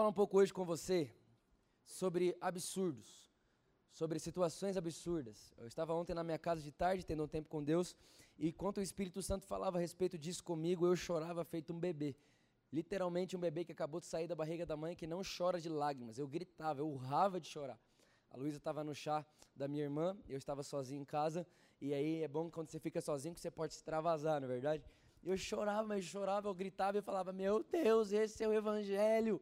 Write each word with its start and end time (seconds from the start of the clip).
Falar 0.00 0.08
um 0.08 0.14
pouco 0.14 0.38
hoje 0.38 0.50
com 0.50 0.64
você 0.64 1.14
sobre 1.84 2.34
absurdos, 2.40 3.30
sobre 3.92 4.18
situações 4.18 4.74
absurdas. 4.74 5.52
Eu 5.58 5.66
estava 5.66 5.92
ontem 5.92 6.14
na 6.14 6.24
minha 6.24 6.38
casa 6.38 6.62
de 6.62 6.72
tarde, 6.72 7.04
tendo 7.04 7.22
um 7.22 7.28
tempo 7.28 7.50
com 7.50 7.62
Deus, 7.62 7.94
e 8.38 8.48
enquanto 8.48 8.78
o 8.78 8.80
Espírito 8.80 9.22
Santo 9.22 9.44
falava 9.44 9.76
a 9.76 9.80
respeito 9.80 10.16
disso 10.16 10.42
comigo, 10.42 10.86
eu 10.86 10.96
chorava 10.96 11.44
feito 11.44 11.74
um 11.74 11.78
bebê. 11.78 12.16
Literalmente 12.72 13.36
um 13.36 13.38
bebê 13.38 13.62
que 13.62 13.72
acabou 13.72 14.00
de 14.00 14.06
sair 14.06 14.26
da 14.26 14.34
barriga 14.34 14.64
da 14.64 14.74
mãe, 14.74 14.96
que 14.96 15.06
não 15.06 15.20
chora 15.20 15.60
de 15.60 15.68
lágrimas. 15.68 16.16
Eu 16.16 16.26
gritava, 16.26 16.80
eu 16.80 16.88
urrava 16.88 17.38
de 17.38 17.48
chorar. 17.48 17.78
A 18.30 18.38
Luísa 18.38 18.56
estava 18.56 18.82
no 18.82 18.94
chá 18.94 19.22
da 19.54 19.68
minha 19.68 19.82
irmã, 19.82 20.16
eu 20.26 20.38
estava 20.38 20.62
sozinho 20.62 21.02
em 21.02 21.04
casa, 21.04 21.46
e 21.78 21.92
aí 21.92 22.22
é 22.22 22.28
bom 22.28 22.50
quando 22.50 22.70
você 22.70 22.80
fica 22.80 23.02
sozinho 23.02 23.34
que 23.34 23.40
você 23.40 23.50
pode 23.50 23.74
se 23.74 23.80
extravasar, 23.80 24.40
não 24.40 24.48
é 24.48 24.52
verdade? 24.52 24.82
Eu 25.22 25.36
chorava, 25.36 25.86
mas 25.86 26.06
chorava, 26.06 26.48
eu 26.48 26.54
gritava 26.54 26.96
e 26.96 27.02
falava: 27.02 27.34
Meu 27.34 27.62
Deus, 27.62 28.12
esse 28.12 28.42
é 28.42 28.48
o 28.48 28.54
Evangelho. 28.54 29.38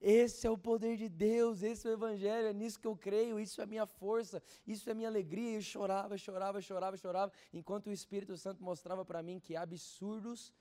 Esse 0.00 0.46
é 0.46 0.50
o 0.50 0.56
poder 0.56 0.96
de 0.96 1.08
Deus, 1.08 1.62
esse 1.62 1.86
é 1.86 1.90
o 1.90 1.94
Evangelho, 1.94 2.46
é 2.46 2.52
nisso 2.52 2.78
que 2.78 2.86
eu 2.86 2.96
creio, 2.96 3.40
isso 3.40 3.60
é 3.60 3.66
minha 3.66 3.84
força, 3.84 4.40
isso 4.64 4.88
é 4.88 4.94
minha 4.94 5.08
alegria. 5.08 5.56
Eu 5.56 5.62
chorava, 5.62 6.16
chorava, 6.16 6.60
chorava, 6.60 6.96
chorava, 6.96 7.32
enquanto 7.52 7.88
o 7.88 7.92
Espírito 7.92 8.36
Santo 8.36 8.62
mostrava 8.62 9.04
para 9.04 9.22
mim 9.22 9.40
que 9.40 9.56
absurdos 9.56 10.54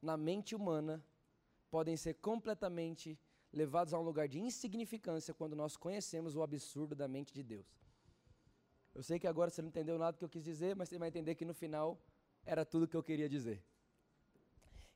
na 0.00 0.16
mente 0.16 0.54
humana 0.54 1.04
podem 1.68 1.96
ser 1.96 2.14
completamente 2.14 3.18
levados 3.52 3.92
a 3.92 3.98
um 3.98 4.02
lugar 4.02 4.28
de 4.28 4.38
insignificância 4.38 5.34
quando 5.34 5.56
nós 5.56 5.76
conhecemos 5.76 6.36
o 6.36 6.42
absurdo 6.42 6.94
da 6.94 7.08
mente 7.08 7.34
de 7.34 7.42
Deus. 7.42 7.66
Eu 8.94 9.02
sei 9.02 9.18
que 9.18 9.26
agora 9.26 9.50
você 9.50 9.60
não 9.60 9.68
entendeu 9.68 9.98
nada 9.98 10.12
do 10.12 10.18
que 10.18 10.24
eu 10.24 10.28
quis 10.28 10.44
dizer, 10.44 10.76
mas 10.76 10.88
você 10.88 10.98
vai 10.98 11.08
entender 11.08 11.34
que 11.34 11.44
no 11.44 11.52
final 11.52 12.00
era 12.44 12.64
tudo 12.64 12.84
o 12.84 12.88
que 12.88 12.96
eu 12.96 13.02
queria 13.02 13.28
dizer. 13.28 13.62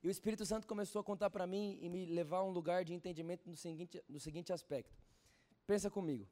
E 0.03 0.07
o 0.07 0.11
Espírito 0.11 0.45
Santo 0.45 0.67
começou 0.67 0.99
a 0.99 1.03
contar 1.03 1.29
para 1.29 1.45
mim 1.45 1.77
e 1.81 1.89
me 1.89 2.05
levar 2.05 2.37
a 2.37 2.43
um 2.43 2.49
lugar 2.49 2.83
de 2.83 2.93
entendimento 2.93 3.47
no 3.47 3.55
seguinte, 3.55 4.03
no 4.09 4.19
seguinte 4.19 4.51
aspecto. 4.51 4.97
Pensa 5.67 5.89
comigo. 5.89 6.27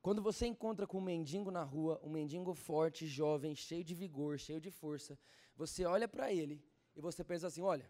Quando 0.00 0.22
você 0.22 0.46
encontra 0.46 0.86
com 0.86 0.98
um 0.98 1.02
mendigo 1.02 1.50
na 1.50 1.62
rua, 1.62 2.00
um 2.02 2.10
mendigo 2.10 2.54
forte, 2.54 3.06
jovem, 3.06 3.54
cheio 3.54 3.84
de 3.84 3.94
vigor, 3.94 4.38
cheio 4.38 4.60
de 4.60 4.70
força, 4.70 5.18
você 5.56 5.84
olha 5.84 6.08
para 6.08 6.32
ele 6.32 6.62
e 6.96 7.00
você 7.00 7.22
pensa 7.24 7.46
assim: 7.48 7.62
olha, 7.62 7.88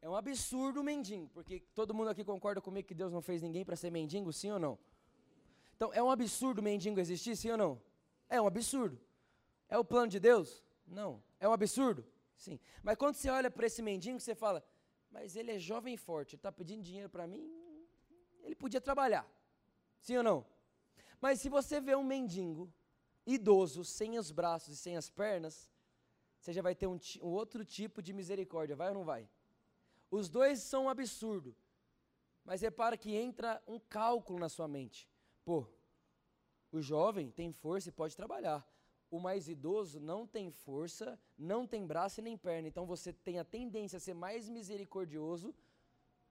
é 0.00 0.08
um 0.08 0.14
absurdo 0.14 0.80
o 0.80 0.84
mendigo, 0.84 1.28
porque 1.34 1.60
todo 1.74 1.94
mundo 1.94 2.10
aqui 2.10 2.24
concorda 2.24 2.60
comigo 2.60 2.86
que 2.86 2.94
Deus 2.94 3.12
não 3.12 3.20
fez 3.20 3.42
ninguém 3.42 3.64
para 3.64 3.76
ser 3.76 3.90
mendigo, 3.90 4.32
sim 4.32 4.50
ou 4.50 4.58
não? 4.58 4.78
Então, 5.74 5.92
é 5.92 6.02
um 6.02 6.10
absurdo 6.10 6.58
o 6.58 6.62
mendigo 6.62 6.98
existir, 6.98 7.36
sim 7.36 7.50
ou 7.50 7.56
não? 7.56 7.80
É 8.28 8.40
um 8.40 8.46
absurdo. 8.46 8.98
É 9.68 9.78
o 9.78 9.84
plano 9.84 10.08
de 10.08 10.18
Deus? 10.18 10.64
Não. 10.86 11.22
É 11.38 11.48
um 11.48 11.52
absurdo? 11.52 12.04
Sim. 12.38 12.58
Mas 12.84 12.96
quando 12.96 13.16
você 13.16 13.28
olha 13.28 13.50
para 13.50 13.66
esse 13.66 13.82
mendigo, 13.82 14.18
você 14.20 14.34
fala: 14.34 14.64
Mas 15.10 15.34
ele 15.34 15.50
é 15.50 15.58
jovem 15.58 15.94
e 15.94 15.96
forte, 15.96 16.34
ele 16.34 16.38
está 16.38 16.52
pedindo 16.52 16.82
dinheiro 16.82 17.10
para 17.10 17.26
mim, 17.26 17.44
ele 18.44 18.54
podia 18.54 18.80
trabalhar. 18.80 19.26
Sim 20.00 20.18
ou 20.18 20.22
não? 20.22 20.46
Mas 21.20 21.40
se 21.40 21.48
você 21.48 21.80
vê 21.80 21.96
um 21.96 22.04
mendigo 22.04 22.72
idoso, 23.26 23.84
sem 23.84 24.18
os 24.18 24.30
braços 24.30 24.74
e 24.74 24.76
sem 24.76 24.96
as 24.96 25.10
pernas, 25.10 25.68
você 26.38 26.52
já 26.52 26.62
vai 26.62 26.76
ter 26.76 26.86
um, 26.86 26.98
um 27.20 27.32
outro 27.42 27.64
tipo 27.64 28.00
de 28.00 28.12
misericórdia, 28.12 28.76
vai 28.76 28.88
ou 28.88 28.94
não 28.94 29.04
vai? 29.04 29.28
Os 30.08 30.28
dois 30.28 30.60
são 30.60 30.84
um 30.84 30.88
absurdo. 30.88 31.54
Mas 32.44 32.62
repara 32.62 32.96
que 32.96 33.14
entra 33.14 33.60
um 33.66 33.80
cálculo 33.80 34.38
na 34.38 34.48
sua 34.48 34.68
mente. 34.68 35.10
Pô, 35.44 35.66
o 36.70 36.80
jovem 36.80 37.30
tem 37.32 37.52
força 37.52 37.88
e 37.88 37.92
pode 37.92 38.16
trabalhar 38.16 38.66
o 39.10 39.18
mais 39.18 39.48
idoso 39.48 39.98
não 39.98 40.26
tem 40.26 40.50
força, 40.50 41.18
não 41.36 41.66
tem 41.66 41.86
braço 41.86 42.20
e 42.20 42.22
nem 42.22 42.36
perna. 42.36 42.68
Então 42.68 42.86
você 42.86 43.12
tem 43.12 43.38
a 43.38 43.44
tendência 43.44 43.96
a 43.96 44.00
ser 44.00 44.14
mais 44.14 44.48
misericordioso 44.48 45.54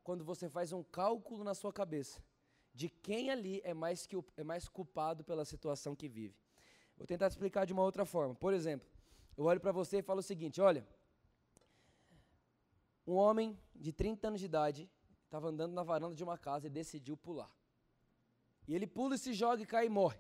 quando 0.04 0.24
você 0.24 0.48
faz 0.48 0.72
um 0.72 0.84
cálculo 0.84 1.44
na 1.44 1.54
sua 1.54 1.74
cabeça 1.74 2.22
de 2.74 2.90
quem 2.90 3.32
ali 3.32 3.60
é 3.64 3.74
mais, 3.74 4.06
que, 4.06 4.16
é 4.38 4.44
mais 4.44 4.70
culpado 4.70 5.24
pela 5.24 5.44
situação 5.44 5.96
que 5.96 6.08
vive. 6.08 6.36
Vou 6.96 7.08
tentar 7.08 7.28
explicar 7.28 7.66
de 7.66 7.74
uma 7.74 7.82
outra 7.82 8.06
forma. 8.06 8.36
Por 8.36 8.54
exemplo, 8.54 8.88
eu 9.36 9.46
olho 9.46 9.60
para 9.60 9.72
você 9.72 9.98
e 9.98 10.02
falo 10.04 10.20
o 10.20 10.24
seguinte: 10.24 10.62
olha, 10.62 10.88
um 13.06 13.16
homem 13.16 13.58
de 13.76 13.92
30 13.92 14.28
anos 14.28 14.40
de 14.40 14.46
idade 14.46 14.90
estava 15.26 15.50
andando 15.50 15.74
na 15.74 15.82
varanda 15.82 16.16
de 16.16 16.24
uma 16.24 16.38
casa 16.38 16.68
e 16.68 16.70
decidiu 16.70 17.18
pular. 17.18 17.52
E 18.68 18.76
ele 18.76 18.86
pula 18.86 19.16
e 19.16 19.18
se 19.18 19.34
joga 19.34 19.64
e 19.64 19.66
cai 19.66 19.88
e 19.88 19.90
morre. 19.90 20.20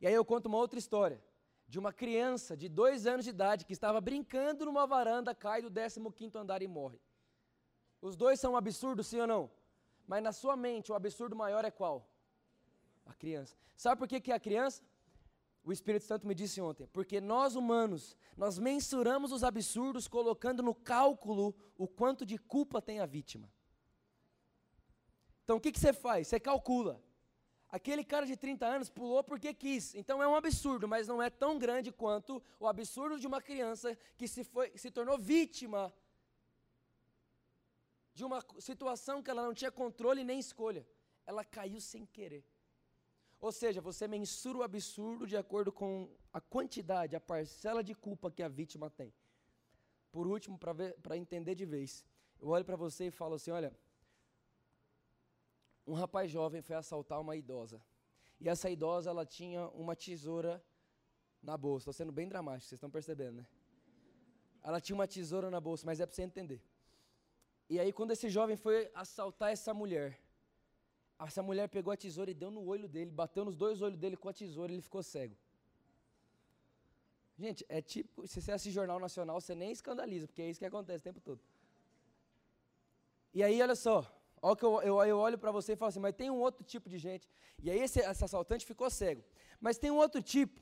E 0.00 0.06
aí 0.06 0.14
eu 0.14 0.24
conto 0.24 0.46
uma 0.46 0.58
outra 0.58 0.78
história 0.78 1.22
de 1.68 1.78
uma 1.78 1.92
criança 1.92 2.56
de 2.56 2.68
dois 2.68 3.06
anos 3.06 3.24
de 3.24 3.30
idade 3.30 3.66
que 3.66 3.74
estava 3.74 4.00
brincando 4.00 4.64
numa 4.64 4.86
varanda, 4.86 5.34
cai 5.34 5.60
do 5.60 5.70
15 5.70 6.38
andar 6.38 6.62
e 6.62 6.66
morre. 6.66 6.98
Os 8.00 8.16
dois 8.16 8.40
são 8.40 8.52
um 8.52 8.56
absurdo, 8.56 9.04
sim 9.04 9.20
ou 9.20 9.26
não? 9.26 9.50
Mas 10.06 10.22
na 10.22 10.32
sua 10.32 10.56
mente, 10.56 10.90
o 10.90 10.94
absurdo 10.94 11.36
maior 11.36 11.64
é 11.66 11.70
qual? 11.70 12.08
A 13.04 13.12
criança. 13.12 13.54
Sabe 13.76 13.98
por 13.98 14.08
que, 14.08 14.20
que 14.20 14.32
é 14.32 14.34
a 14.34 14.40
criança? 14.40 14.82
O 15.62 15.70
Espírito 15.70 16.06
Santo 16.06 16.26
me 16.26 16.34
disse 16.34 16.60
ontem, 16.62 16.86
porque 16.86 17.20
nós 17.20 17.54
humanos, 17.54 18.16
nós 18.34 18.58
mensuramos 18.58 19.32
os 19.32 19.44
absurdos 19.44 20.08
colocando 20.08 20.62
no 20.62 20.74
cálculo 20.74 21.54
o 21.76 21.86
quanto 21.86 22.24
de 22.24 22.38
culpa 22.38 22.80
tem 22.80 23.00
a 23.00 23.06
vítima. 23.06 23.52
Então 25.44 25.58
o 25.58 25.60
que, 25.60 25.70
que 25.72 25.78
você 25.78 25.92
faz? 25.92 26.28
Você 26.28 26.40
calcula. 26.40 27.02
Aquele 27.70 28.02
cara 28.02 28.24
de 28.24 28.36
30 28.36 28.66
anos 28.66 28.88
pulou 28.88 29.22
porque 29.22 29.52
quis. 29.52 29.94
Então 29.94 30.22
é 30.22 30.28
um 30.28 30.34
absurdo, 30.34 30.88
mas 30.88 31.06
não 31.06 31.22
é 31.22 31.28
tão 31.28 31.58
grande 31.58 31.92
quanto 31.92 32.42
o 32.58 32.66
absurdo 32.66 33.20
de 33.20 33.26
uma 33.26 33.42
criança 33.42 33.96
que 34.16 34.26
se, 34.26 34.42
foi, 34.42 34.72
se 34.76 34.90
tornou 34.90 35.18
vítima 35.18 35.92
de 38.14 38.24
uma 38.24 38.42
situação 38.58 39.22
que 39.22 39.30
ela 39.30 39.42
não 39.42 39.52
tinha 39.52 39.70
controle 39.70 40.24
nem 40.24 40.38
escolha. 40.38 40.86
Ela 41.26 41.44
caiu 41.44 41.80
sem 41.80 42.06
querer. 42.06 42.44
Ou 43.38 43.52
seja, 43.52 43.80
você 43.80 44.08
mensura 44.08 44.58
o 44.58 44.62
absurdo 44.62 45.26
de 45.26 45.36
acordo 45.36 45.70
com 45.70 46.10
a 46.32 46.40
quantidade, 46.40 47.14
a 47.14 47.20
parcela 47.20 47.84
de 47.84 47.94
culpa 47.94 48.30
que 48.30 48.42
a 48.42 48.48
vítima 48.48 48.90
tem. 48.90 49.12
Por 50.10 50.26
último, 50.26 50.58
para 50.58 51.16
entender 51.16 51.54
de 51.54 51.66
vez, 51.66 52.04
eu 52.40 52.48
olho 52.48 52.64
para 52.64 52.76
você 52.76 53.06
e 53.06 53.10
falo 53.10 53.34
assim: 53.34 53.50
olha, 53.50 53.72
um 55.88 55.94
rapaz 55.94 56.30
jovem 56.30 56.60
foi 56.60 56.76
assaltar 56.76 57.18
uma 57.20 57.34
idosa. 57.34 57.80
E 58.40 58.48
essa 58.48 58.68
idosa, 58.68 59.08
ela 59.10 59.24
tinha 59.24 59.66
uma 59.68 59.96
tesoura 59.96 60.62
na 61.42 61.56
bolsa. 61.56 61.82
Estou 61.82 61.94
sendo 61.94 62.12
bem 62.12 62.28
dramático, 62.28 62.68
vocês 62.68 62.78
estão 62.78 62.90
percebendo, 62.90 63.36
né? 63.38 63.46
Ela 64.62 64.80
tinha 64.80 64.94
uma 64.94 65.08
tesoura 65.08 65.50
na 65.50 65.60
bolsa, 65.60 65.86
mas 65.86 65.98
é 65.98 66.04
para 66.06 66.14
você 66.14 66.22
entender. 66.22 66.60
E 67.70 67.80
aí, 67.80 67.92
quando 67.92 68.10
esse 68.10 68.28
jovem 68.28 68.56
foi 68.56 68.90
assaltar 68.94 69.50
essa 69.50 69.72
mulher, 69.72 70.20
essa 71.18 71.42
mulher 71.42 71.68
pegou 71.68 71.92
a 71.92 71.96
tesoura 71.96 72.30
e 72.30 72.34
deu 72.34 72.50
no 72.50 72.64
olho 72.66 72.88
dele, 72.88 73.10
bateu 73.10 73.44
nos 73.44 73.56
dois 73.56 73.80
olhos 73.80 73.98
dele 73.98 74.16
com 74.16 74.28
a 74.28 74.32
tesoura 74.32 74.70
e 74.70 74.74
ele 74.76 74.82
ficou 74.82 75.02
cego. 75.02 75.36
Gente, 77.38 77.64
é 77.68 77.80
tipo, 77.80 78.26
se 78.26 78.42
você 78.42 78.52
assiste 78.52 78.74
Jornal 78.74 79.00
Nacional, 79.00 79.40
você 79.40 79.54
nem 79.54 79.70
escandaliza, 79.72 80.26
porque 80.26 80.42
é 80.42 80.50
isso 80.50 80.60
que 80.60 80.66
acontece 80.66 81.00
o 81.00 81.04
tempo 81.04 81.20
todo. 81.20 81.40
E 83.32 83.42
aí, 83.42 83.60
olha 83.62 83.76
só, 83.76 84.06
Olha 84.40 84.56
que 84.56 84.64
eu, 84.64 84.80
eu, 84.82 85.02
eu 85.04 85.18
olho 85.18 85.38
para 85.38 85.50
você 85.50 85.72
e 85.72 85.76
falo 85.76 85.88
assim, 85.88 86.00
mas 86.00 86.14
tem 86.14 86.30
um 86.30 86.38
outro 86.38 86.64
tipo 86.64 86.88
de 86.88 86.98
gente. 86.98 87.28
E 87.62 87.70
aí 87.70 87.80
esse, 87.80 88.00
esse 88.00 88.24
assaltante 88.24 88.64
ficou 88.64 88.88
cego. 88.90 89.22
Mas 89.60 89.78
tem 89.78 89.90
um 89.90 89.96
outro 89.96 90.22
tipo. 90.22 90.60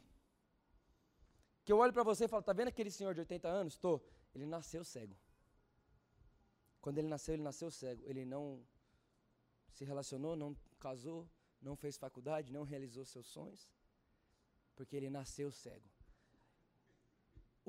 Que 1.65 1.73
eu 1.73 1.79
olho 1.79 1.93
para 1.93 2.03
você 2.03 2.25
e 2.25 2.29
falo, 2.29 2.43
tá 2.43 2.53
vendo 2.53 2.69
aquele 2.69 2.91
senhor 2.91 3.13
de 3.15 3.21
80 3.21 3.49
anos? 3.49 3.75
Estou. 3.75 4.03
Ele 4.35 4.47
nasceu 4.47 4.85
cego. 4.85 5.17
Quando 6.81 6.99
ele 6.99 7.09
nasceu, 7.09 7.35
ele 7.35 7.43
nasceu 7.43 7.71
cego. 7.71 8.03
Ele 8.05 8.25
não 8.25 8.65
se 9.73 9.85
relacionou, 9.85 10.37
não 10.37 10.57
casou, 10.79 11.29
não 11.61 11.75
fez 11.77 11.97
faculdade, 11.97 12.53
não 12.53 12.63
realizou 12.63 13.05
seus 13.05 13.27
sonhos. 13.27 13.69
Porque 14.77 14.97
ele 14.97 15.11
nasceu 15.11 15.51
cego. 15.51 15.89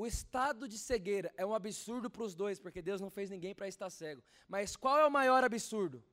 O 0.01 0.05
estado 0.05 0.67
de 0.67 0.77
cegueira 0.77 1.33
é 1.35 1.43
um 1.43 1.55
absurdo 1.55 2.07
para 2.07 2.21
os 2.21 2.35
dois, 2.35 2.59
porque 2.59 2.83
Deus 2.83 3.01
não 3.01 3.09
fez 3.09 3.31
ninguém 3.31 3.55
para 3.55 3.67
estar 3.67 3.89
cego. 3.89 4.21
Mas 4.47 4.75
qual 4.75 4.99
é 4.99 5.05
o 5.07 5.09
maior 5.09 5.43
absurdo? 5.43 6.03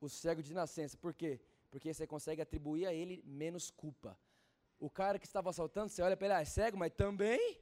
O 0.00 0.08
cego 0.08 0.42
de 0.42 0.54
nascença. 0.54 0.96
Por 0.96 1.12
quê? 1.12 1.38
Porque 1.70 1.92
você 1.92 2.06
consegue 2.06 2.40
atribuir 2.40 2.86
a 2.86 2.94
ele 2.94 3.22
menos 3.26 3.70
culpa. 3.70 4.18
O 4.78 4.88
cara 4.88 5.18
que 5.18 5.26
estava 5.26 5.50
assaltando, 5.50 5.90
você 5.90 6.00
olha 6.00 6.16
para 6.16 6.28
ele, 6.28 6.34
ah, 6.36 6.40
é 6.40 6.46
cego, 6.46 6.78
mas 6.78 6.90
também. 6.94 7.60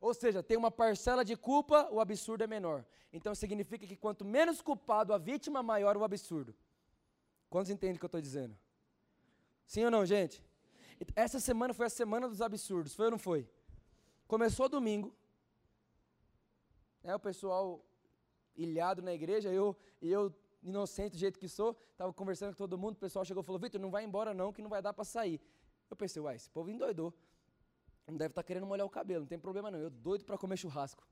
Ou 0.00 0.12
seja, 0.12 0.42
tem 0.42 0.56
uma 0.56 0.72
parcela 0.72 1.24
de 1.24 1.36
culpa, 1.36 1.88
o 1.92 2.00
absurdo 2.00 2.42
é 2.42 2.48
menor. 2.48 2.84
Então 3.12 3.36
significa 3.36 3.86
que 3.86 3.94
quanto 3.94 4.24
menos 4.24 4.60
culpado 4.60 5.14
a 5.14 5.18
vítima, 5.18 5.62
maior 5.62 5.96
o 5.96 6.02
absurdo. 6.02 6.56
Quantos 7.48 7.70
entendem 7.70 7.94
o 7.94 7.98
que 8.00 8.04
eu 8.04 8.08
estou 8.08 8.20
dizendo? 8.20 8.58
Sim 9.64 9.84
ou 9.84 9.92
não, 9.92 10.04
gente? 10.04 10.42
Essa 11.14 11.40
semana 11.40 11.72
foi 11.72 11.86
a 11.86 11.90
semana 11.90 12.28
dos 12.28 12.42
absurdos, 12.42 12.94
foi 12.94 13.06
ou 13.06 13.10
não 13.12 13.18
foi? 13.18 13.48
Começou 14.26 14.68
domingo, 14.68 15.14
né, 17.02 17.14
o 17.14 17.18
pessoal 17.18 17.84
ilhado 18.54 19.00
na 19.00 19.12
igreja, 19.12 19.50
eu, 19.50 19.76
eu 20.00 20.34
inocente 20.62 21.12
do 21.12 21.18
jeito 21.18 21.38
que 21.38 21.48
sou, 21.48 21.76
estava 21.92 22.12
conversando 22.12 22.52
com 22.52 22.58
todo 22.58 22.76
mundo, 22.76 22.94
o 22.94 22.98
pessoal 22.98 23.24
chegou 23.24 23.42
e 23.42 23.46
falou, 23.46 23.58
Vitor, 23.58 23.80
não 23.80 23.90
vai 23.90 24.04
embora 24.04 24.34
não, 24.34 24.52
que 24.52 24.60
não 24.62 24.68
vai 24.68 24.82
dar 24.82 24.92
para 24.92 25.04
sair. 25.04 25.40
Eu 25.88 25.96
pensei, 25.96 26.20
uai, 26.20 26.36
esse 26.36 26.50
povo 26.50 26.70
endoidou. 26.70 27.12
Não 28.06 28.16
deve 28.16 28.32
estar 28.32 28.42
tá 28.42 28.46
querendo 28.46 28.66
molhar 28.66 28.86
o 28.86 28.90
cabelo, 28.90 29.20
não 29.20 29.28
tem 29.28 29.38
problema 29.38 29.70
não, 29.70 29.78
eu 29.78 29.90
doido 29.90 30.24
para 30.24 30.36
comer 30.36 30.56
churrasco. 30.56 31.06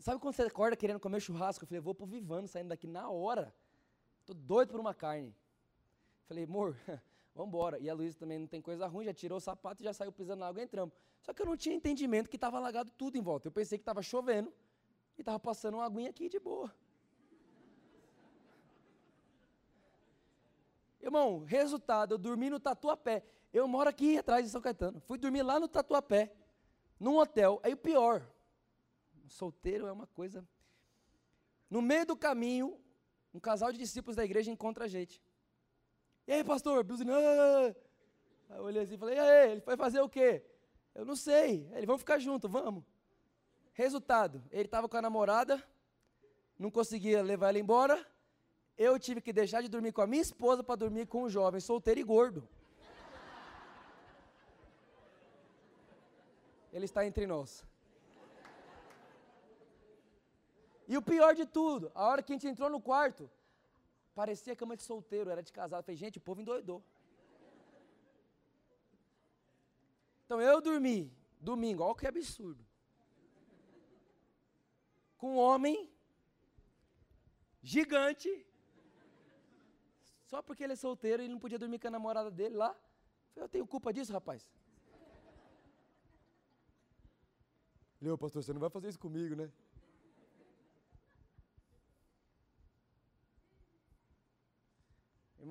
Sabe 0.00 0.20
quando 0.20 0.34
você 0.34 0.42
acorda 0.42 0.76
querendo 0.76 0.98
comer 0.98 1.20
churrasco? 1.20 1.64
Eu 1.64 1.68
falei, 1.68 1.80
vou 1.80 1.94
pro 1.94 2.06
Vivano, 2.06 2.48
saindo 2.48 2.68
daqui 2.68 2.86
na 2.86 3.10
hora. 3.10 3.54
Tô 4.24 4.32
doido 4.32 4.70
por 4.70 4.80
uma 4.80 4.94
carne. 4.94 5.34
Falei, 6.26 6.44
amor, 6.44 6.76
vamos 7.34 7.48
embora. 7.48 7.78
E 7.78 7.88
a 7.88 7.94
Luísa 7.94 8.18
também 8.18 8.38
não 8.38 8.46
tem 8.46 8.60
coisa 8.60 8.86
ruim, 8.86 9.04
já 9.04 9.14
tirou 9.14 9.38
o 9.38 9.40
sapato 9.40 9.82
e 9.82 9.84
já 9.84 9.92
saiu 9.92 10.12
pisando 10.12 10.40
na 10.40 10.46
água 10.46 10.60
e 10.60 10.64
entramos. 10.64 10.94
Só 11.20 11.32
que 11.32 11.42
eu 11.42 11.46
não 11.46 11.56
tinha 11.56 11.74
entendimento 11.74 12.28
que 12.28 12.36
estava 12.36 12.56
alagado 12.56 12.90
tudo 12.92 13.16
em 13.16 13.20
volta. 13.20 13.48
Eu 13.48 13.52
pensei 13.52 13.78
que 13.78 13.82
estava 13.82 14.02
chovendo 14.02 14.52
e 15.16 15.22
estava 15.22 15.38
passando 15.38 15.74
uma 15.74 15.84
aguinha 15.84 16.10
aqui 16.10 16.28
de 16.28 16.38
boa. 16.38 16.74
Irmão, 21.00 21.44
resultado, 21.44 22.14
eu 22.14 22.18
dormi 22.18 22.48
no 22.48 22.60
Tatuapé. 22.60 23.24
Eu 23.52 23.66
moro 23.66 23.88
aqui 23.88 24.16
atrás 24.16 24.44
de 24.44 24.50
São 24.50 24.60
Caetano. 24.60 25.00
Fui 25.00 25.18
dormir 25.18 25.42
lá 25.42 25.58
no 25.58 25.68
Tatuapé, 25.68 26.32
num 26.98 27.18
hotel. 27.18 27.60
Aí 27.62 27.72
o 27.72 27.76
pior, 27.76 28.26
solteiro 29.26 29.86
é 29.86 29.92
uma 29.92 30.06
coisa. 30.06 30.46
No 31.68 31.82
meio 31.82 32.06
do 32.06 32.16
caminho, 32.16 32.78
um 33.34 33.40
casal 33.40 33.72
de 33.72 33.78
discípulos 33.78 34.16
da 34.16 34.24
igreja 34.24 34.50
encontra 34.50 34.84
a 34.84 34.88
gente. 34.88 35.20
E 36.26 36.32
aí, 36.32 36.44
pastor? 36.44 36.84
Buzina. 36.84 37.12
Aí 37.16 38.56
eu 38.56 38.64
olhei 38.64 38.82
assim 38.82 38.94
e 38.94 38.98
falei, 38.98 39.16
e 39.16 39.18
aí, 39.18 39.52
ele 39.52 39.60
foi 39.60 39.76
fazer 39.76 40.00
o 40.00 40.08
quê? 40.08 40.44
Eu 40.94 41.04
não 41.04 41.16
sei. 41.16 41.68
Ele, 41.72 41.86
vamos 41.86 42.02
ficar 42.02 42.18
juntos, 42.18 42.50
vamos. 42.50 42.84
Resultado, 43.72 44.42
ele 44.50 44.66
estava 44.66 44.88
com 44.88 44.96
a 44.96 45.02
namorada, 45.02 45.62
não 46.58 46.70
conseguia 46.70 47.22
levar 47.22 47.48
ela 47.48 47.58
embora, 47.58 48.06
eu 48.76 48.98
tive 48.98 49.20
que 49.20 49.32
deixar 49.32 49.62
de 49.62 49.68
dormir 49.68 49.92
com 49.92 50.02
a 50.02 50.06
minha 50.06 50.20
esposa 50.20 50.62
para 50.62 50.76
dormir 50.76 51.06
com 51.06 51.24
um 51.24 51.28
jovem 51.28 51.60
solteiro 51.60 51.98
e 51.98 52.04
gordo. 52.04 52.46
Ele 56.72 56.84
está 56.84 57.06
entre 57.06 57.26
nós. 57.26 57.64
E 60.86 60.96
o 60.96 61.02
pior 61.02 61.34
de 61.34 61.46
tudo, 61.46 61.90
a 61.94 62.06
hora 62.06 62.22
que 62.22 62.32
a 62.32 62.34
gente 62.34 62.48
entrou 62.48 62.68
no 62.68 62.80
quarto, 62.80 63.30
parecia 64.14 64.56
cama 64.56 64.76
de 64.76 64.82
solteiro, 64.82 65.30
era 65.30 65.42
de 65.42 65.52
casado. 65.52 65.80
Eu 65.80 65.84
falei, 65.84 65.96
gente, 65.96 66.18
o 66.18 66.20
povo 66.20 66.40
endoidou. 66.40 66.82
Então 70.24 70.40
eu 70.40 70.60
dormi 70.60 71.12
domingo, 71.40 71.82
olha 71.82 71.94
que 71.94 72.06
absurdo. 72.06 72.64
Com 75.18 75.34
um 75.34 75.38
homem 75.38 75.90
gigante 77.62 78.30
só 80.32 80.40
porque 80.40 80.64
ele 80.64 80.72
é 80.72 80.76
solteiro 80.76 81.20
e 81.20 81.26
ele 81.26 81.32
não 81.34 81.38
podia 81.38 81.58
dormir 81.58 81.78
com 81.78 81.88
a 81.88 81.90
namorada 81.90 82.30
dele 82.30 82.56
lá. 82.56 82.74
Eu 83.36 83.48
tenho 83.48 83.66
culpa 83.66 83.92
disso, 83.92 84.12
rapaz. 84.12 84.50
Leu, 88.00 88.16
pastor, 88.16 88.42
você 88.42 88.52
não 88.52 88.60
vai 88.60 88.70
fazer 88.70 88.88
isso 88.88 88.98
comigo, 88.98 89.36
né? 89.36 89.52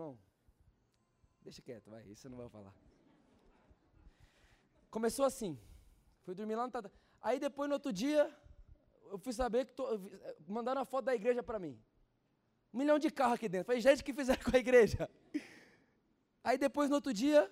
Irmão, 0.01 0.17
deixa 1.43 1.61
quieto, 1.61 1.91
vai, 1.91 2.03
isso 2.07 2.25
eu 2.25 2.31
não 2.31 2.37
vou 2.37 2.49
falar. 2.49 2.73
Começou 4.89 5.25
assim, 5.25 5.59
fui 6.23 6.33
dormir 6.33 6.55
lá 6.55 6.65
no 6.65 6.71
tata. 6.71 6.91
Aí 7.21 7.39
depois 7.39 7.69
no 7.69 7.75
outro 7.75 7.93
dia, 7.93 8.35
eu 9.11 9.19
fui 9.19 9.31
saber 9.31 9.65
que 9.65 9.73
tô, 9.73 9.85
mandaram 10.47 10.81
a 10.81 10.85
foto 10.85 11.05
da 11.05 11.13
igreja 11.13 11.43
para 11.43 11.59
mim. 11.59 11.79
Um 12.73 12.79
milhão 12.79 12.97
de 12.97 13.11
carro 13.11 13.35
aqui 13.35 13.47
dentro. 13.47 13.67
Falei, 13.67 13.81
gente, 13.81 14.03
que 14.03 14.11
fizeram 14.11 14.41
com 14.49 14.55
a 14.55 14.59
igreja? 14.59 15.07
Aí 16.43 16.57
depois, 16.57 16.89
no 16.89 16.95
outro 16.95 17.13
dia, 17.13 17.51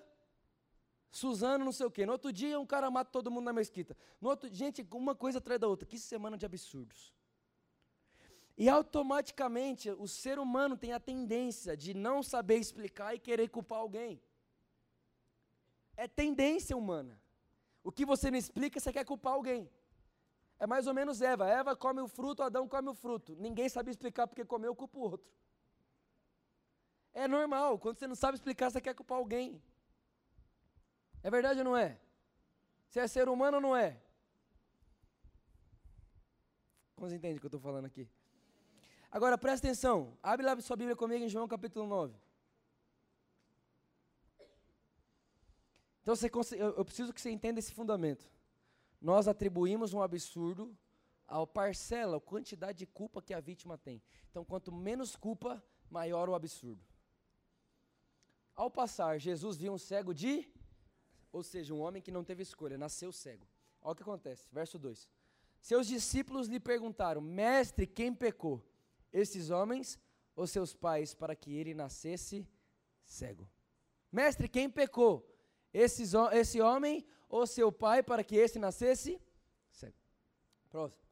Suzano, 1.12 1.64
não 1.64 1.72
sei 1.72 1.86
o 1.86 1.90
quê. 1.90 2.04
No 2.04 2.12
outro 2.12 2.32
dia, 2.32 2.58
um 2.58 2.66
cara 2.66 2.90
mata 2.90 3.12
todo 3.12 3.30
mundo 3.30 3.44
na 3.44 3.52
mesquita. 3.52 3.96
No 4.20 4.28
outro, 4.28 4.52
gente, 4.52 4.84
uma 4.90 5.14
coisa 5.14 5.38
atrás 5.38 5.60
da 5.60 5.68
outra. 5.68 5.86
Que 5.86 5.98
semana 5.98 6.36
de 6.36 6.44
absurdos. 6.44 7.14
E 8.62 8.68
automaticamente, 8.68 9.90
o 9.90 10.06
ser 10.06 10.38
humano 10.38 10.76
tem 10.76 10.92
a 10.92 11.00
tendência 11.00 11.74
de 11.74 11.94
não 11.94 12.22
saber 12.22 12.58
explicar 12.58 13.14
e 13.14 13.18
querer 13.18 13.48
culpar 13.48 13.78
alguém. 13.78 14.20
É 15.96 16.06
tendência 16.06 16.76
humana. 16.76 17.18
O 17.82 17.90
que 17.90 18.04
você 18.04 18.30
não 18.30 18.36
explica, 18.36 18.78
você 18.78 18.92
quer 18.92 19.06
culpar 19.06 19.32
alguém. 19.32 19.62
É 20.58 20.66
mais 20.66 20.86
ou 20.86 20.92
menos 20.92 21.22
Eva. 21.22 21.48
Eva 21.48 21.74
come 21.74 22.02
o 22.02 22.06
fruto, 22.06 22.42
Adão 22.42 22.68
come 22.68 22.90
o 22.90 22.92
fruto. 22.92 23.34
Ninguém 23.36 23.66
sabe 23.66 23.90
explicar 23.92 24.26
porque 24.26 24.44
comeu, 24.44 24.76
culpa 24.76 24.98
o 24.98 25.04
outro. 25.12 25.32
É 27.14 27.26
normal. 27.26 27.78
Quando 27.78 27.98
você 27.98 28.06
não 28.06 28.14
sabe 28.14 28.36
explicar, 28.36 28.70
você 28.70 28.78
quer 28.78 28.94
culpar 28.94 29.16
alguém. 29.16 29.62
É 31.22 31.30
verdade 31.30 31.60
ou 31.60 31.64
não 31.64 31.76
é? 31.78 31.98
Você 32.90 33.00
é 33.00 33.08
ser 33.08 33.26
humano 33.26 33.56
ou 33.56 33.62
não 33.62 33.74
é? 33.74 33.98
Como 36.94 37.08
você 37.08 37.16
entende 37.16 37.38
o 37.38 37.40
que 37.40 37.46
eu 37.46 37.48
estou 37.48 37.58
falando 37.58 37.86
aqui? 37.86 38.06
Agora 39.10 39.36
presta 39.36 39.66
atenção. 39.66 40.16
Abre 40.22 40.46
lá 40.46 40.58
sua 40.60 40.76
Bíblia 40.76 40.96
comigo 40.96 41.24
em 41.24 41.28
João 41.28 41.48
capítulo 41.48 41.86
9. 41.86 42.14
Então 46.02 46.16
você, 46.16 46.30
eu 46.58 46.84
preciso 46.84 47.12
que 47.12 47.20
você 47.20 47.30
entenda 47.30 47.58
esse 47.58 47.72
fundamento 47.72 48.30
nós 49.00 49.26
atribuímos 49.26 49.94
um 49.94 50.02
absurdo 50.02 50.76
à 51.26 51.46
parcela, 51.46 52.18
à 52.18 52.20
quantidade 52.20 52.78
de 52.78 52.86
culpa 52.86 53.22
que 53.22 53.32
a 53.32 53.40
vítima 53.40 53.78
tem. 53.78 54.02
Então, 54.30 54.44
quanto 54.44 54.70
menos 54.70 55.16
culpa, 55.16 55.62
maior 55.88 56.28
o 56.28 56.34
absurdo. 56.34 56.84
Ao 58.54 58.70
passar, 58.70 59.18
Jesus 59.18 59.56
viu 59.56 59.72
um 59.72 59.78
cego 59.78 60.12
de, 60.12 60.46
ou 61.32 61.42
seja, 61.42 61.72
um 61.72 61.80
homem 61.80 62.02
que 62.02 62.10
não 62.10 62.22
teve 62.22 62.42
escolha, 62.42 62.76
nasceu 62.76 63.10
cego. 63.10 63.46
Olha 63.80 63.92
o 63.92 63.96
que 63.96 64.02
acontece, 64.02 64.48
verso 64.52 64.78
2. 64.78 65.08
Seus 65.62 65.86
discípulos 65.86 66.46
lhe 66.46 66.60
perguntaram: 66.60 67.22
Mestre, 67.22 67.86
quem 67.86 68.14
pecou? 68.14 68.62
Esses 69.12 69.50
homens 69.50 69.98
ou 70.34 70.46
seus 70.46 70.74
pais, 70.74 71.14
para 71.14 71.34
que 71.34 71.54
ele 71.54 71.74
nascesse 71.74 72.46
cego? 73.04 73.48
Mestre, 74.10 74.48
quem 74.48 74.68
pecou? 74.68 75.26
Esses, 75.72 76.12
esse 76.32 76.60
homem 76.60 77.06
ou 77.28 77.46
seu 77.46 77.70
pai 77.70 78.02
para 78.02 78.24
que 78.24 78.36
esse 78.36 78.58
nascesse 78.58 79.20
cego. 79.70 79.96
Próximo. 80.68 81.02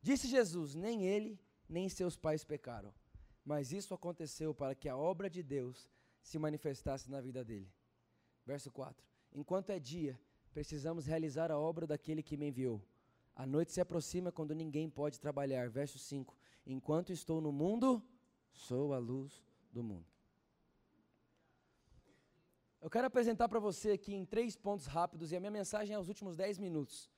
Disse 0.00 0.28
Jesus: 0.28 0.74
Nem 0.74 1.04
ele, 1.04 1.40
nem 1.68 1.88
seus 1.88 2.16
pais 2.16 2.44
pecaram, 2.44 2.92
mas 3.44 3.72
isso 3.72 3.94
aconteceu 3.94 4.54
para 4.54 4.74
que 4.74 4.88
a 4.88 4.96
obra 4.96 5.30
de 5.30 5.42
Deus 5.42 5.88
se 6.22 6.38
manifestasse 6.38 7.10
na 7.10 7.20
vida 7.20 7.44
dele. 7.44 7.72
Verso 8.44 8.70
4. 8.70 9.06
Enquanto 9.32 9.70
é 9.70 9.78
dia, 9.78 10.20
precisamos 10.52 11.06
realizar 11.06 11.50
a 11.50 11.58
obra 11.58 11.86
daquele 11.86 12.22
que 12.22 12.36
me 12.36 12.48
enviou. 12.48 12.82
A 13.34 13.46
noite 13.46 13.72
se 13.72 13.80
aproxima 13.80 14.30
quando 14.30 14.54
ninguém 14.54 14.88
pode 14.88 15.18
trabalhar. 15.18 15.68
Verso 15.68 15.98
5. 15.98 16.36
Enquanto 16.66 17.12
estou 17.12 17.40
no 17.40 17.52
mundo, 17.52 18.02
sou 18.50 18.94
a 18.94 18.98
luz 18.98 19.44
do 19.70 19.82
mundo. 19.82 20.06
Eu 22.80 22.90
quero 22.90 23.06
apresentar 23.06 23.48
para 23.48 23.58
você 23.58 23.92
aqui 23.92 24.14
em 24.14 24.24
três 24.24 24.56
pontos 24.56 24.86
rápidos, 24.86 25.32
e 25.32 25.36
a 25.36 25.40
minha 25.40 25.50
mensagem 25.50 25.94
é 25.94 25.98
os 25.98 26.08
últimos 26.08 26.36
dez 26.36 26.58
minutos. 26.58 27.10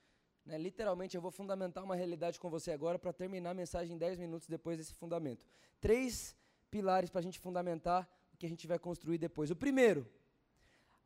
Né? 0.45 0.57
Literalmente, 0.59 1.17
eu 1.17 1.21
vou 1.21 1.31
fundamentar 1.31 1.83
uma 1.83 1.97
realidade 1.97 2.39
com 2.39 2.49
você 2.49 2.71
agora 2.71 2.99
para 2.99 3.13
terminar 3.13 3.51
a 3.51 3.55
mensagem 3.55 3.95
em 3.95 3.99
dez 3.99 4.19
minutos 4.19 4.47
depois 4.49 4.79
desse 4.79 4.95
fundamento. 4.95 5.45
Três 5.81 6.37
pilares 6.71 7.11
para 7.11 7.19
a 7.19 7.23
gente 7.23 7.39
fundamentar 7.39 8.09
o 8.33 8.37
que 8.37 8.47
a 8.47 8.49
gente 8.49 8.67
vai 8.67 8.79
construir 8.79 9.19
depois. 9.19 9.51
O 9.51 9.57
primeiro, 9.57 10.09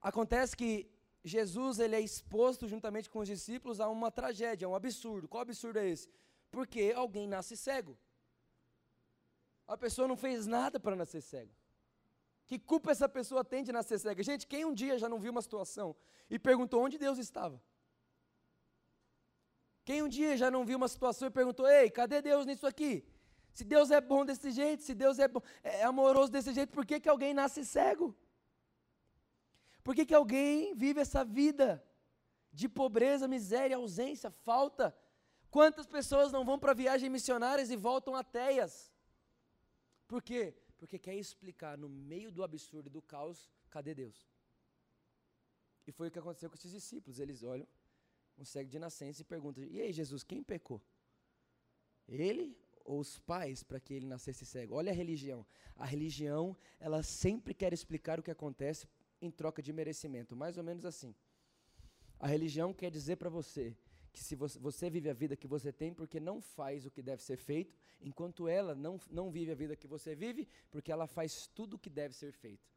acontece 0.01 0.57
que 0.57 0.91
Jesus 1.25 1.79
ele 1.79 1.97
é 1.97 2.01
exposto 2.01 2.67
juntamente 2.67 3.09
com 3.09 3.21
os 3.21 3.29
discípulos 3.29 3.81
a 3.81 3.89
uma 3.89 4.11
tragédia, 4.11 4.67
a 4.67 4.71
um 4.71 4.75
absurdo. 4.75 5.29
Qual 5.29 5.43
absurdo 5.43 5.79
é 5.79 5.89
esse? 5.89 6.09
Porque 6.51 6.93
alguém 6.95 7.27
nasce 7.27 7.57
cego. 7.57 7.97
A 9.75 9.77
pessoa 9.77 10.09
não 10.09 10.17
fez 10.17 10.49
nada 10.49 10.81
para 10.81 10.97
nascer 10.97 11.21
cego. 11.23 11.53
Que 12.49 12.59
culpa 12.59 12.91
essa 12.91 13.09
pessoa 13.09 13.45
tem 13.45 13.63
de 13.63 13.71
nascer 13.71 14.01
cega? 14.01 14.21
Gente, 14.21 14.45
quem 14.53 14.65
um 14.65 14.75
dia 14.75 14.99
já 14.99 15.09
não 15.09 15.21
viu 15.25 15.31
uma 15.31 15.43
situação 15.43 15.95
e 16.29 16.41
perguntou 16.41 16.83
onde 16.83 16.99
Deus 16.99 17.19
estava? 17.19 17.63
Quem 19.85 20.03
um 20.03 20.09
dia 20.09 20.37
já 20.37 20.51
não 20.51 20.65
viu 20.65 20.77
uma 20.77 20.89
situação 20.89 21.29
e 21.29 21.31
perguntou: 21.31 21.69
Ei, 21.69 21.89
cadê 21.89 22.21
Deus 22.21 22.45
nisso 22.47 22.67
aqui? 22.67 23.07
Se 23.53 23.63
Deus 23.63 23.93
é 23.93 24.01
bom 24.01 24.25
desse 24.25 24.51
jeito, 24.51 24.83
se 24.83 24.93
Deus 24.93 25.21
é, 25.21 25.29
bom, 25.29 25.41
é 25.63 25.85
amoroso 25.85 26.33
desse 26.33 26.53
jeito, 26.53 26.73
por 26.73 26.85
que, 26.85 26.99
que 26.99 27.09
alguém 27.09 27.33
nasce 27.33 27.65
cego? 27.65 28.17
Por 29.85 29.95
que, 29.95 30.05
que 30.05 30.15
alguém 30.15 30.75
vive 30.75 31.01
essa 31.01 31.25
vida 31.25 31.81
de 32.53 32.69
pobreza, 32.69 33.29
miséria, 33.29 33.77
ausência, 33.77 34.31
falta? 34.31 34.97
Quantas 35.49 35.87
pessoas 35.87 36.33
não 36.33 36.45
vão 36.45 36.59
para 36.59 36.75
viagens 36.75 37.11
missionárias 37.11 37.71
e 37.71 37.77
voltam 37.77 38.17
ateias? 38.17 38.90
Por 40.11 40.21
quê? 40.21 40.53
Porque 40.77 40.99
quer 40.99 41.15
explicar 41.15 41.79
no 41.79 41.89
meio 41.89 42.33
do 42.33 42.43
absurdo 42.43 42.89
e 42.89 42.91
do 42.91 43.01
caos, 43.01 43.49
cadê 43.71 43.95
Deus? 43.95 44.19
E 45.87 45.93
foi 45.93 46.09
o 46.09 46.11
que 46.11 46.19
aconteceu 46.19 46.51
com 46.51 46.57
esses 46.57 46.73
discípulos. 46.73 47.21
Eles 47.21 47.45
olham 47.45 47.69
um 48.37 48.45
cego 48.45 48.69
de 48.69 48.81
nascença 48.81 49.23
e 49.23 49.25
perguntam: 49.25 49.63
E 49.63 49.81
aí, 49.81 49.93
Jesus, 49.93 50.25
quem 50.25 50.43
pecou? 50.43 50.83
Ele 52.09 52.59
ou 52.85 52.99
os 52.99 53.21
pais 53.21 53.63
para 53.63 53.79
que 53.79 53.95
ele 53.95 54.07
nascesse 54.07 54.45
cego? 54.45 54.75
Olha 54.75 54.91
a 54.91 54.95
religião. 54.95 55.47
A 55.77 55.85
religião, 55.85 56.57
ela 56.81 57.05
sempre 57.05 57.55
quer 57.55 57.73
explicar 57.73 58.19
o 58.19 58.23
que 58.23 58.33
acontece 58.33 58.89
em 59.23 59.31
troca 59.31 59.63
de 59.63 59.73
merecimento, 59.73 60.35
mais 60.35 60.59
ou 60.59 60.65
menos 60.65 60.85
assim. 60.85 61.15
A 62.19 62.27
religião 62.27 62.75
quer 62.75 62.91
dizer 62.91 63.15
para 63.15 63.31
você 63.31 63.77
que 64.13 64.23
se 64.23 64.35
você, 64.35 64.59
você, 64.59 64.91
vive 64.91 65.09
a 65.09 65.13
vida 65.13 65.37
que 65.37 65.47
você 65.47 65.73
tem 65.73 65.95
porque 65.95 66.19
não 66.19 66.41
faz 66.41 66.85
o 66.85 66.91
que 66.91 67.03
deve 67.03 67.23
ser 67.23 67.37
feito, 67.37 67.75
enquanto 68.01 68.49
ela 68.49 68.75
não, 68.75 68.99
não 69.11 69.31
vive 69.31 69.53
a 69.53 69.55
vida 69.55 69.77
que 69.77 69.87
você 69.87 70.15
vive 70.15 70.49
porque 70.71 70.91
ela 70.91 71.07
faz 71.07 71.47
tudo 71.47 71.75
o 71.75 71.79
que 71.79 71.91
deve 71.91 72.15
ser 72.15 72.33
feito. 72.33 72.69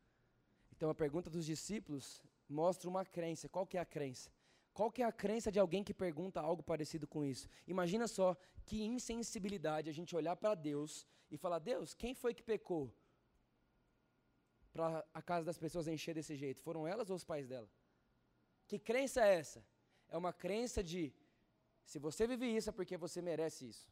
Então 0.72 0.90
a 0.90 0.96
pergunta 0.96 1.30
dos 1.30 1.46
discípulos 1.46 2.22
mostra 2.48 2.90
uma 2.90 3.06
crença. 3.06 3.50
Qual 3.50 3.66
que 3.66 3.78
é 3.78 3.82
a 3.82 3.86
crença? 3.86 4.32
Qual 4.74 4.92
que 4.92 5.04
é 5.04 5.06
a 5.06 5.12
crença 5.12 5.52
de 5.52 5.60
alguém 5.60 5.84
que 5.84 5.94
pergunta 5.94 6.42
algo 6.42 6.64
parecido 6.64 7.08
com 7.08 7.24
isso? 7.24 7.48
Imagina 7.68 8.08
só 8.08 8.36
que 8.66 8.84
insensibilidade 8.84 9.90
a 9.90 9.94
gente 9.94 10.16
olhar 10.16 10.36
para 10.36 10.56
Deus 10.56 11.06
e 11.30 11.38
falar: 11.38 11.60
Deus, 11.60 11.94
quem 11.94 12.14
foi 12.16 12.34
que 12.34 12.42
pecou 12.42 12.92
para 14.72 15.06
a 15.14 15.22
casa 15.22 15.46
das 15.46 15.60
pessoas 15.60 15.88
encher 15.88 16.16
desse 16.16 16.36
jeito? 16.36 16.62
Foram 16.62 16.88
elas 16.88 17.10
ou 17.10 17.16
os 17.16 17.24
pais 17.24 17.48
dela? 17.48 17.70
Que 18.68 18.80
crença 18.80 19.24
é 19.24 19.36
essa? 19.36 19.64
É 20.10 20.18
uma 20.18 20.34
crença 20.34 20.84
de 20.84 21.14
se 21.86 22.00
você 22.00 22.26
vive 22.28 22.46
isso 22.56 22.70
é 22.70 22.72
porque 22.72 22.98
você 22.98 23.22
merece 23.22 23.68
isso. 23.68 23.88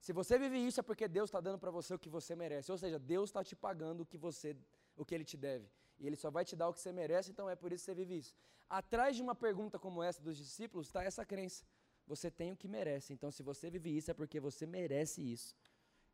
Se 0.00 0.12
você 0.12 0.38
vive 0.38 0.58
isso 0.58 0.80
é 0.80 0.82
porque 0.82 1.08
Deus 1.08 1.28
está 1.28 1.40
dando 1.40 1.58
para 1.58 1.70
você 1.70 1.94
o 1.94 1.98
que 1.98 2.08
você 2.08 2.36
merece. 2.36 2.70
Ou 2.70 2.78
seja, 2.78 2.98
Deus 2.98 3.30
está 3.30 3.42
te 3.42 3.56
pagando 3.56 4.02
o 4.02 4.06
que 4.06 4.18
você, 4.18 4.56
o 4.96 5.04
que 5.04 5.14
Ele 5.14 5.24
te 5.24 5.36
deve. 5.36 5.68
E 5.98 6.06
Ele 6.06 6.16
só 6.16 6.30
vai 6.30 6.44
te 6.44 6.54
dar 6.54 6.68
o 6.68 6.74
que 6.74 6.80
você 6.80 6.92
merece, 6.92 7.30
então 7.30 7.48
é 7.48 7.56
por 7.56 7.72
isso 7.72 7.84
que 7.84 7.92
você 7.92 7.94
vive 7.94 8.18
isso. 8.18 8.34
Atrás 8.68 9.16
de 9.16 9.22
uma 9.22 9.34
pergunta 9.34 9.78
como 9.78 10.02
essa 10.02 10.22
dos 10.22 10.36
discípulos 10.36 10.86
está 10.88 11.02
essa 11.02 11.24
crença. 11.24 11.64
Você 12.06 12.30
tem 12.30 12.52
o 12.52 12.56
que 12.56 12.68
merece. 12.68 13.12
Então, 13.12 13.30
se 13.30 13.42
você 13.42 13.70
vive 13.70 13.96
isso, 13.96 14.10
é 14.10 14.14
porque 14.14 14.38
você 14.38 14.66
merece 14.66 15.20
isso. 15.22 15.56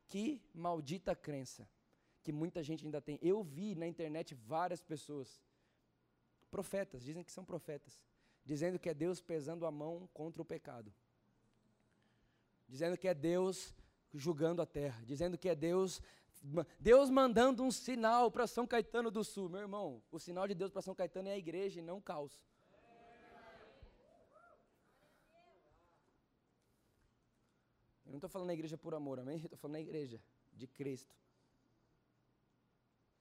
Que 0.07 0.41
maldita 0.53 1.15
crença 1.15 1.67
que 2.23 2.31
muita 2.31 2.63
gente 2.63 2.85
ainda 2.85 3.01
tem. 3.01 3.19
Eu 3.21 3.43
vi 3.43 3.75
na 3.75 3.85
internet 3.85 4.33
várias 4.33 4.81
pessoas, 4.81 5.41
profetas, 6.49 7.03
dizem 7.03 7.23
que 7.23 7.31
são 7.31 7.43
profetas, 7.43 8.01
dizendo 8.45 8.79
que 8.79 8.89
é 8.89 8.93
Deus 8.93 9.21
pesando 9.21 9.65
a 9.65 9.71
mão 9.71 10.09
contra 10.13 10.41
o 10.41 10.45
pecado. 10.45 10.93
Dizendo 12.67 12.97
que 12.97 13.07
é 13.07 13.13
Deus 13.13 13.73
julgando 14.13 14.61
a 14.61 14.65
terra, 14.65 15.03
dizendo 15.05 15.37
que 15.37 15.49
é 15.49 15.55
Deus 15.55 16.01
Deus 16.77 17.09
mandando 17.09 17.63
um 17.63 17.71
sinal 17.71 18.29
para 18.29 18.45
São 18.45 18.67
Caetano 18.67 19.09
do 19.09 19.23
Sul. 19.23 19.47
Meu 19.47 19.61
irmão, 19.61 20.03
o 20.11 20.19
sinal 20.19 20.45
de 20.45 20.53
Deus 20.53 20.71
para 20.71 20.81
São 20.81 20.93
Caetano 20.93 21.29
é 21.29 21.33
a 21.33 21.37
igreja 21.37 21.79
e 21.79 21.83
não 21.83 21.97
o 21.97 22.01
caos. 22.01 22.43
Eu 28.05 28.11
não 28.11 28.17
estou 28.17 28.29
falando 28.29 28.47
na 28.47 28.53
igreja 28.53 28.77
por 28.77 28.93
amor, 28.93 29.19
amém? 29.19 29.37
Estou 29.37 29.57
falando 29.57 29.75
na 29.75 29.81
igreja 29.81 30.21
de 30.51 30.67
Cristo. 30.67 31.15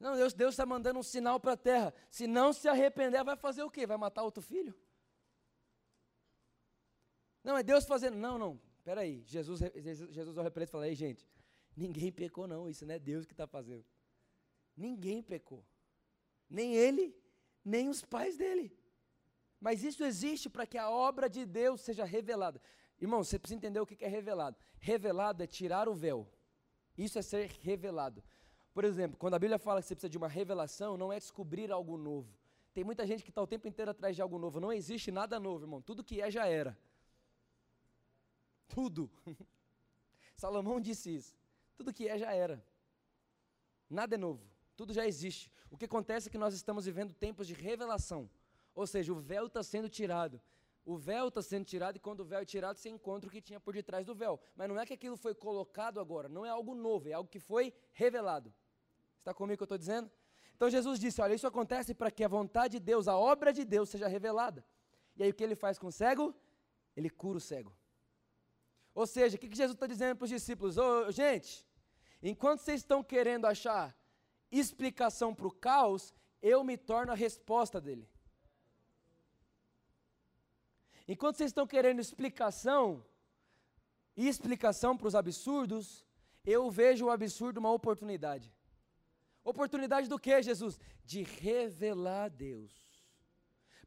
Não, 0.00 0.16
Deus 0.16 0.34
está 0.34 0.66
mandando 0.66 0.98
um 0.98 1.02
sinal 1.02 1.38
para 1.38 1.52
a 1.52 1.56
terra. 1.56 1.94
Se 2.10 2.26
não 2.26 2.52
se 2.52 2.68
arrepender, 2.68 3.22
vai 3.22 3.36
fazer 3.36 3.62
o 3.62 3.70
quê? 3.70 3.86
Vai 3.86 3.96
matar 3.96 4.24
outro 4.24 4.42
filho? 4.42 4.74
Não, 7.42 7.56
é 7.56 7.62
Deus 7.62 7.84
fazendo. 7.84 8.16
Não, 8.16 8.38
não. 8.38 8.60
Peraí. 8.84 9.22
Jesus, 9.26 9.60
Jesus, 9.76 10.12
Jesus 10.12 10.36
olha 10.36 10.50
para 10.50 10.64
e 10.64 10.66
fala: 10.66 10.88
Ei, 10.88 10.94
gente, 10.94 11.26
Ninguém 11.76 12.12
pecou, 12.12 12.46
não. 12.46 12.68
Isso 12.68 12.84
não 12.86 12.94
é 12.94 12.98
Deus 12.98 13.24
que 13.24 13.32
está 13.32 13.46
fazendo. 13.46 13.84
Ninguém 14.76 15.22
pecou. 15.22 15.64
Nem 16.48 16.74
ele, 16.74 17.16
nem 17.64 17.88
os 17.88 18.04
pais 18.04 18.36
dele. 18.36 18.76
Mas 19.60 19.82
isso 19.82 20.04
existe 20.04 20.50
para 20.50 20.66
que 20.66 20.76
a 20.76 20.90
obra 20.90 21.28
de 21.28 21.46
Deus 21.46 21.80
seja 21.80 22.04
revelada. 22.04 22.60
Irmão, 23.00 23.22
você 23.24 23.38
precisa 23.38 23.56
entender 23.56 23.80
o 23.80 23.86
que 23.86 24.04
é 24.04 24.08
revelado. 24.08 24.56
Revelado 24.78 25.42
é 25.42 25.46
tirar 25.46 25.88
o 25.88 25.94
véu. 25.94 26.28
Isso 26.96 27.18
é 27.18 27.22
ser 27.22 27.50
revelado. 27.60 28.22
Por 28.74 28.84
exemplo, 28.84 29.16
quando 29.16 29.34
a 29.34 29.38
Bíblia 29.38 29.58
fala 29.58 29.80
que 29.80 29.86
você 29.86 29.94
precisa 29.94 30.10
de 30.10 30.18
uma 30.18 30.28
revelação, 30.28 30.96
não 30.96 31.12
é 31.12 31.18
descobrir 31.18 31.70
algo 31.70 31.96
novo. 31.96 32.36
Tem 32.74 32.84
muita 32.84 33.06
gente 33.06 33.22
que 33.22 33.30
está 33.30 33.42
o 33.42 33.46
tempo 33.46 33.68
inteiro 33.68 33.90
atrás 33.90 34.16
de 34.16 34.22
algo 34.22 34.38
novo. 34.38 34.58
Não 34.58 34.72
existe 34.72 35.10
nada 35.10 35.38
novo, 35.38 35.64
irmão. 35.64 35.82
Tudo 35.82 36.04
que 36.04 36.20
é 36.20 36.30
já 36.30 36.46
era. 36.46 36.76
Tudo. 38.72 39.10
Salomão 40.34 40.80
disse 40.80 41.14
isso. 41.14 41.36
Tudo 41.76 41.92
que 41.92 42.08
é 42.08 42.16
já 42.16 42.32
era. 42.32 42.64
Nada 43.88 44.14
é 44.14 44.18
novo. 44.18 44.42
Tudo 44.74 44.94
já 44.94 45.06
existe. 45.06 45.52
O 45.70 45.76
que 45.76 45.84
acontece 45.84 46.28
é 46.28 46.30
que 46.32 46.38
nós 46.38 46.54
estamos 46.54 46.86
vivendo 46.86 47.12
tempos 47.12 47.46
de 47.46 47.52
revelação. 47.52 48.30
Ou 48.74 48.86
seja, 48.86 49.12
o 49.12 49.20
véu 49.20 49.46
está 49.46 49.62
sendo 49.62 49.90
tirado. 49.90 50.40
O 50.84 50.96
véu 50.96 51.28
está 51.28 51.42
sendo 51.42 51.66
tirado 51.66 51.96
e 51.96 52.00
quando 52.00 52.20
o 52.20 52.24
véu 52.24 52.40
é 52.40 52.44
tirado, 52.44 52.78
você 52.78 52.88
encontra 52.88 53.28
o 53.28 53.30
que 53.30 53.42
tinha 53.42 53.60
por 53.60 53.74
detrás 53.74 54.06
do 54.06 54.14
véu. 54.14 54.40
Mas 54.56 54.68
não 54.68 54.80
é 54.80 54.86
que 54.86 54.94
aquilo 54.94 55.16
foi 55.16 55.34
colocado 55.34 56.00
agora, 56.00 56.28
não 56.28 56.44
é 56.44 56.48
algo 56.48 56.74
novo, 56.74 57.08
é 57.08 57.12
algo 57.12 57.28
que 57.28 57.38
foi 57.38 57.72
revelado. 57.92 58.52
Está 59.18 59.32
comigo 59.34 59.54
o 59.54 59.58
que 59.58 59.62
eu 59.62 59.66
estou 59.66 59.78
dizendo? 59.78 60.10
Então 60.56 60.68
Jesus 60.68 60.98
disse: 60.98 61.20
Olha, 61.20 61.34
isso 61.34 61.46
acontece 61.46 61.94
para 61.94 62.10
que 62.10 62.24
a 62.24 62.28
vontade 62.28 62.78
de 62.78 62.80
Deus, 62.80 63.06
a 63.06 63.16
obra 63.16 63.52
de 63.52 63.64
Deus 63.64 63.90
seja 63.90 64.08
revelada. 64.08 64.64
E 65.16 65.22
aí 65.22 65.30
o 65.30 65.34
que 65.34 65.44
ele 65.44 65.54
faz 65.54 65.78
com 65.78 65.86
o 65.88 65.92
cego? 65.92 66.34
Ele 66.96 67.10
cura 67.10 67.38
o 67.38 67.40
cego. 67.40 67.72
Ou 68.94 69.06
seja, 69.06 69.36
o 69.36 69.38
que, 69.38 69.46
Jesus 69.46 69.74
está 69.74 69.86
dizendo 69.86 70.16
para 70.16 70.24
os 70.24 70.30
discípulos? 70.30 70.76
Gente, 71.10 71.66
enquanto 72.22 72.60
vocês 72.60 72.80
estão 72.80 73.02
querendo 73.02 73.46
achar 73.46 73.96
explicação 74.50 75.34
para 75.34 75.46
o 75.46 75.50
caos, 75.50 76.14
eu 76.42 76.62
me 76.62 76.76
torno 76.76 77.12
a 77.12 77.14
resposta 77.14 77.80
dele. 77.80 78.08
Enquanto 81.08 81.36
vocês 81.36 81.50
estão 81.50 81.66
querendo 81.66 82.00
explicação 82.00 83.04
e 84.16 84.28
explicação 84.28 84.96
para 84.96 85.08
os 85.08 85.14
absurdos, 85.14 86.04
eu 86.44 86.70
vejo 86.70 87.06
o 87.06 87.10
absurdo 87.10 87.58
uma 87.58 87.72
oportunidade. 87.72 88.52
Oportunidade 89.42 90.08
do 90.08 90.18
que, 90.18 90.42
Jesus? 90.42 90.78
De 91.04 91.22
revelar 91.22 92.28
Deus. 92.28 92.91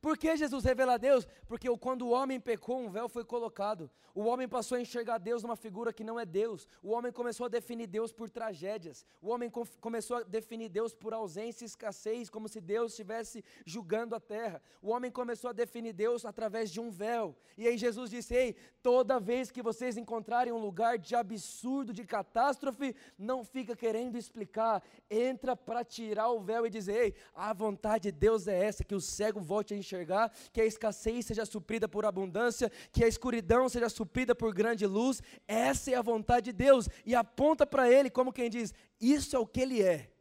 Por 0.05 0.19
que 0.19 0.37
Jesus 0.37 0.63
revela 0.63 0.93
a 0.93 0.97
Deus? 0.97 1.27
Porque 1.47 1.67
quando 1.77 2.03
o 2.03 2.11
homem 2.11 2.39
pecou, 2.39 2.79
um 2.79 2.91
véu 2.91 3.09
foi 3.09 3.25
colocado. 3.25 3.89
O 4.13 4.25
homem 4.25 4.47
passou 4.47 4.77
a 4.77 4.81
enxergar 4.81 5.17
Deus 5.17 5.41
numa 5.41 5.55
figura 5.55 5.91
que 5.91 6.03
não 6.03 6.19
é 6.19 6.25
Deus. 6.25 6.67
O 6.83 6.91
homem 6.91 7.11
começou 7.11 7.47
a 7.47 7.49
definir 7.49 7.87
Deus 7.87 8.13
por 8.13 8.29
tragédias. 8.29 9.03
O 9.19 9.29
homem 9.29 9.51
começou 9.81 10.17
a 10.17 10.23
definir 10.23 10.69
Deus 10.69 10.93
por 10.93 11.11
ausência 11.11 11.65
e 11.65 11.65
escassez, 11.65 12.29
como 12.29 12.47
se 12.47 12.61
Deus 12.61 12.91
estivesse 12.91 13.43
julgando 13.65 14.13
a 14.13 14.19
terra. 14.19 14.61
O 14.79 14.91
homem 14.91 15.09
começou 15.09 15.49
a 15.49 15.53
definir 15.53 15.91
Deus 15.91 16.23
através 16.23 16.69
de 16.69 16.79
um 16.79 16.91
véu. 16.91 17.35
E 17.57 17.67
aí 17.67 17.75
Jesus 17.75 18.11
disse: 18.11 18.35
Ei, 18.35 18.55
toda 18.83 19.19
vez 19.19 19.49
que 19.49 19.63
vocês 19.63 19.97
encontrarem 19.97 20.53
um 20.53 20.59
lugar 20.59 20.99
de 20.99 21.15
absurdo, 21.15 21.91
de 21.91 22.05
catástrofe, 22.05 22.95
não 23.17 23.43
fica 23.43 23.75
querendo 23.75 24.17
explicar. 24.17 24.83
Entra 25.09 25.55
para 25.55 25.83
tirar 25.83 26.29
o 26.29 26.39
véu 26.39 26.67
e 26.67 26.69
dizer: 26.69 26.95
Ei, 26.95 27.15
a 27.33 27.51
vontade 27.53 28.11
de 28.11 28.11
Deus 28.11 28.47
é 28.47 28.65
essa, 28.65 28.83
que 28.83 28.93
o 28.93 29.01
cego 29.01 29.41
volte 29.41 29.73
a 29.73 29.77
enxergar 29.77 29.94
enxergar, 29.95 30.31
que 30.51 30.61
a 30.61 30.65
escassez 30.65 31.25
seja 31.25 31.45
suprida 31.45 31.87
por 31.87 32.05
abundância, 32.05 32.71
que 32.91 33.03
a 33.03 33.07
escuridão 33.07 33.69
seja 33.69 33.89
suprida 33.89 34.35
por 34.35 34.53
grande 34.53 34.85
luz. 34.85 35.21
Essa 35.47 35.91
é 35.91 35.95
a 35.95 36.01
vontade 36.01 36.45
de 36.45 36.53
Deus 36.53 36.87
e 37.05 37.15
aponta 37.15 37.65
para 37.65 37.89
Ele 37.89 38.09
como 38.09 38.33
quem 38.33 38.49
diz: 38.49 38.73
Isso 38.99 39.35
é 39.35 39.39
o 39.39 39.47
que 39.47 39.61
Ele 39.61 39.81
é. 39.81 40.11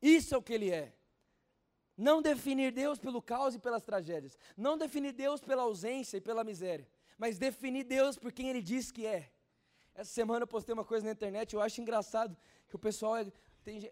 Isso 0.00 0.34
é 0.34 0.38
o 0.38 0.42
que 0.42 0.52
Ele 0.52 0.70
é. 0.70 0.92
Não 1.96 2.22
definir 2.22 2.70
Deus 2.70 2.98
pelo 2.98 3.20
caos 3.20 3.54
e 3.54 3.58
pelas 3.58 3.82
tragédias. 3.82 4.38
Não 4.56 4.78
definir 4.78 5.12
Deus 5.12 5.40
pela 5.40 5.62
ausência 5.62 6.16
e 6.16 6.20
pela 6.20 6.44
miséria. 6.44 6.86
Mas 7.16 7.38
definir 7.38 7.84
Deus 7.84 8.16
por 8.16 8.32
quem 8.32 8.48
Ele 8.50 8.62
diz 8.62 8.92
que 8.92 9.04
é. 9.04 9.32
Essa 9.94 10.12
semana 10.12 10.44
eu 10.44 10.46
postei 10.46 10.72
uma 10.72 10.84
coisa 10.84 11.04
na 11.04 11.10
internet, 11.10 11.54
eu 11.54 11.60
acho 11.60 11.80
engraçado 11.80 12.36
que 12.68 12.76
o 12.76 12.78
pessoal. 12.78 13.16
É, 13.16 13.26
tem, 13.64 13.90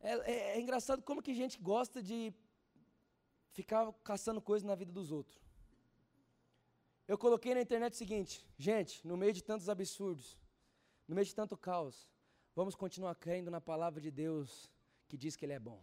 é, 0.00 0.12
é, 0.12 0.34
é, 0.56 0.60
engraçado 0.60 1.02
como 1.02 1.20
que 1.20 1.34
gente 1.34 1.58
gosta 1.58 2.00
de 2.00 2.32
ficar 3.56 3.90
caçando 4.04 4.40
coisas 4.40 4.66
na 4.70 4.74
vida 4.74 4.92
dos 4.92 5.10
outros. 5.10 5.40
Eu 7.08 7.16
coloquei 7.16 7.54
na 7.54 7.62
internet 7.62 7.94
o 7.94 7.96
seguinte: 7.96 8.46
gente, 8.58 8.94
no 9.08 9.16
meio 9.16 9.32
de 9.32 9.42
tantos 9.42 9.68
absurdos, 9.74 10.38
no 11.08 11.14
meio 11.14 11.26
de 11.26 11.34
tanto 11.34 11.56
caos, 11.56 11.96
vamos 12.54 12.74
continuar 12.74 13.14
crendo 13.14 13.50
na 13.50 13.60
palavra 13.60 14.00
de 14.06 14.10
Deus 14.10 14.70
que 15.08 15.16
diz 15.16 15.34
que 15.36 15.46
Ele 15.46 15.54
é 15.54 15.58
bom. 15.58 15.80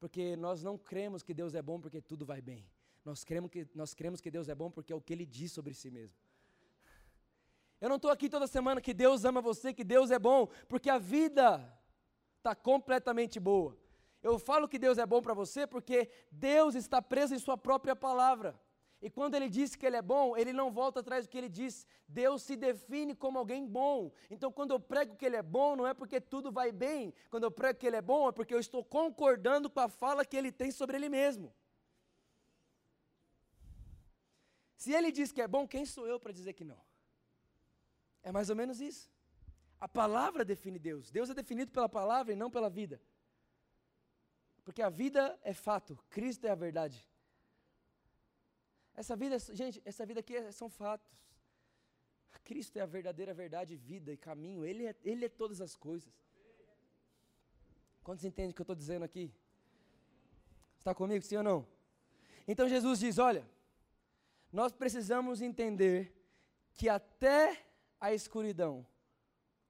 Porque 0.00 0.34
nós 0.36 0.64
não 0.64 0.76
cremos 0.76 1.22
que 1.22 1.32
Deus 1.32 1.54
é 1.54 1.62
bom 1.62 1.80
porque 1.80 2.00
tudo 2.00 2.26
vai 2.26 2.42
bem. 2.42 2.66
Nós 3.04 3.22
cremos 3.22 3.50
que, 3.50 3.68
nós 3.74 3.94
cremos 3.94 4.20
que 4.20 4.30
Deus 4.30 4.48
é 4.48 4.54
bom 4.54 4.68
porque 4.68 4.92
é 4.92 4.96
o 4.96 5.00
que 5.00 5.12
Ele 5.12 5.24
diz 5.24 5.52
sobre 5.52 5.74
si 5.74 5.90
mesmo. 5.90 6.18
Eu 7.80 7.88
não 7.88 7.96
estou 7.96 8.10
aqui 8.10 8.28
toda 8.28 8.46
semana 8.48 8.80
que 8.80 8.94
Deus 8.94 9.24
ama 9.24 9.40
você, 9.40 9.72
que 9.72 9.84
Deus 9.84 10.10
é 10.10 10.18
bom, 10.18 10.48
porque 10.68 10.90
a 10.90 10.98
vida 10.98 11.46
está 12.38 12.54
completamente 12.54 13.38
boa. 13.38 13.76
Eu 14.22 14.38
falo 14.38 14.68
que 14.68 14.78
Deus 14.78 14.98
é 14.98 15.06
bom 15.06 15.20
para 15.20 15.34
você 15.34 15.66
porque 15.66 16.08
Deus 16.30 16.74
está 16.74 17.02
preso 17.02 17.34
em 17.34 17.38
Sua 17.38 17.56
própria 17.56 17.96
palavra. 17.96 18.58
E 19.00 19.10
quando 19.10 19.34
ele 19.34 19.48
diz 19.48 19.74
que 19.74 19.84
ele 19.84 19.96
é 19.96 20.02
bom, 20.02 20.36
ele 20.36 20.52
não 20.52 20.70
volta 20.70 21.00
atrás 21.00 21.26
do 21.26 21.28
que 21.28 21.36
ele 21.36 21.48
diz. 21.48 21.84
Deus 22.06 22.40
se 22.42 22.54
define 22.54 23.16
como 23.16 23.36
alguém 23.36 23.66
bom. 23.66 24.12
Então, 24.30 24.52
quando 24.52 24.70
eu 24.70 24.78
prego 24.78 25.16
que 25.16 25.26
ele 25.26 25.34
é 25.34 25.42
bom, 25.42 25.74
não 25.74 25.84
é 25.84 25.92
porque 25.92 26.20
tudo 26.20 26.52
vai 26.52 26.70
bem. 26.70 27.12
Quando 27.28 27.42
eu 27.42 27.50
prego 27.50 27.80
que 27.80 27.86
ele 27.86 27.96
é 27.96 28.02
bom, 28.02 28.28
é 28.28 28.32
porque 28.32 28.54
eu 28.54 28.60
estou 28.60 28.84
concordando 28.84 29.68
com 29.68 29.80
a 29.80 29.88
fala 29.88 30.24
que 30.24 30.36
ele 30.36 30.52
tem 30.52 30.70
sobre 30.70 30.96
ele 30.96 31.08
mesmo. 31.08 31.52
Se 34.76 34.92
ele 34.92 35.10
diz 35.10 35.32
que 35.32 35.42
é 35.42 35.48
bom, 35.48 35.66
quem 35.66 35.84
sou 35.84 36.06
eu 36.06 36.20
para 36.20 36.32
dizer 36.32 36.52
que 36.52 36.64
não? 36.64 36.80
É 38.22 38.30
mais 38.30 38.50
ou 38.50 38.54
menos 38.54 38.80
isso. 38.80 39.10
A 39.80 39.88
palavra 39.88 40.44
define 40.44 40.78
Deus. 40.78 41.10
Deus 41.10 41.28
é 41.28 41.34
definido 41.34 41.72
pela 41.72 41.88
palavra 41.88 42.32
e 42.32 42.36
não 42.36 42.52
pela 42.52 42.70
vida. 42.70 43.00
Porque 44.64 44.82
a 44.82 44.88
vida 44.88 45.38
é 45.42 45.52
fato, 45.52 45.98
Cristo 46.08 46.46
é 46.46 46.50
a 46.50 46.54
verdade. 46.54 47.06
Essa 48.94 49.16
vida, 49.16 49.38
gente, 49.38 49.82
essa 49.84 50.04
vida 50.04 50.20
aqui 50.20 50.36
é, 50.36 50.52
são 50.52 50.68
fatos. 50.68 51.10
Cristo 52.44 52.76
é 52.76 52.80
a 52.82 52.86
verdadeira 52.86 53.32
verdade, 53.32 53.76
vida 53.76 54.12
e 54.12 54.16
caminho. 54.16 54.64
Ele 54.64 54.86
é, 54.86 54.96
ele 55.04 55.24
é 55.24 55.28
todas 55.28 55.60
as 55.60 55.74
coisas. 55.76 56.12
Quantos 58.02 58.24
entendem 58.24 58.50
o 58.50 58.54
que 58.54 58.60
eu 58.60 58.64
estou 58.64 58.76
dizendo 58.76 59.04
aqui? 59.04 59.32
Está 60.78 60.94
comigo, 60.94 61.24
sim 61.24 61.36
ou 61.36 61.42
não? 61.42 61.66
Então 62.46 62.68
Jesus 62.68 62.98
diz: 62.98 63.18
olha, 63.18 63.48
nós 64.52 64.72
precisamos 64.72 65.40
entender 65.40 66.12
que 66.74 66.88
até 66.88 67.64
a 68.00 68.12
escuridão 68.12 68.84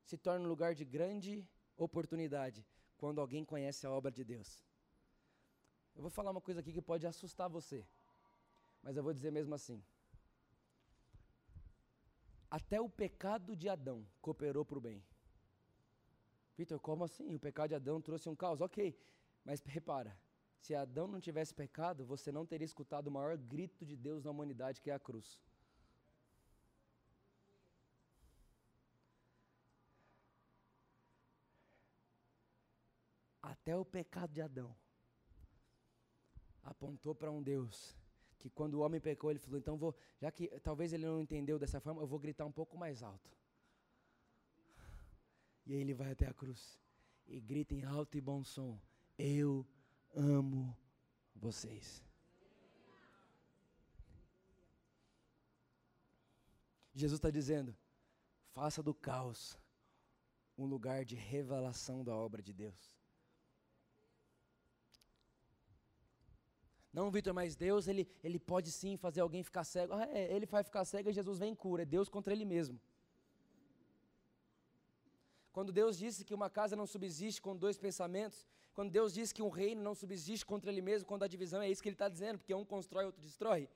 se 0.03 0.17
torna 0.17 0.47
um 0.47 0.49
lugar 0.49 0.75
de 0.75 0.85
grande 0.85 1.47
oportunidade 1.77 2.67
quando 2.97 3.21
alguém 3.21 3.45
conhece 3.45 3.87
a 3.87 3.91
obra 3.91 4.11
de 4.11 4.25
Deus. 4.25 4.65
Eu 5.95 6.03
vou 6.03 6.11
falar 6.11 6.31
uma 6.31 6.41
coisa 6.41 6.61
aqui 6.61 6.73
que 6.73 6.83
pode 6.83 7.07
assustar 7.07 7.49
você 7.49 7.87
mas 8.83 8.97
eu 8.97 9.03
vou 9.03 9.15
dizer 9.15 9.31
mesmo 9.31 9.55
assim. 9.55 9.83
Até 12.51 12.81
o 12.81 12.89
pecado 12.89 13.57
de 13.57 13.69
Adão 13.69 14.07
cooperou 14.21 14.65
para 14.65 14.79
o 14.79 14.81
bem. 14.81 15.03
Vitor, 16.57 16.79
como 16.81 17.05
assim? 17.05 17.35
O 17.35 17.41
pecado 17.41 17.69
de 17.71 17.75
Adão 17.77 18.01
trouxe 18.01 18.29
um 18.29 18.37
caos? 18.37 18.61
Ok, 18.61 18.99
mas 19.45 19.63
repara: 19.65 20.19
se 20.61 20.75
Adão 20.75 21.07
não 21.07 21.21
tivesse 21.21 21.55
pecado, 21.55 22.05
você 22.05 22.31
não 22.31 22.45
teria 22.45 22.65
escutado 22.67 23.07
o 23.07 23.11
maior 23.11 23.37
grito 23.39 23.87
de 23.87 23.97
Deus 23.97 24.25
na 24.25 24.31
humanidade, 24.31 24.81
que 24.81 24.91
é 24.91 24.95
a 24.95 24.99
cruz. 24.99 25.39
Até 33.41 33.77
o 33.77 33.85
pecado 33.85 34.33
de 34.33 34.43
Adão 34.43 34.75
apontou 36.63 37.15
para 37.15 37.31
um 37.31 37.43
Deus 37.43 37.97
que 38.43 38.51
quando 38.51 38.75
o 38.75 38.81
homem 38.81 39.01
pecou, 39.01 39.31
ele 39.31 39.39
falou: 39.39 39.59
então 39.59 39.77
vou, 39.77 39.95
já 40.21 40.31
que 40.33 40.49
talvez 40.61 40.93
ele 40.93 41.07
não 41.07 41.21
entendeu 41.21 41.61
dessa 41.61 41.81
forma, 41.81 42.03
eu 42.03 42.07
vou 42.09 42.19
gritar 42.19 42.45
um 42.45 42.51
pouco 42.51 42.77
mais 42.77 43.03
alto. 43.03 43.31
E 45.65 45.75
aí 45.75 45.81
ele 45.81 45.95
vai 45.95 46.11
até 46.11 46.27
a 46.27 46.35
cruz 46.35 46.77
e 47.29 47.41
grita 47.41 47.73
em 47.73 47.85
alto 47.85 48.19
e 48.19 48.21
bom 48.21 48.43
som: 48.43 48.81
Eu 49.17 49.65
amo 50.13 50.77
vocês. 51.37 52.03
Jesus 56.93 57.19
está 57.19 57.31
dizendo: 57.31 57.77
faça 58.53 58.83
do 58.83 58.93
caos 58.93 59.57
um 60.59 60.67
lugar 60.67 61.05
de 61.05 61.15
revelação 61.15 62.03
da 62.03 62.15
obra 62.15 62.43
de 62.43 62.53
Deus. 62.53 62.93
Não, 66.93 67.11
Vitor, 67.11 67.33
mas 67.33 67.57
Deus, 67.57 67.89
ele, 67.89 68.07
ele 68.23 68.39
pode 68.39 68.71
sim 68.71 68.97
fazer 68.97 69.21
alguém 69.23 69.43
ficar 69.43 69.65
cego. 69.65 69.95
Ah, 69.95 70.07
é, 70.11 70.35
ele 70.35 70.45
vai 70.45 70.63
ficar 70.63 70.85
cego 70.85 71.09
e 71.09 71.13
Jesus 71.13 71.39
vem 71.39 71.53
e 71.53 71.57
cura. 71.57 71.83
É 71.83 71.87
Deus 71.87 72.09
contra 72.09 72.33
ele 72.33 72.45
mesmo. 72.45 72.79
Quando 75.53 75.73
Deus 75.73 75.99
disse 75.99 76.25
que 76.25 76.35
uma 76.35 76.51
casa 76.51 76.77
não 76.77 76.87
subsiste 76.87 77.41
com 77.41 77.57
dois 77.57 77.79
pensamentos, 77.79 78.47
quando 78.75 78.91
Deus 78.91 79.13
disse 79.13 79.35
que 79.35 79.43
um 79.43 79.51
reino 79.51 79.83
não 79.83 79.95
subsiste 79.95 80.45
contra 80.45 80.71
ele 80.71 80.81
mesmo, 80.81 81.07
quando 81.07 81.23
a 81.23 81.29
divisão 81.29 81.61
é 81.63 81.71
isso 81.71 81.83
que 81.83 81.89
ele 81.89 81.95
está 81.95 82.09
dizendo, 82.09 82.39
porque 82.39 82.55
um 82.55 82.65
constrói, 82.65 83.05
outro 83.07 83.21
destrói. 83.21 83.69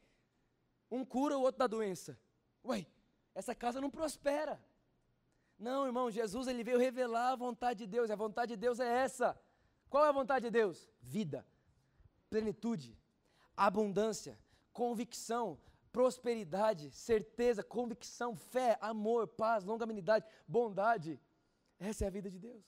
Um 0.91 1.05
cura, 1.05 1.37
o 1.37 1.43
outro 1.43 1.59
dá 1.59 1.67
doença. 1.67 2.19
Ué, 2.65 2.87
essa 3.35 3.55
casa 3.55 3.81
não 3.81 3.91
prospera. 3.91 4.63
Não, 5.59 5.87
irmão, 5.87 6.11
Jesus 6.11 6.49
ele 6.49 6.65
veio 6.65 6.79
revelar 6.79 7.33
a 7.33 7.37
vontade 7.37 7.81
de 7.81 7.87
Deus, 7.87 8.09
e 8.09 8.13
a 8.13 8.17
vontade 8.17 8.55
de 8.55 8.57
Deus 8.57 8.81
é 8.81 8.89
essa. 8.89 9.39
Qual 9.89 10.05
é 10.05 10.09
a 10.09 10.13
vontade 10.13 10.47
de 10.47 10.51
Deus? 10.51 10.89
Vida, 11.01 11.47
plenitude, 12.31 12.99
abundância, 13.57 14.39
convicção, 14.73 15.59
prosperidade, 15.93 16.91
certeza, 16.91 17.63
convicção, 17.63 18.37
fé, 18.37 18.77
amor, 18.81 19.27
paz, 19.27 19.65
longanimidade, 19.65 20.27
bondade. 20.47 21.21
Essa 21.79 22.05
é 22.05 22.09
a 22.09 22.11
vida 22.11 22.31
de 22.31 22.39
Deus. 22.39 22.65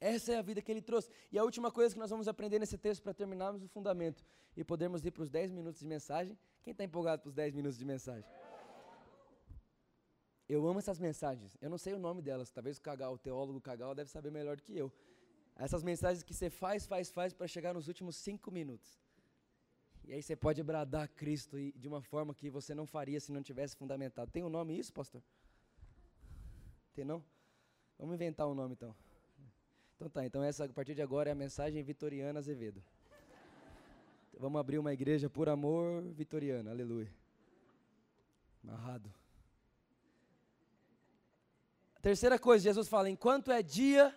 Essa 0.00 0.32
é 0.32 0.36
a 0.36 0.42
vida 0.42 0.60
que 0.60 0.70
Ele 0.70 0.82
trouxe. 0.82 1.08
E 1.30 1.38
a 1.38 1.44
última 1.44 1.70
coisa 1.70 1.94
que 1.94 2.00
nós 2.00 2.10
vamos 2.10 2.28
aprender 2.28 2.58
nesse 2.58 2.76
texto 2.76 3.02
para 3.02 3.14
terminarmos 3.14 3.62
o 3.62 3.68
fundamento 3.68 4.24
e 4.56 4.64
podermos 4.64 5.04
ir 5.04 5.12
para 5.12 5.22
os 5.22 5.30
10 5.30 5.52
minutos 5.52 5.80
de 5.80 5.86
mensagem. 5.86 6.36
Quem 6.62 6.72
está 6.72 6.84
empolgado 6.84 7.22
para 7.22 7.28
os 7.28 7.34
10 7.34 7.54
minutos 7.54 7.78
de 7.78 7.84
mensagem? 7.84 8.28
Eu 10.48 10.66
amo 10.66 10.78
essas 10.78 10.98
mensagens. 10.98 11.56
Eu 11.60 11.70
não 11.70 11.78
sei 11.78 11.94
o 11.94 11.98
nome 11.98 12.20
delas. 12.20 12.50
Talvez 12.50 12.76
o 12.78 12.82
Cagal, 12.82 13.14
o 13.14 13.18
teólogo 13.18 13.60
Cagal, 13.60 13.94
deve 13.94 14.10
saber 14.10 14.30
melhor 14.30 14.56
do 14.56 14.62
que 14.62 14.76
eu. 14.76 14.92
Essas 15.56 15.82
mensagens 15.82 16.22
que 16.22 16.34
você 16.34 16.50
faz, 16.50 16.84
faz, 16.84 17.10
faz 17.10 17.32
para 17.32 17.46
chegar 17.46 17.72
nos 17.72 17.86
últimos 17.86 18.16
cinco 18.16 18.50
minutos. 18.50 19.00
E 20.06 20.12
aí 20.12 20.22
você 20.22 20.36
pode 20.36 20.62
bradar 20.62 21.08
Cristo 21.08 21.56
de 21.56 21.88
uma 21.88 22.02
forma 22.02 22.34
que 22.34 22.50
você 22.50 22.74
não 22.74 22.86
faria 22.86 23.18
se 23.18 23.32
não 23.32 23.42
tivesse 23.42 23.76
fundamentado. 23.76 24.30
Tem 24.30 24.42
um 24.42 24.50
nome 24.50 24.78
isso, 24.78 24.92
pastor? 24.92 25.22
Tem 26.94 27.04
não? 27.04 27.24
Vamos 27.98 28.14
inventar 28.14 28.46
um 28.46 28.54
nome 28.54 28.74
então. 28.74 28.94
Então 29.96 30.10
tá, 30.10 30.26
então 30.26 30.42
essa 30.42 30.64
a 30.64 30.68
partir 30.68 30.94
de 30.94 31.02
agora 31.02 31.30
é 31.30 31.32
a 31.32 31.36
mensagem 31.36 31.82
Vitoriana 31.82 32.38
Azevedo. 32.38 32.82
Vamos 34.38 34.60
abrir 34.60 34.78
uma 34.78 34.92
igreja 34.92 35.30
por 35.30 35.48
amor 35.48 36.02
vitoriana, 36.12 36.70
aleluia. 36.70 37.12
Amarrado. 38.62 39.12
Terceira 42.02 42.38
coisa, 42.38 42.64
Jesus 42.64 42.88
fala: 42.88 43.08
enquanto 43.08 43.50
é 43.50 43.62
dia, 43.62 44.14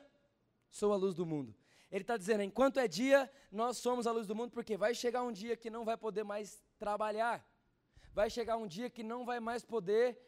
sou 0.70 0.92
a 0.92 0.96
luz 0.96 1.14
do 1.16 1.26
mundo. 1.26 1.54
Ele 1.92 2.04
está 2.04 2.18
dizendo: 2.18 2.44
enquanto 2.44 2.80
é 2.80 2.88
dia, 2.88 3.32
nós 3.52 3.78
somos 3.78 4.06
a 4.08 4.12
luz 4.12 4.28
do 4.28 4.36
mundo, 4.36 4.52
porque 4.52 4.76
vai 4.76 4.94
chegar 4.94 5.24
um 5.24 5.32
dia 5.32 5.56
que 5.56 5.70
não 5.70 5.86
vai 5.86 5.98
poder 5.98 6.24
mais 6.24 6.62
trabalhar, 6.78 7.46
vai 8.14 8.30
chegar 8.30 8.58
um 8.58 8.68
dia 8.68 8.90
que 8.90 9.04
não 9.04 9.26
vai 9.26 9.40
mais 9.40 9.64
poder 9.64 10.20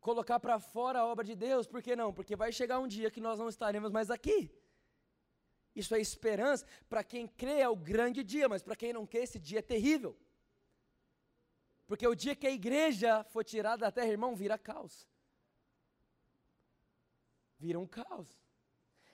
colocar 0.00 0.40
para 0.40 0.58
fora 0.58 1.00
a 1.00 1.06
obra 1.06 1.24
de 1.24 1.36
Deus, 1.36 1.66
por 1.66 1.82
que 1.82 1.94
não? 1.94 2.12
Porque 2.12 2.34
vai 2.34 2.52
chegar 2.52 2.78
um 2.78 2.88
dia 2.88 3.10
que 3.10 3.20
nós 3.20 3.38
não 3.38 3.48
estaremos 3.48 3.92
mais 3.92 4.10
aqui. 4.10 4.50
Isso 5.74 5.94
é 5.94 6.00
esperança, 6.00 6.66
para 6.88 7.04
quem 7.04 7.28
crê 7.28 7.60
é 7.60 7.68
o 7.68 7.76
grande 7.76 8.24
dia, 8.24 8.48
mas 8.48 8.62
para 8.62 8.74
quem 8.74 8.92
não 8.92 9.06
crê, 9.06 9.20
esse 9.20 9.38
dia 9.38 9.60
é 9.60 9.62
terrível. 9.62 10.16
Porque 11.86 12.06
o 12.06 12.14
dia 12.14 12.34
que 12.34 12.46
a 12.46 12.50
igreja 12.50 13.22
for 13.24 13.44
tirada 13.44 13.86
da 13.86 13.92
terra, 13.92 14.08
irmão, 14.08 14.34
vira 14.34 14.58
caos. 14.58 15.08
Vira 17.58 17.78
um 17.78 17.86
caos. 17.86 18.28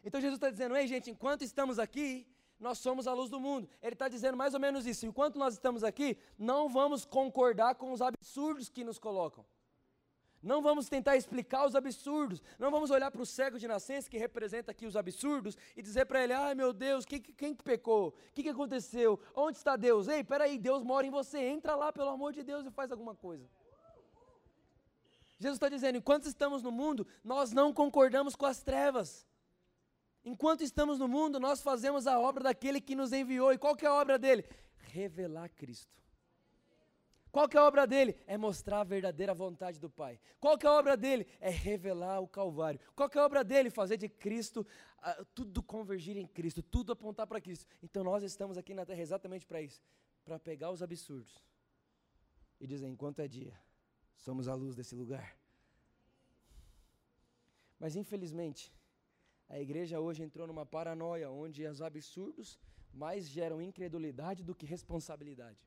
Então 0.06 0.20
Jesus 0.20 0.36
está 0.36 0.48
dizendo, 0.48 0.76
ei 0.76 0.86
gente, 0.86 1.10
enquanto 1.10 1.42
estamos 1.42 1.80
aqui, 1.80 2.24
nós 2.60 2.78
somos 2.78 3.08
a 3.08 3.12
luz 3.12 3.28
do 3.28 3.40
mundo. 3.40 3.68
Ele 3.82 3.94
está 3.94 4.06
dizendo 4.08 4.36
mais 4.36 4.54
ou 4.54 4.60
menos 4.60 4.86
isso. 4.86 5.04
Enquanto 5.04 5.36
nós 5.36 5.54
estamos 5.54 5.82
aqui, 5.82 6.16
não 6.38 6.68
vamos 6.68 7.04
concordar 7.04 7.74
com 7.74 7.90
os 7.90 8.00
absurdos 8.00 8.68
que 8.68 8.84
nos 8.84 9.00
colocam. 9.00 9.44
Não 10.40 10.62
vamos 10.62 10.88
tentar 10.88 11.16
explicar 11.16 11.66
os 11.66 11.74
absurdos. 11.74 12.40
Não 12.56 12.70
vamos 12.70 12.92
olhar 12.92 13.10
para 13.10 13.20
o 13.20 13.26
cego 13.26 13.58
de 13.58 13.66
nascença 13.66 14.08
que 14.08 14.16
representa 14.16 14.70
aqui 14.70 14.86
os 14.86 14.94
absurdos 14.94 15.58
e 15.76 15.82
dizer 15.82 16.06
para 16.06 16.22
ele: 16.22 16.32
ai 16.32 16.54
meu 16.54 16.72
Deus, 16.72 17.04
que, 17.04 17.18
quem 17.18 17.52
que 17.52 17.64
pecou? 17.64 18.10
O 18.10 18.32
que, 18.32 18.44
que 18.44 18.48
aconteceu? 18.48 19.18
Onde 19.34 19.58
está 19.58 19.74
Deus? 19.74 20.06
Ei, 20.06 20.22
peraí, 20.22 20.56
Deus 20.56 20.84
mora 20.84 21.04
em 21.04 21.10
você. 21.10 21.40
Entra 21.40 21.74
lá, 21.74 21.92
pelo 21.92 22.10
amor 22.10 22.32
de 22.32 22.44
Deus, 22.44 22.64
e 22.64 22.70
faz 22.70 22.92
alguma 22.92 23.16
coisa. 23.16 23.44
Jesus 25.36 25.56
está 25.56 25.68
dizendo: 25.68 25.98
enquanto 25.98 26.26
estamos 26.26 26.62
no 26.62 26.70
mundo, 26.70 27.04
nós 27.24 27.50
não 27.50 27.72
concordamos 27.72 28.36
com 28.36 28.46
as 28.46 28.62
trevas. 28.62 29.26
Enquanto 30.26 30.62
estamos 30.62 30.98
no 30.98 31.06
mundo, 31.06 31.38
nós 31.38 31.62
fazemos 31.62 32.04
a 32.04 32.18
obra 32.18 32.42
daquele 32.42 32.80
que 32.80 32.96
nos 32.96 33.12
enviou. 33.12 33.52
E 33.52 33.58
qual 33.58 33.76
que 33.76 33.86
é 33.86 33.88
a 33.88 33.94
obra 33.94 34.18
dele? 34.18 34.44
Revelar 34.76 35.48
Cristo. 35.50 35.96
Qual 37.30 37.48
que 37.48 37.56
é 37.56 37.60
a 37.60 37.64
obra 37.64 37.86
dele? 37.86 38.18
É 38.26 38.36
mostrar 38.36 38.80
a 38.80 38.84
verdadeira 38.84 39.32
vontade 39.32 39.78
do 39.78 39.88
Pai. 39.88 40.18
Qual 40.40 40.58
que 40.58 40.66
é 40.66 40.68
a 40.68 40.72
obra 40.72 40.96
dele? 40.96 41.28
É 41.40 41.48
revelar 41.48 42.18
o 42.18 42.26
Calvário. 42.26 42.80
Qual 42.96 43.08
que 43.08 43.16
é 43.16 43.20
a 43.20 43.24
obra 43.24 43.44
dele? 43.44 43.70
Fazer 43.70 43.96
de 43.98 44.08
Cristo, 44.08 44.66
uh, 44.98 45.24
tudo 45.32 45.62
convergir 45.62 46.16
em 46.16 46.26
Cristo, 46.26 46.60
tudo 46.60 46.90
apontar 46.90 47.28
para 47.28 47.40
Cristo. 47.40 47.64
Então 47.80 48.02
nós 48.02 48.24
estamos 48.24 48.58
aqui 48.58 48.74
na 48.74 48.84
terra 48.84 49.00
exatamente 49.00 49.46
para 49.46 49.62
isso. 49.62 49.80
Para 50.24 50.40
pegar 50.40 50.72
os 50.72 50.82
absurdos 50.82 51.40
e 52.58 52.66
dizer, 52.66 52.88
enquanto 52.88 53.20
é 53.20 53.28
dia, 53.28 53.56
somos 54.16 54.48
a 54.48 54.54
luz 54.54 54.74
desse 54.74 54.96
lugar. 54.96 55.36
Mas 57.78 57.94
infelizmente, 57.94 58.72
A 59.48 59.60
igreja 59.60 60.00
hoje 60.00 60.22
entrou 60.22 60.46
numa 60.46 60.66
paranoia 60.66 61.30
onde 61.30 61.64
os 61.64 61.80
absurdos 61.80 62.58
mais 62.92 63.28
geram 63.28 63.60
incredulidade 63.62 64.42
do 64.42 64.54
que 64.54 64.66
responsabilidade. 64.66 65.58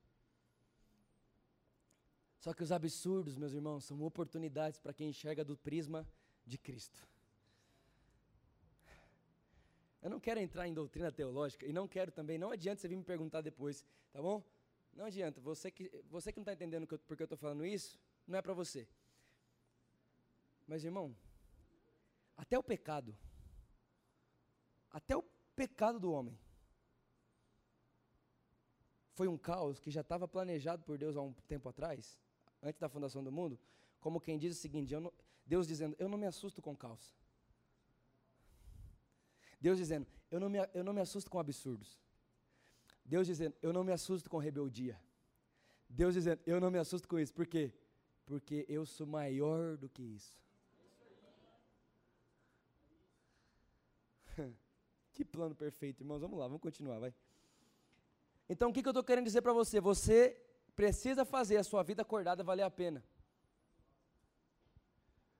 Só 2.40 2.54
que 2.54 2.64
os 2.64 2.72
absurdos, 2.72 3.38
meus 3.38 3.54
irmãos, 3.54 3.86
são 3.86 4.02
oportunidades 4.02 4.80
para 4.80 4.94
quem 4.94 5.10
enxerga 5.10 5.44
do 5.44 5.58
prisma 5.58 6.08
de 6.46 6.58
Cristo. 6.58 7.08
Eu 10.02 10.10
não 10.10 10.20
quero 10.20 10.40
entrar 10.40 10.68
em 10.68 10.74
doutrina 10.74 11.12
teológica 11.12 11.66
e 11.66 11.74
não 11.74 11.88
quero 11.88 12.12
também, 12.12 12.38
não 12.38 12.52
adianta 12.52 12.82
você 12.82 12.88
vir 12.88 12.96
me 12.96 13.04
perguntar 13.04 13.42
depois, 13.42 13.86
tá 14.14 14.22
bom? 14.22 14.42
Não 14.94 15.06
adianta, 15.06 15.42
você 15.42 15.70
que, 15.70 15.92
você 16.10 16.32
que 16.32 16.40
não 16.40 16.44
está 16.44 16.54
entendendo 16.54 16.88
que 16.88 16.94
eu, 16.94 17.00
porque 17.00 17.24
eu 17.24 17.26
estou 17.26 17.38
falando 17.38 17.66
isso, 17.66 18.00
não 18.26 18.38
é 18.38 18.42
para 18.42 18.54
você. 18.54 18.88
Mas 20.66 20.86
irmão, 20.86 21.14
até 22.38 22.58
o 22.58 22.64
pecado, 22.64 23.16
até 24.92 25.16
o 25.16 25.24
pecado 25.56 26.00
do 26.00 26.12
homem, 26.12 26.38
foi 29.14 29.28
um 29.28 29.38
caos 29.38 29.80
que 29.80 29.92
já 29.92 30.02
estava 30.02 30.28
planejado 30.28 30.84
por 30.84 30.98
Deus 30.98 31.18
há 31.18 31.22
um 31.22 31.34
tempo 31.48 31.68
atrás, 31.68 32.18
antes 32.64 32.80
da 32.80 32.88
fundação 32.88 33.24
do 33.24 33.32
mundo, 33.32 33.60
como 34.00 34.22
quem 34.22 34.38
diz 34.38 34.58
o 34.58 34.60
seguinte: 34.60 34.96
não, 34.96 35.12
Deus 35.46 35.68
dizendo, 35.68 35.96
eu 36.00 36.08
não 36.08 36.18
me 36.18 36.26
assusto 36.26 36.62
com 36.62 36.76
caos. 36.76 37.14
Deus 39.60 39.78
dizendo, 39.78 40.08
eu 40.32 40.40
não, 40.40 40.50
me, 40.50 40.60
eu 40.74 40.84
não 40.84 40.94
me 40.94 41.02
assusto 41.02 41.30
com 41.30 41.38
absurdos. 41.38 42.00
Deus 43.04 43.28
dizendo, 43.28 43.56
eu 43.62 43.74
não 43.74 43.84
me 43.84 43.92
assusto 43.92 44.30
com 44.30 44.38
rebeldia. 44.38 44.98
Deus 45.90 46.14
dizendo, 46.14 46.42
eu 46.46 46.62
não 46.62 46.72
me 46.72 46.78
assusto 46.78 47.08
com 47.08 47.20
isso. 47.20 47.34
Por 47.34 47.46
quê? 47.46 47.74
Porque 48.26 48.66
eu 48.70 48.86
sou 48.86 49.06
maior 49.06 49.76
do 49.76 49.90
que 49.90 50.02
isso. 50.02 50.38
que 55.20 55.26
plano 55.26 55.54
perfeito, 55.54 56.02
irmãos. 56.02 56.22
Vamos 56.22 56.40
lá, 56.40 56.46
vamos 56.48 56.62
continuar, 56.62 56.98
vai. 56.98 57.14
Então, 58.48 58.70
o 58.70 58.74
que, 58.74 58.82
que 58.82 58.88
eu 58.88 58.92
estou 58.92 59.04
querendo 59.04 59.26
dizer 59.26 59.42
para 59.42 59.52
você? 59.52 59.82
Você 59.82 60.42
precisa 60.74 61.26
fazer 61.26 61.58
a 61.58 61.64
sua 61.64 61.84
vida 61.84 62.04
acordada 62.04 62.42
valer 62.42 62.64
a 62.64 62.72
pena. 62.72 63.04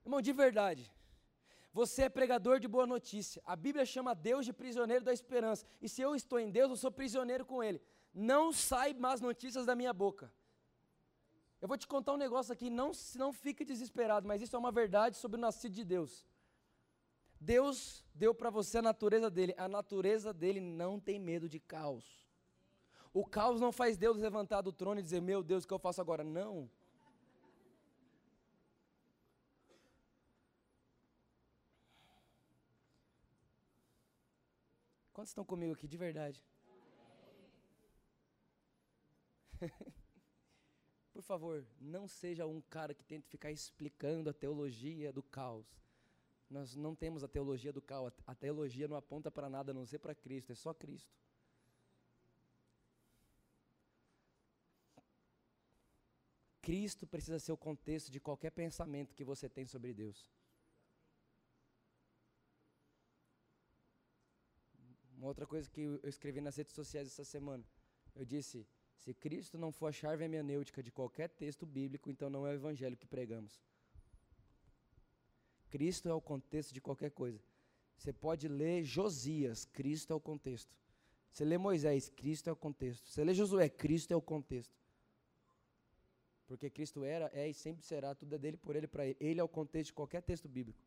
Irmão, 0.04 0.20
de 0.20 0.34
verdade. 0.34 0.92
Você 1.72 2.02
é 2.02 2.10
pregador 2.10 2.60
de 2.60 2.68
boa 2.68 2.86
notícia. 2.86 3.40
A 3.46 3.56
Bíblia 3.56 3.86
chama 3.86 4.14
Deus 4.14 4.44
de 4.44 4.52
prisioneiro 4.52 5.02
da 5.02 5.14
esperança. 5.14 5.64
E 5.80 5.88
se 5.88 6.02
eu 6.02 6.14
estou 6.14 6.38
em 6.38 6.50
Deus, 6.50 6.68
eu 6.70 6.76
sou 6.76 6.92
prisioneiro 6.92 7.46
com 7.46 7.64
Ele. 7.64 7.80
Não 8.12 8.52
sai 8.52 8.92
más 8.92 9.22
notícias 9.22 9.64
da 9.64 9.74
minha 9.74 9.94
boca. 9.94 10.30
Eu 11.62 11.68
vou 11.68 11.78
te 11.78 11.88
contar 11.88 12.12
um 12.12 12.18
negócio 12.18 12.52
aqui, 12.52 12.68
não, 12.68 12.92
não 13.16 13.32
fique 13.32 13.64
desesperado, 13.64 14.28
mas 14.28 14.42
isso 14.42 14.54
é 14.54 14.58
uma 14.58 14.72
verdade 14.72 15.16
sobre 15.16 15.38
o 15.38 15.40
nascido 15.40 15.72
de 15.72 15.84
Deus. 15.84 16.26
Deus 17.40 18.04
deu 18.14 18.34
para 18.34 18.50
você 18.50 18.78
a 18.78 18.82
natureza 18.82 19.30
dele. 19.30 19.54
A 19.56 19.66
natureza 19.66 20.32
dele 20.32 20.60
não 20.60 21.00
tem 21.00 21.18
medo 21.18 21.48
de 21.48 21.58
caos. 21.58 22.28
O 23.14 23.24
caos 23.24 23.60
não 23.60 23.72
faz 23.72 23.96
Deus 23.96 24.18
levantar 24.18 24.60
do 24.60 24.72
trono 24.72 25.00
e 25.00 25.02
dizer: 25.02 25.22
Meu 25.22 25.42
Deus, 25.42 25.64
o 25.64 25.66
que 25.66 25.72
eu 25.72 25.78
faço 25.78 26.02
agora? 26.02 26.22
Não. 26.22 26.70
Quantos 35.14 35.30
estão 35.30 35.44
comigo 35.44 35.72
aqui 35.72 35.88
de 35.88 35.96
verdade? 35.96 36.44
Por 41.12 41.22
favor, 41.22 41.66
não 41.80 42.06
seja 42.06 42.46
um 42.46 42.60
cara 42.62 42.94
que 42.94 43.04
tenta 43.04 43.28
ficar 43.28 43.50
explicando 43.50 44.30
a 44.30 44.32
teologia 44.32 45.12
do 45.12 45.22
caos. 45.22 45.66
Nós 46.50 46.74
não 46.74 46.96
temos 46.96 47.22
a 47.22 47.28
teologia 47.28 47.72
do 47.72 47.80
caos. 47.80 48.12
A 48.26 48.34
teologia 48.34 48.88
não 48.88 48.96
aponta 48.96 49.30
para 49.30 49.48
nada 49.48 49.70
a 49.70 49.74
não 49.74 49.86
ser 49.86 50.00
para 50.00 50.14
Cristo, 50.14 50.50
é 50.50 50.54
só 50.56 50.74
Cristo. 50.74 51.14
Cristo 56.60 57.06
precisa 57.06 57.38
ser 57.38 57.52
o 57.52 57.56
contexto 57.56 58.10
de 58.10 58.20
qualquer 58.20 58.50
pensamento 58.50 59.14
que 59.14 59.24
você 59.24 59.48
tem 59.48 59.64
sobre 59.64 59.94
Deus. 59.94 60.28
Uma 65.16 65.28
outra 65.28 65.46
coisa 65.46 65.70
que 65.70 65.82
eu 65.82 66.00
escrevi 66.08 66.40
nas 66.40 66.56
redes 66.56 66.74
sociais 66.74 67.06
essa 67.06 67.24
semana. 67.24 67.64
Eu 68.14 68.24
disse: 68.24 68.66
se 68.96 69.14
Cristo 69.14 69.56
não 69.56 69.70
for 69.70 69.86
a 69.86 69.92
chave 69.92 70.24
hermenêutica 70.24 70.82
de 70.82 70.90
qualquer 70.90 71.28
texto 71.28 71.64
bíblico, 71.64 72.10
então 72.10 72.28
não 72.28 72.46
é 72.46 72.50
o 72.50 72.54
evangelho 72.54 72.96
que 72.96 73.06
pregamos. 73.06 73.60
Cristo 75.70 76.08
é 76.08 76.14
o 76.14 76.20
contexto 76.20 76.74
de 76.74 76.80
qualquer 76.80 77.10
coisa. 77.10 77.40
Você 77.96 78.12
pode 78.12 78.48
ler 78.48 78.82
Josias, 78.84 79.64
Cristo 79.64 80.12
é 80.12 80.16
o 80.16 80.20
contexto. 80.20 80.74
Você 81.30 81.44
lê 81.44 81.56
Moisés, 81.56 82.08
Cristo 82.08 82.50
é 82.50 82.52
o 82.52 82.56
contexto. 82.56 83.08
Você 83.08 83.22
lê 83.22 83.32
Josué, 83.32 83.68
Cristo 83.68 84.12
é 84.12 84.16
o 84.16 84.22
contexto. 84.22 84.74
Porque 86.46 86.68
Cristo 86.68 87.04
era, 87.04 87.30
é 87.32 87.48
e 87.48 87.54
sempre 87.54 87.84
será, 87.84 88.14
tudo 88.14 88.34
é 88.34 88.38
dele, 88.38 88.56
por 88.56 88.74
ele, 88.74 88.88
para 88.88 89.06
ele. 89.06 89.16
Ele 89.20 89.40
é 89.40 89.44
o 89.44 89.48
contexto 89.48 89.88
de 89.88 89.92
qualquer 89.92 90.22
texto 90.22 90.48
bíblico. 90.48 90.82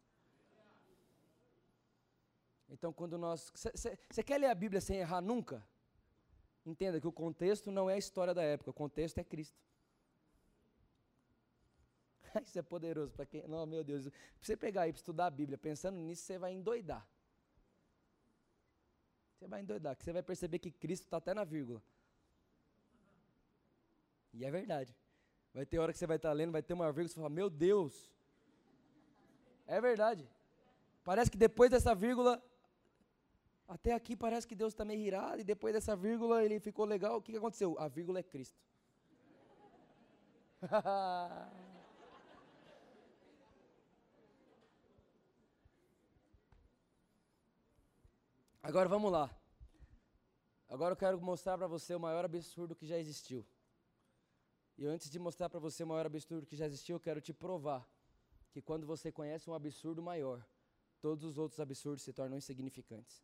Então, 2.70 2.92
quando 2.92 3.18
nós. 3.18 3.52
Você 3.54 4.24
quer 4.24 4.40
ler 4.40 4.48
a 4.48 4.56
Bíblia 4.56 4.82
sem 4.82 4.98
errar 4.98 5.22
nunca? 5.22 5.66
Entenda 6.66 7.00
que 7.00 7.08
o 7.08 7.12
contexto 7.12 7.72
não 7.72 7.90
é 7.90 7.94
a 7.94 7.98
história 7.98 8.34
da 8.34 8.44
época, 8.44 8.72
o 8.72 8.74
contexto 8.74 9.20
é 9.20 9.24
Cristo. 9.24 9.58
Isso 12.46 12.58
é 12.58 12.62
poderoso 12.62 13.14
para 13.14 13.26
quem. 13.26 13.48
Não, 13.48 13.66
meu 13.66 13.84
Deus. 13.84 14.04
Para 14.04 14.14
você 14.42 14.58
pegar 14.58 14.84
aí 14.84 14.92
para 14.92 15.00
estudar 15.00 15.28
a 15.28 15.32
Bíblia, 15.32 15.58
pensando 15.58 15.98
nisso, 15.98 16.24
você 16.24 16.38
vai 16.38 16.54
endoidar. 16.54 17.08
Você 19.36 19.48
vai 19.48 19.62
endoidar, 19.62 19.96
que 19.96 20.04
você 20.04 20.14
vai 20.14 20.24
perceber 20.24 20.60
que 20.60 20.72
Cristo 20.72 21.04
está 21.04 21.18
até 21.18 21.34
na 21.34 21.44
vírgula. 21.44 21.82
E 24.34 24.46
é 24.46 24.50
verdade. 24.50 24.96
Vai 25.54 25.66
ter 25.66 25.80
hora 25.80 25.92
que 25.92 26.00
você 26.00 26.08
vai 26.08 26.16
estar 26.16 26.30
tá 26.30 26.34
lendo, 26.34 26.52
vai 26.52 26.64
ter 26.64 26.74
uma 26.74 26.92
vírgula 26.92 27.10
você 27.10 27.16
fala, 27.16 27.30
meu 27.30 27.50
Deus. 27.50 28.12
É 29.68 29.80
verdade. 29.82 30.28
Parece 31.04 31.30
que 31.30 31.38
depois 31.38 31.70
dessa 31.70 31.94
vírgula 31.94 32.42
até 33.68 33.94
aqui 33.94 34.16
parece 34.16 34.48
que 34.48 34.56
Deus 34.56 34.74
está 34.74 34.86
meio 34.86 35.02
irado, 35.02 35.42
e 35.42 35.44
depois 35.44 35.74
dessa 35.74 35.96
vírgula 35.96 36.44
ele 36.44 36.60
ficou 36.60 36.86
legal. 36.86 37.18
O 37.18 37.22
que, 37.22 37.32
que 37.32 37.38
aconteceu? 37.38 37.76
A 37.80 37.88
vírgula 37.88 38.20
é 38.20 38.24
Cristo. 38.24 38.58
Agora 48.66 48.88
vamos 48.88 49.12
lá. 49.12 49.30
Agora 50.70 50.94
eu 50.94 50.96
quero 50.96 51.20
mostrar 51.22 51.58
para 51.58 51.68
você 51.68 51.94
o 51.94 52.00
maior 52.00 52.24
absurdo 52.24 52.74
que 52.74 52.88
já 52.88 52.98
existiu. 52.98 53.46
E 54.78 54.86
antes 54.86 55.10
de 55.10 55.20
mostrar 55.20 55.50
para 55.50 55.60
você 55.60 55.84
o 55.84 55.88
maior 55.88 56.06
absurdo 56.06 56.48
que 56.48 56.56
já 56.56 56.66
existiu, 56.66 56.96
eu 56.96 57.00
quero 57.02 57.20
te 57.20 57.34
provar 57.34 57.86
que 58.52 58.62
quando 58.62 58.88
você 58.88 59.12
conhece 59.12 59.50
um 59.50 59.54
absurdo 59.54 60.02
maior, 60.02 60.42
todos 61.02 61.26
os 61.26 61.38
outros 61.38 61.60
absurdos 61.60 62.04
se 62.04 62.14
tornam 62.14 62.38
insignificantes. 62.38 63.22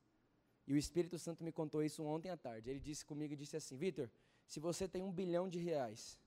E 0.67 0.73
o 0.73 0.77
Espírito 0.77 1.17
Santo 1.17 1.41
me 1.41 1.53
contou 1.53 1.81
isso 1.81 2.03
ontem 2.03 2.29
à 2.29 2.35
tarde. 2.35 2.69
Ele 2.69 2.81
disse 2.81 3.05
comigo 3.05 3.33
e 3.33 3.37
disse 3.37 3.55
assim: 3.55 3.77
Vitor, 3.77 4.11
se 4.45 4.59
você 4.59 4.89
tem 4.89 5.01
um 5.01 5.11
bilhão 5.11 5.47
de 5.47 5.57
reais 5.57 6.19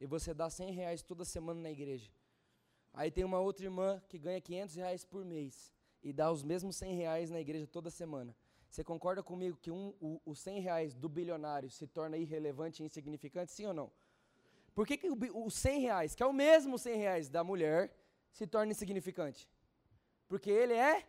e 0.00 0.04
você 0.04 0.34
dá 0.34 0.50
100 0.50 0.72
reais 0.72 1.00
toda 1.00 1.24
semana 1.24 1.60
na 1.60 1.70
igreja, 1.70 2.10
aí 2.92 3.08
tem 3.08 3.22
uma 3.22 3.38
outra 3.38 3.64
irmã 3.64 4.02
que 4.08 4.18
ganha 4.18 4.40
500 4.40 4.74
reais 4.74 5.04
por 5.04 5.24
mês 5.24 5.72
e 6.02 6.12
dá 6.12 6.30
os 6.30 6.42
mesmos 6.42 6.76
100 6.76 6.94
reais 6.96 7.30
na 7.30 7.40
igreja 7.40 7.66
toda 7.66 7.90
semana. 7.90 8.34
Você 8.68 8.82
concorda 8.82 9.22
comigo 9.22 9.58
que 9.60 9.70
um, 9.70 9.94
o, 10.00 10.20
os 10.24 10.38
100 10.40 10.60
reais 10.60 10.94
do 10.94 11.08
bilionário 11.08 11.70
se 11.70 11.86
torna 11.86 12.16
irrelevante 12.16 12.82
e 12.82 12.86
insignificante, 12.86 13.52
sim 13.52 13.66
ou 13.66 13.74
não? 13.74 13.92
Por 14.74 14.86
que, 14.86 14.96
que 14.96 15.08
os 15.10 15.54
100 15.54 15.80
reais, 15.80 16.14
que 16.14 16.22
é 16.22 16.26
o 16.26 16.32
mesmo 16.32 16.78
100 16.78 16.96
reais 16.96 17.28
da 17.28 17.44
mulher, 17.44 17.94
se 18.32 18.46
torna 18.46 18.72
insignificante? 18.72 19.48
Porque 20.26 20.50
ele 20.50 20.72
é 20.72 21.06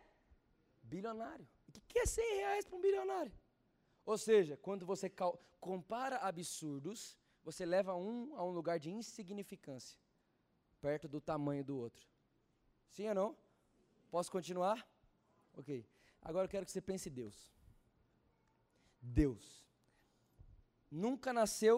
bilionário. 0.82 1.48
O 1.68 1.80
que 1.88 1.98
é 2.00 2.06
100 2.06 2.36
reais 2.36 2.64
para 2.66 2.76
um 2.76 2.80
bilionário? 2.80 3.32
Ou 4.04 4.18
seja, 4.18 4.58
quando 4.58 4.84
você 4.84 5.10
compara 5.58 6.18
absurdos, 6.18 7.18
você 7.42 7.64
leva 7.64 7.94
um 7.94 8.36
a 8.36 8.44
um 8.44 8.50
lugar 8.50 8.78
de 8.78 8.90
insignificância, 8.90 9.98
perto 10.80 11.08
do 11.08 11.20
tamanho 11.20 11.64
do 11.64 11.78
outro. 11.78 12.06
Sim 12.90 13.08
ou 13.08 13.14
não? 13.14 13.43
Posso 14.14 14.30
continuar? 14.30 14.78
Ok. 15.60 15.84
Agora 16.22 16.44
eu 16.44 16.48
quero 16.48 16.64
que 16.64 16.70
você 16.72 16.80
pense 16.80 17.08
em 17.08 17.12
Deus. 17.12 17.36
Deus. 19.20 19.44
Nunca 20.88 21.32
nasceu, 21.32 21.76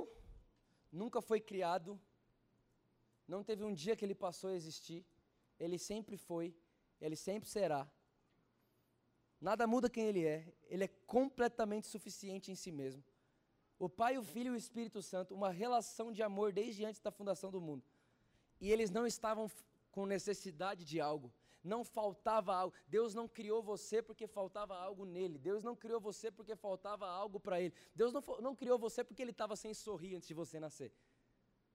nunca 0.93 1.23
foi 1.23 1.41
criado, 1.41 1.99
não 3.27 3.43
teve 3.43 3.65
um 3.65 3.73
dia 3.73 3.97
que 3.97 4.05
ele 4.05 4.15
passou 4.15 4.51
a 4.51 4.55
existir, 4.55 5.01
ele 5.59 5.79
sempre 5.79 6.19
foi, 6.19 6.55
ele 7.01 7.17
sempre 7.17 7.49
será, 7.49 7.91
Nada 9.41 9.67
muda 9.67 9.89
quem 9.89 10.07
ele 10.07 10.25
é. 10.27 10.39
Ele 10.65 10.85
é 10.85 10.89
completamente 11.07 11.87
suficiente 11.87 12.51
em 12.51 12.55
si 12.55 12.73
mesmo. 12.73 13.03
O 13.79 13.89
Pai, 13.89 14.17
o 14.19 14.23
Filho 14.23 14.53
e 14.53 14.57
o 14.57 14.63
Espírito 14.65 15.03
Santo, 15.03 15.35
uma 15.35 15.51
relação 15.51 16.11
de 16.13 16.23
amor 16.23 16.53
desde 16.53 16.85
antes 16.85 17.01
da 17.01 17.11
fundação 17.11 17.51
do 17.51 17.61
mundo. 17.61 17.85
E 18.61 18.73
eles 18.73 18.91
não 18.91 19.07
estavam 19.07 19.51
com 19.91 20.05
necessidade 20.07 20.85
de 20.85 21.01
algo. 21.01 21.33
Não 21.67 21.85
faltava 21.85 22.55
algo. 22.55 22.75
Deus 22.87 23.15
não 23.15 23.29
criou 23.29 23.63
você 23.63 24.01
porque 24.01 24.27
faltava 24.27 24.75
algo 24.77 25.05
nele. 25.05 25.39
Deus 25.39 25.63
não 25.63 25.75
criou 25.77 26.01
você 26.01 26.31
porque 26.31 26.55
faltava 26.57 27.07
algo 27.07 27.39
para 27.39 27.61
ele. 27.61 27.75
Deus 27.95 28.13
não, 28.13 28.23
não 28.41 28.55
criou 28.55 28.79
você 28.79 29.05
porque 29.05 29.23
ele 29.23 29.33
estava 29.33 29.57
sem 29.57 29.75
sorrir 29.75 30.15
antes 30.15 30.29
de 30.29 30.35
você 30.35 30.59
nascer. 30.59 30.93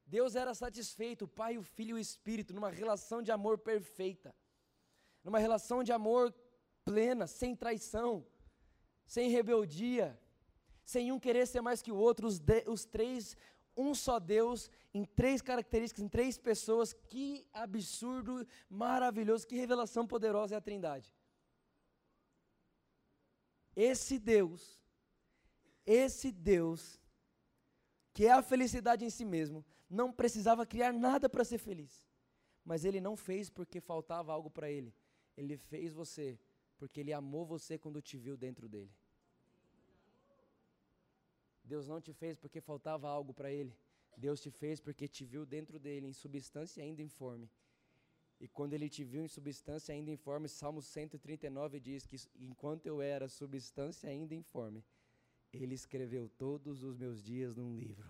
Deus 0.06 0.36
era 0.36 0.54
satisfeito, 0.54 1.26
o 1.26 1.28
Pai, 1.28 1.58
o 1.58 1.64
Filho 1.64 1.92
e 1.92 1.94
o 1.94 2.00
Espírito, 2.00 2.54
numa 2.54 2.70
relação 2.70 3.22
de 3.22 3.32
amor 3.32 3.58
perfeita, 3.58 4.36
numa 5.24 5.40
relação 5.40 5.84
de 5.84 5.92
amor 5.92 6.34
plena, 6.84 7.28
sem 7.28 7.56
traição, 7.56 8.26
sem 9.06 9.30
rebeldia, 9.30 10.20
sem 10.84 11.12
um 11.12 11.20
querer 11.20 11.48
ser 11.48 11.62
mais 11.62 11.82
que 11.82 11.92
o 11.92 11.96
outro, 11.96 12.28
os, 12.28 12.40
de, 12.40 12.64
os 12.68 12.84
três, 12.84 13.38
um 13.76 13.94
só 13.96 14.20
Deus, 14.20 14.70
em 14.94 15.06
três 15.06 15.42
características, 15.42 16.04
em 16.04 16.10
três 16.10 16.38
pessoas. 16.38 16.94
Que 16.94 17.48
absurdo, 17.54 18.46
maravilhoso, 18.70 19.48
que 19.48 19.56
revelação 19.56 20.06
poderosa 20.08 20.56
é 20.56 20.58
a 20.58 20.62
Trindade. 20.62 21.14
Esse 23.76 24.20
Deus, 24.20 24.82
esse 25.86 26.32
Deus, 26.32 27.00
que 28.14 28.26
é 28.26 28.32
a 28.32 28.42
felicidade 28.42 29.06
em 29.06 29.10
si 29.10 29.24
mesmo, 29.24 29.66
não 29.90 30.12
precisava 30.12 30.66
criar 30.66 30.92
nada 30.92 31.30
para 31.30 31.44
ser 31.44 31.58
feliz. 31.58 32.06
Mas 32.64 32.86
ele 32.86 33.02
não 33.02 33.16
fez 33.16 33.50
porque 33.50 33.80
faltava 33.80 34.32
algo 34.32 34.50
para 34.50 34.70
ele. 34.70 34.94
Ele 35.36 35.58
fez 35.58 35.94
você 35.94 36.38
porque 36.82 37.00
ele 37.00 37.14
amou 37.14 37.46
você 37.46 37.78
quando 37.78 38.02
te 38.02 38.18
viu 38.18 38.36
dentro 38.36 38.68
dele. 38.68 38.92
Deus 41.64 41.88
não 41.88 42.02
te 42.02 42.12
fez 42.12 42.36
porque 42.38 42.60
faltava 42.60 43.08
algo 43.08 43.34
para 43.34 43.52
Ele. 43.52 43.78
Deus 44.18 44.42
te 44.42 44.52
fez 44.52 44.80
porque 44.80 45.08
te 45.08 45.26
viu 45.26 45.46
dentro 45.46 45.80
dele, 45.80 46.08
em 46.08 46.14
substância 46.14 46.84
ainda 46.84 47.02
informe. 47.02 47.50
E 48.40 48.48
quando 48.48 48.74
Ele 48.74 48.90
te 48.90 49.04
viu 49.04 49.24
em 49.24 49.28
substância 49.28 49.94
ainda 49.94 50.12
informe, 50.12 50.48
Salmo 50.48 50.82
139 50.82 51.80
diz 51.80 52.06
que 52.06 52.18
enquanto 52.40 52.86
eu 52.86 53.02
era 53.02 53.28
substância 53.28 54.10
ainda 54.10 54.34
informe, 54.34 54.84
Ele 55.54 55.76
escreveu 55.76 56.30
todos 56.30 56.84
os 56.84 56.98
meus 56.98 57.24
dias 57.24 57.56
num 57.56 57.76
livro. 57.76 58.10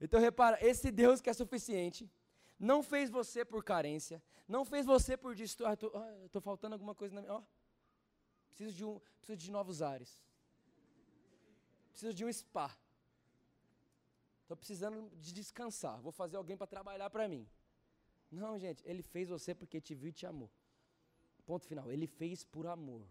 Então 0.00 0.20
repara, 0.20 0.58
esse 0.64 0.90
Deus 0.90 1.20
que 1.20 1.30
é 1.30 1.32
suficiente, 1.32 2.10
não 2.58 2.82
fez 2.82 3.10
você 3.10 3.44
por 3.44 3.64
carência, 3.64 4.22
não 4.46 4.64
fez 4.64 4.86
você 4.86 5.16
por 5.16 5.34
disto, 5.34 5.64
ah, 5.66 5.72
estou 5.72 5.92
ah, 5.94 6.40
faltando 6.40 6.74
alguma 6.74 6.94
coisa 6.94 7.14
na 7.14 7.22
minha, 7.22 7.34
oh, 7.34 7.42
Preciso 8.56 8.74
de, 8.74 8.84
um, 8.86 8.98
preciso 9.20 9.36
de 9.36 9.50
novos 9.50 9.82
ares. 9.82 10.18
Preciso 11.96 12.12
de 12.12 12.26
um 12.26 12.30
spa. 12.30 12.76
Estou 14.42 14.54
precisando 14.54 15.10
de 15.16 15.32
descansar. 15.32 15.98
Vou 16.02 16.12
fazer 16.12 16.36
alguém 16.36 16.54
para 16.54 16.66
trabalhar 16.66 17.08
para 17.08 17.26
mim. 17.26 17.48
Não, 18.30 18.58
gente, 18.58 18.82
ele 18.84 19.02
fez 19.02 19.30
você 19.30 19.54
porque 19.54 19.80
te 19.80 19.94
viu 19.94 20.10
e 20.10 20.12
te 20.12 20.26
amou. 20.26 20.50
Ponto 21.46 21.64
final. 21.64 21.90
Ele 21.90 22.06
fez 22.06 22.44
por 22.44 22.66
amor. 22.66 23.08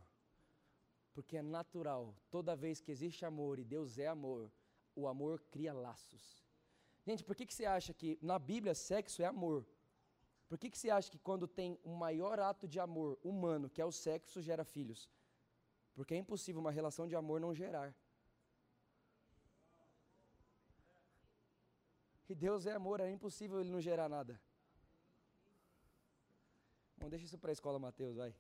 Porque 1.16 1.36
é 1.36 1.42
natural. 1.42 2.14
Toda 2.30 2.56
vez 2.56 2.80
que 2.80 2.92
existe 2.92 3.26
amor 3.26 3.58
e 3.58 3.64
Deus 3.64 3.98
é 3.98 4.06
amor, 4.06 4.52
o 4.96 5.08
amor 5.08 5.44
cria 5.50 5.74
laços. 5.74 6.46
Gente, 7.08 7.24
por 7.24 7.36
que, 7.36 7.48
que 7.48 7.56
você 7.56 7.66
acha 7.66 7.92
que 7.92 8.20
na 8.22 8.38
Bíblia 8.38 8.76
sexo 8.76 9.24
é 9.24 9.26
amor? 9.26 9.66
Por 10.48 10.60
que, 10.60 10.70
que 10.70 10.78
você 10.78 10.92
acha 10.92 11.10
que 11.10 11.18
quando 11.18 11.48
tem 11.48 11.80
o 11.84 11.96
maior 11.96 12.40
ato 12.40 12.68
de 12.68 12.80
amor 12.80 13.18
humano, 13.24 13.68
que 13.68 13.82
é 13.82 13.86
o 13.86 13.92
sexo, 13.92 14.44
gera 14.44 14.64
filhos? 14.64 15.10
Porque 15.96 16.14
é 16.14 16.18
impossível 16.18 16.62
uma 16.62 16.72
relação 16.72 17.08
de 17.08 17.16
amor 17.16 17.42
não 17.42 17.52
gerar. 17.52 17.96
E 22.28 22.36
Deus 22.36 22.66
é 22.66 22.74
amor, 22.74 23.00
é 23.00 23.10
impossível 23.10 23.60
ele 23.60 23.70
não 23.70 23.80
gerar 23.80 24.10
nada. 24.10 24.40
Bom, 26.98 27.10
deixa 27.10 27.26
isso 27.26 27.38
para 27.38 27.52
a 27.52 27.54
escola, 27.54 27.78
Mateus, 27.78 28.16
vai. 28.16 28.34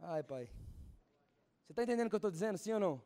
Ai, 0.00 0.22
pai. 0.22 0.46
Você 1.64 1.72
está 1.72 1.82
entendendo 1.82 2.06
o 2.06 2.10
que 2.10 2.14
eu 2.14 2.18
estou 2.18 2.30
dizendo, 2.30 2.58
sim 2.58 2.72
ou 2.72 2.80
não? 2.80 3.02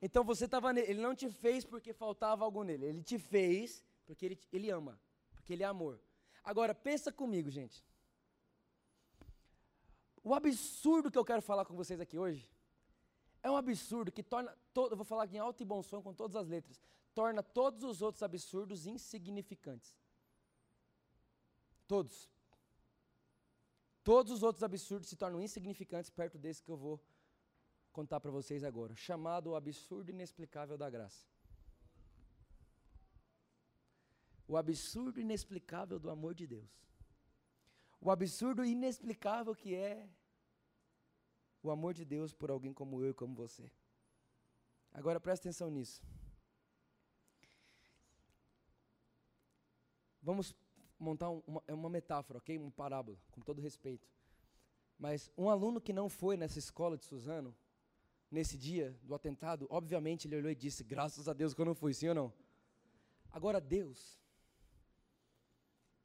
Então 0.00 0.22
você 0.22 0.44
estava 0.44 0.72
nele, 0.72 0.90
ele 0.90 1.00
não 1.00 1.14
te 1.14 1.28
fez 1.30 1.64
porque 1.64 1.92
faltava 1.92 2.44
algo 2.44 2.62
nele, 2.62 2.86
ele 2.86 3.02
te 3.02 3.18
fez 3.18 3.82
porque 4.06 4.26
ele, 4.26 4.38
ele 4.52 4.70
ama, 4.70 5.00
porque 5.34 5.52
ele 5.52 5.62
é 5.62 5.66
amor. 5.66 5.98
Agora, 6.44 6.74
pensa 6.74 7.10
comigo, 7.10 7.50
gente. 7.50 7.84
O 10.22 10.34
absurdo 10.34 11.10
que 11.10 11.18
eu 11.18 11.24
quero 11.24 11.42
falar 11.42 11.64
com 11.64 11.74
vocês 11.74 12.00
aqui 12.00 12.18
hoje 12.18 12.48
é 13.42 13.50
um 13.50 13.56
absurdo 13.56 14.12
que 14.12 14.22
torna, 14.22 14.56
todo, 14.74 14.92
eu 14.92 14.96
vou 14.96 15.04
falar 15.04 15.26
em 15.32 15.38
alto 15.38 15.62
e 15.62 15.66
bom 15.66 15.82
som 15.82 16.02
com 16.02 16.12
todas 16.12 16.36
as 16.36 16.48
letras, 16.48 16.82
torna 17.18 17.42
todos 17.60 17.82
os 17.90 17.98
outros 18.06 18.22
absurdos 18.28 18.80
insignificantes. 18.94 19.90
Todos. 21.92 22.16
Todos 24.10 24.30
os 24.36 24.42
outros 24.48 24.62
absurdos 24.68 25.08
se 25.08 25.16
tornam 25.22 25.40
insignificantes 25.48 26.10
perto 26.20 26.38
desse 26.44 26.62
que 26.62 26.72
eu 26.74 26.80
vou 26.86 26.96
contar 27.98 28.20
para 28.20 28.30
vocês 28.38 28.62
agora, 28.70 28.94
chamado 28.94 29.46
o 29.50 29.56
absurdo 29.56 30.10
inexplicável 30.10 30.76
da 30.82 30.88
graça. 30.96 31.22
O 34.46 34.56
absurdo 34.56 35.18
inexplicável 35.20 35.98
do 35.98 36.10
amor 36.16 36.34
de 36.40 36.46
Deus 36.46 36.86
o 38.06 38.10
absurdo 38.10 38.64
inexplicável 38.64 39.54
que 39.54 39.74
é 39.74 40.08
o 41.62 41.70
amor 41.70 41.92
de 41.92 42.04
Deus 42.04 42.32
por 42.32 42.50
alguém 42.50 42.72
como 42.72 43.02
eu 43.02 43.10
e 43.10 43.14
como 43.14 43.34
você. 43.34 43.70
Agora 44.92 45.18
presta 45.18 45.48
atenção 45.48 45.68
nisso. 45.70 46.00
Vamos 50.26 50.56
montar 50.98 51.30
uma, 51.30 51.62
é 51.68 51.72
uma 51.72 51.88
metáfora, 51.88 52.38
ok? 52.38 52.58
Uma 52.58 52.72
parábola, 52.72 53.16
com 53.30 53.40
todo 53.40 53.62
respeito. 53.62 54.08
Mas 54.98 55.30
um 55.38 55.48
aluno 55.48 55.80
que 55.80 55.92
não 55.92 56.08
foi 56.08 56.36
nessa 56.36 56.58
escola 56.58 56.96
de 56.96 57.04
Suzano, 57.04 57.54
nesse 58.28 58.58
dia 58.58 58.98
do 59.04 59.14
atentado, 59.14 59.68
obviamente 59.70 60.26
ele 60.26 60.34
olhou 60.34 60.50
e 60.50 60.54
disse: 60.56 60.82
Graças 60.82 61.28
a 61.28 61.32
Deus 61.32 61.54
que 61.54 61.60
eu 61.60 61.64
não 61.64 61.76
fui, 61.76 61.94
sim 61.94 62.08
ou 62.08 62.14
não? 62.16 62.32
Agora, 63.30 63.60
Deus, 63.60 64.20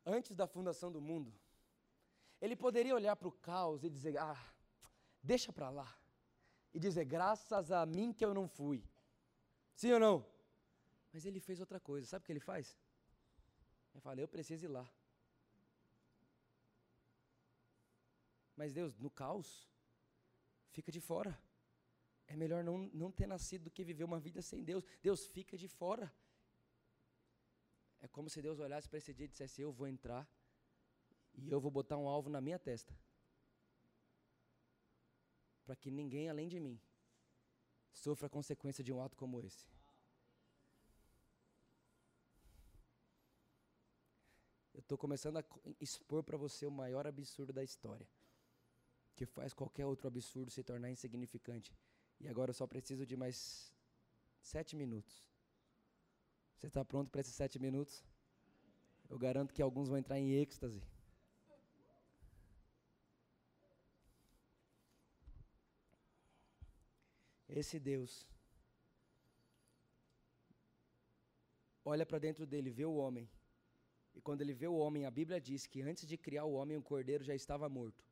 antes 0.05 0.35
da 0.35 0.45
fundação 0.45 0.91
do 0.91 1.01
mundo, 1.01 1.33
ele 2.39 2.55
poderia 2.55 2.93
olhar 2.93 3.15
para 3.15 3.27
o 3.27 3.31
caos 3.31 3.83
e 3.83 3.89
dizer: 3.89 4.19
ah, 4.19 4.37
deixa 5.23 5.51
para 5.51 5.71
lá. 5.71 5.97
E 6.71 6.79
dizer: 6.79 7.05
graças 7.05 7.71
a 7.71 7.83
mim 7.87 8.13
que 8.13 8.23
eu 8.23 8.35
não 8.35 8.47
fui. 8.47 8.83
Sim 9.73 9.93
ou 9.93 9.99
não? 9.99 10.23
Mas 11.11 11.25
ele 11.25 11.39
fez 11.39 11.59
outra 11.59 11.79
coisa. 11.79 12.05
Sabe 12.05 12.21
o 12.21 12.25
que 12.27 12.31
ele 12.33 12.39
faz? 12.39 12.77
Ele 13.93 14.01
fala: 14.01 14.21
eu 14.21 14.27
preciso 14.27 14.65
ir 14.65 14.69
lá. 14.69 14.89
Mas 18.55 18.73
Deus, 18.73 18.97
no 18.97 19.09
caos, 19.09 19.67
fica 20.69 20.91
de 20.91 20.99
fora. 20.99 21.37
É 22.27 22.35
melhor 22.35 22.63
não, 22.63 22.77
não 22.93 23.11
ter 23.11 23.27
nascido 23.27 23.63
do 23.63 23.71
que 23.71 23.83
viver 23.83 24.03
uma 24.03 24.19
vida 24.19 24.41
sem 24.41 24.63
Deus. 24.63 24.85
Deus 25.01 25.25
fica 25.25 25.57
de 25.57 25.67
fora. 25.67 26.13
É 27.99 28.07
como 28.07 28.29
se 28.29 28.41
Deus 28.41 28.59
olhasse 28.59 28.87
para 28.87 28.97
esse 28.97 29.13
dia 29.13 29.25
e 29.25 29.29
dissesse: 29.29 29.61
Eu 29.61 29.71
vou 29.71 29.87
entrar 29.87 30.27
e 31.33 31.49
eu 31.49 31.59
vou 31.59 31.71
botar 31.71 31.97
um 31.97 32.07
alvo 32.07 32.29
na 32.29 32.41
minha 32.41 32.59
testa. 32.59 32.93
Para 35.65 35.75
que 35.75 35.91
ninguém 35.91 36.29
além 36.29 36.47
de 36.47 36.59
mim 36.59 36.79
sofra 37.93 38.27
a 38.27 38.29
consequência 38.29 38.83
de 38.83 38.91
um 38.91 39.01
ato 39.01 39.15
como 39.17 39.39
esse. 39.41 39.65
Estou 44.91 44.97
começando 44.97 45.37
a 45.37 45.43
expor 45.79 46.21
para 46.21 46.37
você 46.37 46.65
o 46.65 46.71
maior 46.71 47.07
absurdo 47.07 47.53
da 47.53 47.63
história, 47.63 48.05
que 49.15 49.25
faz 49.25 49.53
qualquer 49.53 49.85
outro 49.85 50.05
absurdo 50.05 50.51
se 50.51 50.61
tornar 50.61 50.91
insignificante. 50.91 51.73
E 52.19 52.27
agora 52.27 52.49
eu 52.49 52.53
só 52.53 52.67
preciso 52.67 53.05
de 53.05 53.15
mais 53.15 53.73
sete 54.41 54.75
minutos. 54.75 55.31
Você 56.57 56.67
está 56.67 56.83
pronto 56.83 57.09
para 57.09 57.21
esses 57.21 57.33
sete 57.33 57.57
minutos? 57.57 58.03
Eu 59.09 59.17
garanto 59.17 59.53
que 59.53 59.61
alguns 59.61 59.87
vão 59.87 59.97
entrar 59.97 60.19
em 60.19 60.33
êxtase. 60.33 60.83
Esse 67.47 67.79
Deus 67.79 68.27
olha 71.85 72.05
para 72.05 72.19
dentro 72.19 72.45
dele, 72.45 72.69
vê 72.69 72.83
o 72.83 72.95
homem. 72.95 73.29
E 74.13 74.21
quando 74.21 74.41
ele 74.41 74.53
vê 74.53 74.67
o 74.67 74.75
homem, 74.75 75.05
a 75.05 75.11
Bíblia 75.11 75.39
diz 75.39 75.65
que 75.65 75.81
antes 75.81 76.07
de 76.07 76.17
criar 76.17 76.45
o 76.45 76.53
homem, 76.53 76.77
o 76.77 76.81
cordeiro 76.81 77.23
já 77.23 77.33
estava 77.33 77.67
morto. 77.69 78.03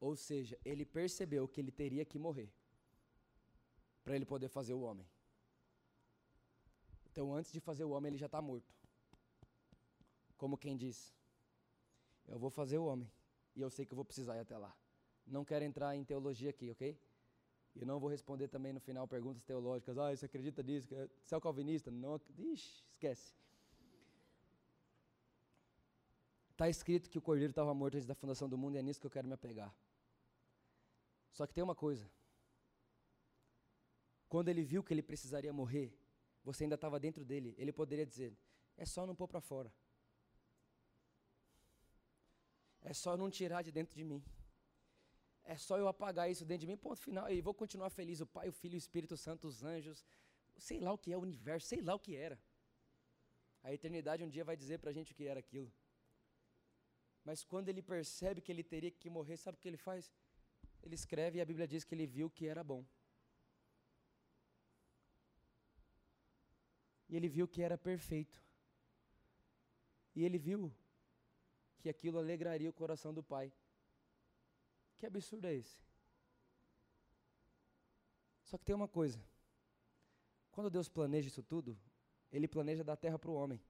Ou 0.00 0.16
seja, 0.16 0.58
ele 0.64 0.84
percebeu 0.84 1.46
que 1.46 1.60
ele 1.60 1.70
teria 1.70 2.04
que 2.04 2.18
morrer 2.18 2.52
para 4.04 4.16
ele 4.16 4.24
poder 4.24 4.48
fazer 4.48 4.74
o 4.74 4.80
homem. 4.80 5.06
Então, 7.10 7.34
antes 7.34 7.52
de 7.52 7.60
fazer 7.60 7.84
o 7.84 7.90
homem, 7.90 8.10
ele 8.10 8.18
já 8.18 8.26
está 8.26 8.40
morto. 8.40 8.72
Como 10.36 10.56
quem 10.56 10.76
diz: 10.76 11.14
Eu 12.26 12.38
vou 12.38 12.50
fazer 12.50 12.78
o 12.78 12.86
homem 12.86 13.08
e 13.54 13.60
eu 13.60 13.70
sei 13.70 13.84
que 13.84 13.92
eu 13.92 13.96
vou 13.96 14.04
precisar 14.04 14.36
ir 14.36 14.40
até 14.40 14.56
lá. 14.56 14.74
Não 15.26 15.44
quero 15.44 15.64
entrar 15.64 15.94
em 15.94 16.04
teologia 16.04 16.50
aqui, 16.50 16.70
ok? 16.70 16.98
E 17.74 17.84
não 17.84 17.98
vou 17.98 18.10
responder 18.10 18.48
também 18.48 18.72
no 18.72 18.80
final 18.80 19.06
perguntas 19.06 19.42
teológicas. 19.44 19.96
Ah, 19.98 20.14
você 20.14 20.26
acredita 20.26 20.62
nisso? 20.62 20.88
Você 21.22 21.34
é 21.34 21.40
calvinista? 21.40 21.90
Não. 21.90 22.20
Ixi, 22.38 22.84
esquece. 22.90 23.34
Está 26.62 26.70
escrito 26.70 27.10
que 27.10 27.18
o 27.18 27.20
cordeiro 27.20 27.50
estava 27.50 27.74
morto 27.74 27.96
antes 27.96 28.06
da 28.06 28.14
fundação 28.14 28.48
do 28.48 28.56
mundo 28.56 28.76
e 28.76 28.78
é 28.78 28.82
nisso 28.82 29.00
que 29.00 29.06
eu 29.08 29.10
quero 29.10 29.26
me 29.26 29.34
apegar. 29.34 29.74
Só 31.32 31.44
que 31.44 31.52
tem 31.52 31.64
uma 31.64 31.74
coisa. 31.74 32.08
Quando 34.28 34.48
ele 34.48 34.62
viu 34.62 34.80
que 34.84 34.94
ele 34.94 35.02
precisaria 35.02 35.52
morrer, 35.52 35.92
você 36.44 36.62
ainda 36.62 36.76
estava 36.76 37.00
dentro 37.00 37.24
dele, 37.24 37.52
ele 37.58 37.72
poderia 37.72 38.06
dizer: 38.06 38.38
é 38.76 38.86
só 38.86 39.04
não 39.04 39.12
pôr 39.12 39.26
para 39.26 39.40
fora. 39.40 39.74
É 42.82 42.92
só 42.94 43.16
não 43.16 43.28
tirar 43.28 43.62
de 43.62 43.72
dentro 43.72 43.96
de 43.96 44.04
mim. 44.04 44.22
É 45.42 45.56
só 45.56 45.76
eu 45.76 45.88
apagar 45.88 46.30
isso 46.30 46.44
dentro 46.44 46.60
de 46.60 46.68
mim, 46.68 46.76
ponto 46.76 47.00
final. 47.00 47.28
E 47.28 47.40
vou 47.40 47.54
continuar 47.54 47.90
feliz. 47.90 48.20
O 48.20 48.26
Pai, 48.26 48.48
o 48.48 48.52
Filho, 48.52 48.74
o 48.74 48.78
Espírito 48.78 49.16
Santo, 49.16 49.48
os 49.48 49.64
anjos. 49.64 50.06
Sei 50.56 50.78
lá 50.78 50.92
o 50.92 50.98
que 50.98 51.12
é 51.12 51.16
o 51.16 51.22
universo, 51.22 51.66
sei 51.66 51.80
lá 51.80 51.92
o 51.92 51.98
que 51.98 52.14
era. 52.14 52.40
A 53.64 53.74
eternidade 53.74 54.22
um 54.22 54.28
dia 54.28 54.44
vai 54.44 54.56
dizer 54.56 54.78
para 54.78 54.90
a 54.90 54.92
gente 54.92 55.10
o 55.10 55.14
que 55.16 55.24
era 55.24 55.40
aquilo. 55.40 55.72
Mas 57.24 57.44
quando 57.44 57.68
ele 57.68 57.82
percebe 57.82 58.40
que 58.40 58.50
ele 58.50 58.64
teria 58.64 58.90
que 58.90 59.08
morrer, 59.08 59.36
sabe 59.36 59.56
o 59.56 59.60
que 59.60 59.68
ele 59.68 59.76
faz? 59.76 60.12
Ele 60.82 60.94
escreve 60.94 61.38
e 61.38 61.40
a 61.40 61.44
Bíblia 61.44 61.66
diz 61.66 61.84
que 61.84 61.94
ele 61.94 62.06
viu 62.06 62.28
que 62.28 62.46
era 62.46 62.64
bom. 62.64 62.84
E 67.08 67.16
ele 67.16 67.28
viu 67.28 67.46
que 67.46 67.62
era 67.62 67.78
perfeito. 67.78 68.42
E 70.14 70.24
ele 70.24 70.38
viu 70.38 70.72
que 71.80 71.88
aquilo 71.88 72.18
alegraria 72.18 72.70
o 72.70 72.72
coração 72.72 73.12
do 73.12 73.22
pai. 73.22 73.52
Que 74.96 75.06
absurdo 75.06 75.46
é 75.46 75.54
esse? 75.54 75.76
Só 78.44 78.58
que 78.58 78.64
tem 78.64 78.74
uma 78.74 78.88
coisa. 78.88 79.22
Quando 80.50 80.70
Deus 80.70 80.88
planeja 80.88 81.28
isso 81.28 81.42
tudo, 81.42 81.78
Ele 82.30 82.46
planeja 82.46 82.84
dar 82.84 82.96
terra 82.96 83.18
para 83.18 83.30
o 83.30 83.34
homem. 83.34 83.60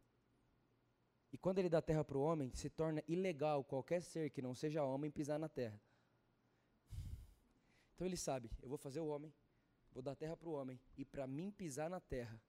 E 1.32 1.38
quando 1.38 1.58
Ele 1.58 1.68
dá 1.68 1.80
terra 1.80 2.04
para 2.04 2.18
o 2.18 2.22
homem, 2.22 2.52
se 2.54 2.68
torna 2.68 3.02
ilegal 3.08 3.64
qualquer 3.64 4.02
ser 4.02 4.30
que 4.30 4.42
não 4.42 4.54
seja 4.54 4.84
homem 4.84 5.10
pisar 5.10 5.38
na 5.38 5.48
terra. 5.48 5.80
Então 7.94 8.06
Ele 8.06 8.16
sabe: 8.16 8.50
eu 8.62 8.68
vou 8.68 8.76
fazer 8.76 9.00
o 9.00 9.06
homem, 9.06 9.32
vou 9.92 10.02
dar 10.02 10.14
terra 10.14 10.36
para 10.36 10.48
o 10.48 10.52
homem, 10.52 10.78
e 10.96 11.04
para 11.04 11.26
mim 11.26 11.50
pisar 11.50 11.88
na 11.88 12.00
terra, 12.00 12.40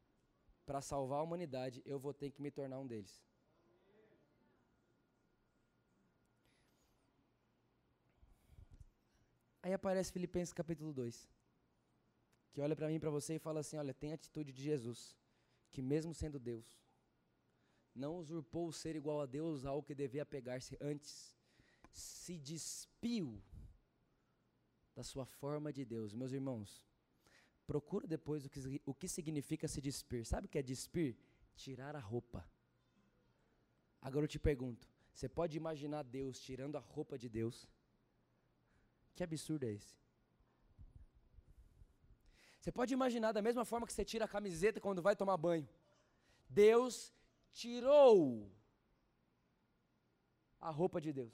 para 0.66 0.82
salvar 0.82 1.20
a 1.20 1.24
humanidade, 1.24 1.82
eu 1.86 1.98
vou 1.98 2.14
ter 2.14 2.30
que 2.32 2.42
me 2.42 2.52
tornar 2.52 2.80
um 2.80 2.88
deles. 2.88 3.24
Aí 9.62 9.72
aparece 9.72 10.12
Filipenses 10.12 10.54
capítulo 10.54 10.92
2, 10.92 11.30
que 12.52 12.60
olha 12.60 12.76
para 12.76 12.90
mim 12.90 13.00
para 13.00 13.10
você 13.10 13.36
e 13.36 13.40
fala 13.40 13.62
assim: 13.62 13.78
olha, 13.78 13.94
tem 13.94 14.12
a 14.12 14.16
atitude 14.16 14.52
de 14.52 14.62
Jesus, 14.62 15.18
que 15.72 15.82
mesmo 15.82 16.14
sendo 16.14 16.38
Deus, 16.38 16.78
não 17.96 18.18
usurpou 18.18 18.68
o 18.68 18.74
ser 18.74 18.96
igual 18.96 19.22
a 19.22 19.26
Deus 19.26 19.66
ao 19.66 19.84
que 19.84 19.94
devia 19.94 20.26
pegar-se 20.26 20.78
antes, 20.82 21.36
se 21.92 22.38
despiu 22.40 23.42
da 24.96 25.04
sua 25.04 25.26
forma 25.26 25.72
de 25.72 25.86
Deus. 25.86 26.14
Meus 26.14 26.32
irmãos, 26.32 26.86
procura 27.66 28.08
depois 28.08 28.46
o 28.46 28.50
que, 28.50 28.82
o 28.86 28.94
que 28.94 29.08
significa 29.08 29.68
se 29.68 29.82
despir. 29.82 30.26
Sabe 30.26 30.48
o 30.48 30.50
que 30.50 30.58
é 30.58 30.64
despir? 30.64 31.16
Tirar 31.56 31.96
a 31.96 32.00
roupa. 32.00 32.48
Agora 34.02 34.26
eu 34.26 34.30
te 34.30 34.40
pergunto: 34.40 34.88
você 35.14 35.30
pode 35.30 35.56
imaginar 35.56 36.04
Deus 36.04 36.40
tirando 36.40 36.76
a 36.76 36.80
roupa 36.80 37.18
de 37.18 37.30
Deus? 37.30 37.68
Que 39.16 39.24
absurdo 39.24 39.66
é 39.66 39.72
esse? 39.72 39.96
Você 42.60 42.72
pode 42.72 42.94
imaginar 42.94 43.32
da 43.34 43.42
mesma 43.42 43.66
forma 43.66 43.86
que 43.86 43.94
você 43.94 44.06
tira 44.06 44.26
a 44.26 44.28
camiseta 44.28 44.80
quando 44.80 45.02
vai 45.02 45.16
tomar 45.16 45.38
banho. 45.38 45.68
Deus 46.50 47.14
tirou 47.54 48.52
a 50.60 50.70
roupa 50.70 51.00
de 51.00 51.14
Deus. 51.14 51.34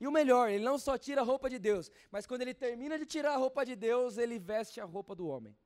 E 0.00 0.06
o 0.06 0.12
melhor, 0.12 0.50
ele 0.50 0.64
não 0.64 0.78
só 0.78 0.96
tira 0.98 1.20
a 1.20 1.24
roupa 1.24 1.48
de 1.48 1.58
Deus, 1.58 1.90
mas 2.10 2.26
quando 2.26 2.42
ele 2.42 2.54
termina 2.54 2.98
de 2.98 3.06
tirar 3.06 3.34
a 3.34 3.42
roupa 3.44 3.64
de 3.64 3.76
Deus, 3.76 4.18
ele 4.18 4.38
veste 4.38 4.80
a 4.80 4.84
roupa 4.84 5.14
do 5.14 5.26
homem. 5.26 5.56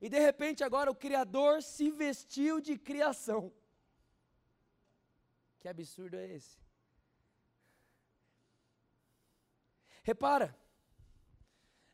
E 0.00 0.08
de 0.08 0.18
repente 0.18 0.62
agora 0.62 0.90
o 0.90 0.94
Criador 0.94 1.62
se 1.62 1.90
vestiu 1.90 2.60
de 2.60 2.78
criação. 2.78 3.52
Que 5.60 5.68
absurdo 5.68 6.16
é 6.16 6.26
esse? 6.36 6.56
Repara, 10.04 10.56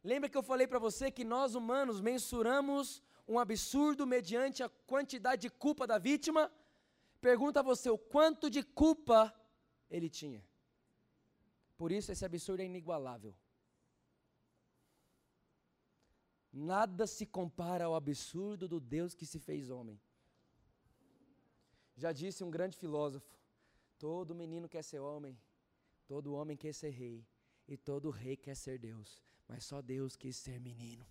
lembra 0.02 0.28
que 0.28 0.36
eu 0.36 0.42
falei 0.42 0.66
para 0.66 0.78
você 0.78 1.10
que 1.10 1.24
nós 1.24 1.54
humanos 1.54 2.00
mensuramos 2.00 3.02
um 3.26 3.38
absurdo 3.38 4.06
mediante 4.06 4.62
a 4.62 4.68
quantidade 4.68 5.42
de 5.42 5.50
culpa 5.50 5.86
da 5.86 5.98
vítima? 5.98 6.52
Pergunta 7.20 7.60
a 7.60 7.62
você 7.62 7.88
o 7.88 7.98
quanto 7.98 8.50
de 8.50 8.62
culpa 8.62 9.34
ele 9.90 10.08
tinha. 10.08 10.44
Por 11.76 11.90
isso 11.90 12.12
esse 12.12 12.24
absurdo 12.24 12.60
é 12.60 12.66
inigualável. 12.66 13.34
Nada 16.52 17.06
se 17.06 17.26
compara 17.26 17.86
ao 17.86 17.96
absurdo 17.96 18.68
do 18.68 18.78
Deus 18.78 19.14
que 19.14 19.26
se 19.26 19.40
fez 19.40 19.70
homem. 19.70 20.00
Já 21.96 22.12
disse 22.12 22.44
um 22.44 22.50
grande 22.50 22.76
filósofo: 22.76 23.26
todo 23.98 24.34
menino 24.34 24.68
quer 24.68 24.82
ser 24.82 25.00
homem, 25.00 25.36
todo 26.06 26.34
homem 26.34 26.56
quer 26.56 26.72
ser 26.72 26.90
rei, 26.90 27.26
e 27.66 27.76
todo 27.76 28.10
rei 28.10 28.36
quer 28.36 28.54
ser 28.54 28.78
Deus, 28.78 29.22
mas 29.48 29.64
só 29.64 29.80
Deus 29.82 30.14
quis 30.14 30.36
ser 30.36 30.60
menino. 30.60 31.06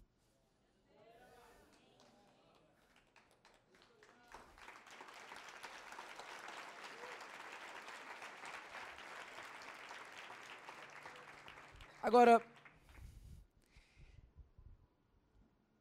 Agora, 12.04 12.46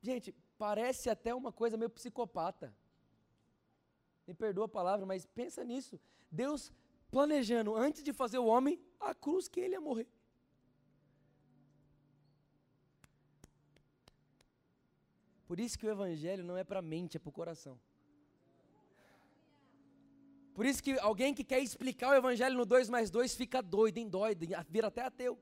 gente, 0.01 0.33
parece 0.57 1.11
até 1.11 1.35
uma 1.35 1.51
coisa 1.51 1.77
meio 1.77 1.91
psicopata. 1.91 2.73
Me 4.25 4.33
perdoa 4.33 4.67
a 4.67 4.69
palavra, 4.69 5.05
mas 5.05 5.27
pensa 5.27 5.65
nisso. 5.65 5.99
Deus 6.31 6.73
planejando, 7.11 7.75
antes 7.75 8.05
de 8.05 8.13
fazer 8.13 8.39
o 8.39 8.47
homem, 8.47 8.81
a 9.01 9.13
cruz 9.13 9.49
que 9.49 9.59
ele 9.59 9.75
ia 9.75 9.81
morrer. 9.81 10.07
Por 15.49 15.59
isso 15.59 15.77
que 15.77 15.87
o 15.87 15.91
evangelho 15.91 16.45
não 16.45 16.57
é 16.57 16.63
para 16.63 16.79
a 16.79 16.83
mente, 16.83 17.17
é 17.17 17.21
para 17.21 17.31
o 17.31 17.33
coração. 17.33 17.77
Por 20.55 20.65
isso 20.65 20.81
que 20.81 20.97
alguém 21.01 21.35
que 21.35 21.43
quer 21.43 21.61
explicar 21.61 22.11
o 22.11 22.15
evangelho 22.15 22.57
no 22.57 22.65
2 22.65 22.89
mais 22.89 23.11
2 23.11 23.35
fica 23.35 23.61
doido, 23.61 24.09
doido, 24.09 24.47
vira 24.69 24.87
até 24.87 25.03
ateu. 25.03 25.37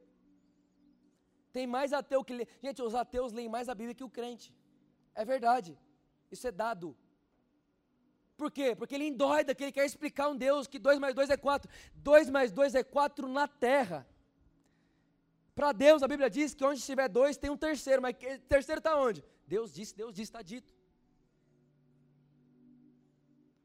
Tem 1.52 1.66
mais 1.66 1.92
ateu 1.92 2.24
que 2.24 2.32
lê. 2.32 2.46
Gente, 2.62 2.82
os 2.82 2.94
ateus 2.94 3.32
leem 3.32 3.48
mais 3.48 3.68
a 3.68 3.74
Bíblia 3.74 3.94
que 3.94 4.04
o 4.04 4.10
crente. 4.10 4.54
É 5.14 5.24
verdade. 5.24 5.78
Isso 6.30 6.46
é 6.46 6.52
dado. 6.52 6.96
Por 8.36 8.50
quê? 8.50 8.74
Porque 8.74 8.94
ele 8.94 9.06
endoida 9.06 9.54
que 9.54 9.64
ele 9.64 9.72
quer 9.72 9.84
explicar 9.84 10.28
um 10.28 10.36
Deus 10.36 10.66
que 10.66 10.78
2 10.78 10.98
mais 10.98 11.14
2 11.14 11.30
é 11.30 11.36
4. 11.36 11.70
2 11.94 12.30
mais 12.30 12.50
2 12.52 12.74
é 12.74 12.82
4 12.82 13.28
na 13.28 13.46
terra. 13.46 14.06
Para 15.54 15.72
Deus, 15.72 16.02
a 16.02 16.08
Bíblia 16.08 16.30
diz 16.30 16.54
que 16.54 16.64
onde 16.64 16.78
estiver 16.78 17.08
dois, 17.08 17.36
tem 17.36 17.50
um 17.50 17.56
terceiro. 17.56 18.00
Mas 18.00 18.16
terceiro 18.48 18.78
está 18.78 18.96
onde? 18.96 19.22
Deus 19.46 19.74
disse, 19.74 19.94
Deus 19.94 20.14
disse, 20.14 20.30
está 20.30 20.40
dito. 20.40 20.72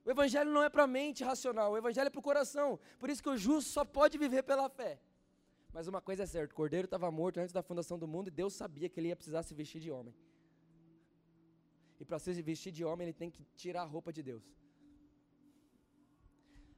O 0.04 0.12
evangelho 0.12 0.52
não 0.52 0.62
é 0.62 0.70
para 0.70 0.84
a 0.84 0.88
mente 0.88 1.24
racional, 1.24 1.72
o 1.72 1.78
evangelho 1.78 2.08
é 2.08 2.10
para 2.10 2.20
o 2.20 2.30
coração. 2.30 2.80
Por 3.00 3.10
isso 3.10 3.24
que 3.24 3.30
o 3.30 3.38
justo 3.38 3.72
só 3.72 3.84
pode 3.84 4.18
viver 4.18 4.44
pela 4.44 4.68
fé. 4.70 5.00
Mas 5.76 5.88
uma 5.92 6.02
coisa 6.08 6.24
é 6.24 6.26
certa, 6.26 6.54
o 6.54 6.56
cordeiro 6.56 6.86
estava 6.86 7.08
morto 7.12 7.38
antes 7.42 7.54
da 7.58 7.62
fundação 7.70 7.98
do 8.00 8.08
mundo 8.08 8.30
e 8.30 8.32
Deus 8.32 8.54
sabia 8.54 8.88
que 8.88 8.98
ele 8.98 9.10
ia 9.10 9.16
precisar 9.22 9.44
se 9.44 9.54
vestir 9.54 9.82
de 9.86 9.92
homem. 9.92 10.16
E 12.00 12.06
para 12.06 12.18
se 12.18 12.32
vestir 12.42 12.72
de 12.72 12.86
homem, 12.86 13.04
ele 13.08 13.18
tem 13.22 13.30
que 13.30 13.44
tirar 13.58 13.82
a 13.82 13.92
roupa 13.96 14.14
de 14.18 14.24
Deus. 14.24 14.46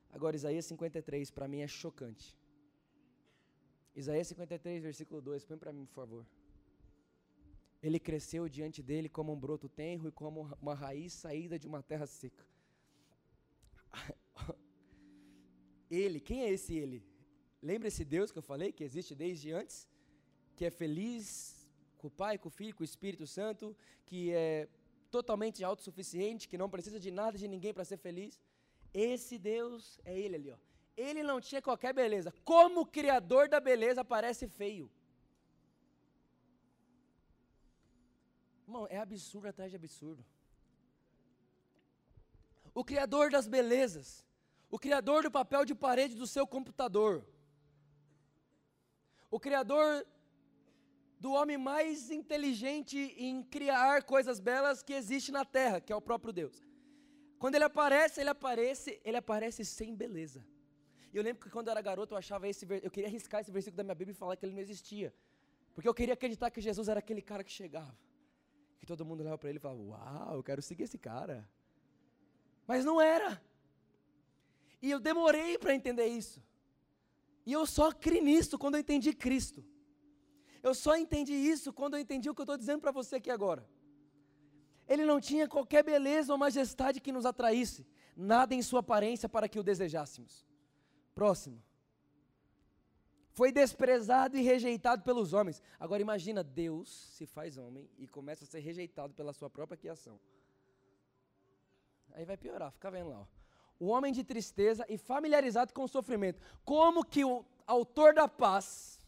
Agora, 0.10 0.36
Isaías 0.36 0.66
53, 0.66 1.30
para 1.30 1.48
mim 1.48 1.60
é 1.60 1.68
chocante. 1.68 2.36
Isaías 3.96 4.28
53, 4.30 4.82
versículo 4.82 5.22
2, 5.22 5.46
põe 5.46 5.58
para 5.60 5.72
mim, 5.72 5.86
por 5.86 5.94
favor. 5.94 6.26
Ele 7.84 8.00
cresceu 8.00 8.50
diante 8.50 8.82
dele 8.82 9.08
como 9.08 9.32
um 9.32 9.40
broto 9.40 9.70
tenro 9.70 10.08
e 10.08 10.12
como 10.12 10.50
uma 10.60 10.74
raiz 10.74 11.14
saída 11.14 11.60
de 11.60 11.68
uma 11.68 11.84
terra 11.84 12.08
seca. 12.08 12.48
Ele, 15.90 16.20
quem 16.20 16.42
é 16.42 16.50
esse 16.50 16.74
ele? 16.76 17.02
Lembra 17.62 17.88
esse 17.88 18.06
Deus 18.06 18.32
que 18.32 18.38
eu 18.38 18.44
falei, 18.44 18.72
que 18.72 18.84
existe 18.84 19.16
desde 19.16 19.52
antes? 19.52 19.88
Que 20.56 20.66
é 20.66 20.70
feliz 20.70 21.68
com 21.98 22.08
o 22.08 22.12
Pai, 22.12 22.38
com 22.38 22.50
o 22.50 22.52
Filho, 22.52 22.76
com 22.76 22.84
o 22.84 22.86
Espírito 22.86 23.26
Santo, 23.26 23.76
que 24.06 24.32
é 24.32 24.68
totalmente 25.10 25.64
autossuficiente, 25.64 26.48
que 26.48 26.58
não 26.58 26.70
precisa 26.70 27.00
de 27.00 27.12
nada, 27.12 27.38
de 27.38 27.48
ninguém 27.48 27.74
para 27.74 27.86
ser 27.86 27.98
feliz. 27.98 28.40
Esse 28.94 29.38
Deus 29.38 30.00
é 30.06 30.18
ele 30.18 30.36
ali, 30.36 30.52
ó. 30.52 30.58
Ele 30.96 31.22
não 31.22 31.40
tinha 31.40 31.62
qualquer 31.62 31.94
beleza. 31.94 32.34
Como 32.44 32.82
o 32.82 32.86
Criador 32.86 33.48
da 33.48 33.60
beleza 33.60 34.04
parece 34.04 34.48
feio. 34.48 34.90
Irmão, 38.68 38.88
é 38.90 38.98
absurdo 38.98 39.48
atrás 39.48 39.72
de 39.72 39.78
absurdo. 39.78 40.26
O 42.74 42.84
Criador 42.84 43.32
das 43.32 43.48
belezas, 43.48 44.26
o 44.70 44.78
criador 44.78 45.24
do 45.24 45.32
papel 45.32 45.64
de 45.66 45.74
parede 45.74 46.16
do 46.16 46.28
seu 46.28 46.46
computador, 46.46 47.26
o 49.30 49.40
criador 49.40 50.06
do 51.20 51.32
homem 51.32 51.58
mais 51.58 52.10
inteligente 52.12 52.98
em 53.18 53.44
criar 53.44 54.04
coisas 54.04 54.40
belas 54.40 54.84
que 54.84 54.94
existe 54.94 55.32
na 55.32 55.44
terra, 55.44 55.82
que 55.82 55.92
é 55.92 55.96
o 55.96 56.02
próprio 56.02 56.32
Deus. 56.32 56.68
Quando 57.40 57.56
ele 57.56 57.64
aparece, 57.64 58.20
ele 58.22 58.30
aparece, 58.30 59.02
ele 59.04 59.18
aparece 59.18 59.64
sem 59.66 59.96
beleza. 59.96 60.46
E 61.14 61.18
eu 61.18 61.24
lembro 61.24 61.44
que 61.44 61.50
quando 61.50 61.68
eu 61.68 61.72
era 61.72 61.82
garoto, 61.82 62.14
eu 62.14 62.18
achava 62.18 62.48
esse, 62.48 62.66
eu 62.84 62.92
queria 62.92 63.08
arriscar 63.08 63.42
esse 63.42 63.52
versículo 63.52 63.78
da 63.78 63.84
minha 63.84 63.96
Bíblia 63.96 64.14
e 64.14 64.16
falar 64.16 64.36
que 64.36 64.46
ele 64.46 64.54
não 64.54 64.62
existia. 64.62 65.14
Porque 65.74 65.88
eu 65.88 65.94
queria 65.94 66.14
acreditar 66.14 66.50
que 66.50 66.60
Jesus 66.60 66.88
era 66.88 67.00
aquele 67.00 67.22
cara 67.22 67.44
que 67.44 67.52
chegava. 67.52 67.98
Que 68.80 68.86
todo 68.86 69.06
mundo 69.06 69.22
olhava 69.22 69.38
para 69.38 69.50
ele 69.50 69.58
e 69.58 69.62
falava: 69.62 69.82
"Uau, 69.82 70.36
eu 70.36 70.44
quero 70.44 70.62
seguir 70.62 70.84
esse 70.84 70.98
cara". 70.98 71.48
Mas 72.66 72.84
não 72.84 73.00
era. 73.00 73.42
E 74.82 74.92
eu 74.92 75.00
demorei 75.00 75.58
para 75.58 75.74
entender 75.74 76.08
isso. 76.08 76.44
E 77.48 77.54
eu 77.54 77.66
só 77.66 77.94
criei 77.94 78.22
nisso 78.22 78.60
quando 78.62 78.76
eu 78.76 78.82
entendi 78.82 79.14
Cristo. 79.14 79.64
Eu 80.62 80.74
só 80.76 80.98
entendi 80.98 81.32
isso 81.34 81.72
quando 81.72 81.94
eu 81.94 82.02
entendi 82.02 82.30
o 82.30 82.36
que 82.36 82.42
eu 82.42 82.44
estou 82.44 82.58
dizendo 82.58 82.82
para 82.82 82.92
você 82.92 83.16
aqui 83.16 83.32
agora. 83.32 83.66
Ele 84.86 85.06
não 85.06 85.18
tinha 85.22 85.48
qualquer 85.48 85.82
beleza 85.82 86.34
ou 86.34 86.38
majestade 86.38 87.00
que 87.00 87.10
nos 87.10 87.26
atraísse, 87.26 87.88
nada 88.18 88.54
em 88.54 88.62
sua 88.62 88.82
aparência 88.82 89.30
para 89.30 89.48
que 89.48 89.58
o 89.58 89.64
desejássemos. 89.64 90.46
Próximo. 91.16 91.64
Foi 93.32 93.50
desprezado 93.50 94.36
e 94.38 94.42
rejeitado 94.42 95.04
pelos 95.04 95.32
homens. 95.32 95.62
Agora 95.80 96.02
imagina, 96.02 96.44
Deus 96.44 96.90
se 97.16 97.26
faz 97.26 97.58
homem 97.58 97.90
e 97.98 98.10
começa 98.10 98.44
a 98.44 98.48
ser 98.48 98.60
rejeitado 98.60 99.14
pela 99.14 99.32
sua 99.32 99.50
própria 99.50 99.78
criação. 99.78 100.20
Aí 102.12 102.26
vai 102.26 102.36
piorar, 102.36 102.74
fica 102.74 102.92
vendo 102.92 103.12
lá. 103.12 103.22
Ó. 103.22 103.37
O 103.80 103.88
homem 103.88 104.12
de 104.12 104.24
tristeza 104.24 104.86
e 104.90 104.98
familiarizado 104.98 105.74
com 105.74 105.84
o 105.84 105.88
sofrimento. 105.88 106.42
Como 106.66 107.06
que 107.06 107.24
o 107.24 107.46
autor 107.66 108.14
da 108.14 108.28
paz, 108.28 109.00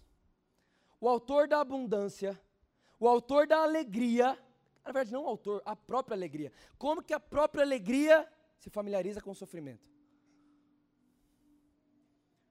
o 0.99 1.07
autor 1.07 1.47
da 1.47 1.59
abundância, 1.61 2.39
o 2.99 3.07
autor 3.07 3.47
da 3.47 3.63
alegria, 3.63 4.37
na 4.83 4.91
verdade 4.91 5.11
não 5.11 5.23
o 5.23 5.27
autor, 5.27 5.61
a 5.65 5.75
própria 5.75 6.15
alegria. 6.15 6.51
Como 6.77 7.01
que 7.01 7.13
a 7.13 7.19
própria 7.19 7.63
alegria 7.63 8.27
se 8.57 8.69
familiariza 8.69 9.21
com 9.21 9.31
o 9.31 9.35
sofrimento? 9.35 9.89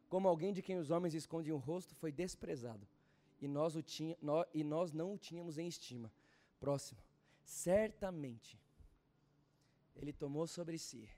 Como 0.08 0.26
alguém 0.26 0.52
de 0.52 0.62
quem 0.62 0.78
os 0.78 0.90
homens 0.90 1.14
escondem 1.14 1.52
o 1.52 1.58
rosto 1.58 1.94
foi 1.94 2.10
desprezado, 2.10 2.88
e 3.40 3.46
nós, 3.46 3.76
o 3.76 3.82
tinha, 3.82 4.16
nós, 4.20 4.46
e 4.52 4.64
nós 4.64 4.92
não 4.92 5.12
o 5.12 5.18
tínhamos 5.18 5.58
em 5.58 5.68
estima. 5.68 6.10
Próximo. 6.58 7.00
Certamente, 7.44 8.58
Ele 9.94 10.12
tomou 10.12 10.46
sobre 10.46 10.76
si 10.78 11.08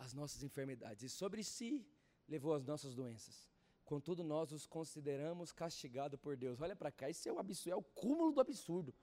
as 0.00 0.14
nossas 0.14 0.42
enfermidades, 0.42 1.02
e 1.04 1.08
sobre 1.08 1.44
si 1.44 1.86
levou 2.26 2.54
as 2.54 2.64
nossas 2.64 2.94
doenças. 2.94 3.48
Contudo, 3.84 4.24
nós 4.24 4.50
os 4.50 4.66
consideramos 4.66 5.52
castigados 5.52 6.18
por 6.18 6.36
Deus. 6.36 6.60
Olha 6.60 6.74
para 6.74 6.90
cá, 6.90 7.10
isso 7.10 7.28
é 7.28 7.32
o 7.32 7.38
absurdo, 7.38 7.74
é 7.74 7.76
o 7.76 7.82
cúmulo 7.82 8.32
do 8.32 8.40
absurdo. 8.40 8.94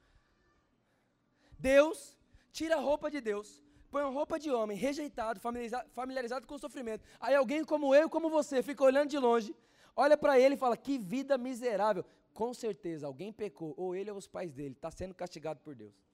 Deus 1.60 2.18
tira 2.52 2.78
a 2.78 2.80
roupa 2.80 3.12
de 3.12 3.22
Deus, 3.22 3.64
põe 3.92 4.02
uma 4.02 4.12
roupa 4.12 4.40
de 4.40 4.50
homem, 4.50 4.78
rejeitado, 4.78 5.40
familiarizado, 5.40 5.90
familiarizado 5.92 6.48
com 6.48 6.56
o 6.56 6.60
sofrimento. 6.60 7.06
Aí 7.20 7.36
alguém 7.36 7.64
como 7.64 7.94
eu, 7.94 8.10
como 8.10 8.30
você, 8.30 8.64
fica 8.64 8.84
olhando 8.84 9.10
de 9.10 9.20
longe, 9.20 9.56
olha 9.96 10.18
para 10.18 10.40
ele 10.40 10.56
e 10.56 10.58
fala: 10.58 10.76
Que 10.76 10.98
vida 10.98 11.38
miserável. 11.38 12.04
Com 12.34 12.54
certeza, 12.54 13.08
alguém 13.08 13.34
pecou, 13.34 13.74
ou 13.78 13.96
ele 13.96 14.12
ou 14.12 14.18
os 14.18 14.28
pais 14.28 14.54
dele, 14.54 14.74
está 14.74 14.92
sendo 14.92 15.14
castigado 15.14 15.60
por 15.60 15.76
Deus. 15.76 16.07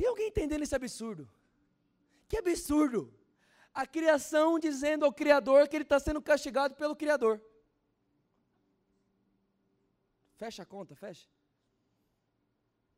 Tem 0.00 0.08
alguém 0.08 0.28
entendendo 0.28 0.62
esse 0.62 0.74
absurdo? 0.74 1.28
Que 2.26 2.38
absurdo! 2.38 3.00
A 3.80 3.86
criação 3.86 4.58
dizendo 4.58 5.04
ao 5.04 5.12
Criador 5.12 5.68
que 5.68 5.76
ele 5.76 5.84
está 5.88 6.00
sendo 6.00 6.22
castigado 6.22 6.74
pelo 6.74 6.96
Criador. 6.96 7.38
Fecha 10.38 10.62
a 10.62 10.64
conta, 10.74 10.94
fecha. 10.94 11.28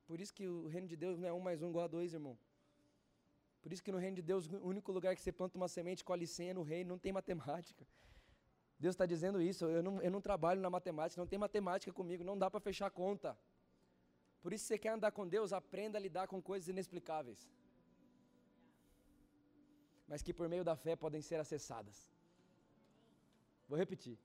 Por 0.07 0.21
isso 0.21 0.33
que 0.33 0.47
o 0.47 0.69
reino 0.69 0.87
de 0.87 0.95
Deus 0.95 1.19
não 1.19 1.27
é 1.27 1.33
um 1.33 1.41
mais 1.41 1.61
um 1.61 1.71
igual 1.71 1.87
a 1.87 1.89
dois, 1.89 2.15
irmão. 2.15 2.39
Por 3.63 3.73
isso 3.73 3.83
que 3.83 3.91
no 3.91 3.99
reino 3.99 4.15
de 4.15 4.23
Deus, 4.23 4.47
o 4.47 4.69
único 4.69 4.93
lugar 4.93 5.17
que 5.17 5.23
você 5.23 5.33
planta 5.33 5.59
uma 5.59 5.67
semente, 5.67 6.05
colhe 6.05 6.25
senha 6.25 6.55
no 6.55 6.63
reino, 6.63 6.91
não 6.91 7.01
tem 7.01 7.13
matemática. 7.13 7.85
Deus 8.79 8.95
está 8.95 9.07
dizendo 9.07 9.43
isso, 9.43 9.65
eu 9.65 9.83
não, 9.83 10.01
eu 10.01 10.11
não 10.13 10.21
trabalho 10.21 10.61
na 10.61 10.71
matemática, 10.71 11.21
não 11.21 11.27
tem 11.27 11.41
matemática 11.47 11.93
comigo, 11.93 12.23
não 12.23 12.39
dá 12.39 12.49
para 12.49 12.61
fechar 12.61 12.87
a 12.87 12.91
conta. 12.91 13.37
Por 14.43 14.53
isso, 14.53 14.64
se 14.64 14.68
você 14.68 14.78
quer 14.78 14.90
andar 14.90 15.12
com 15.12 15.26
Deus, 15.26 15.53
aprenda 15.53 15.97
a 15.97 16.01
lidar 16.01 16.26
com 16.26 16.43
coisas 16.43 16.68
inexplicáveis. 16.68 17.49
Mas 20.09 20.20
que 20.20 20.34
por 20.34 20.49
meio 20.49 20.64
da 20.64 20.74
fé 20.74 20.97
podem 20.97 21.22
ser 21.22 21.38
acessadas. 21.38 22.11
Vou 23.68 23.78
repetir. 23.78 24.18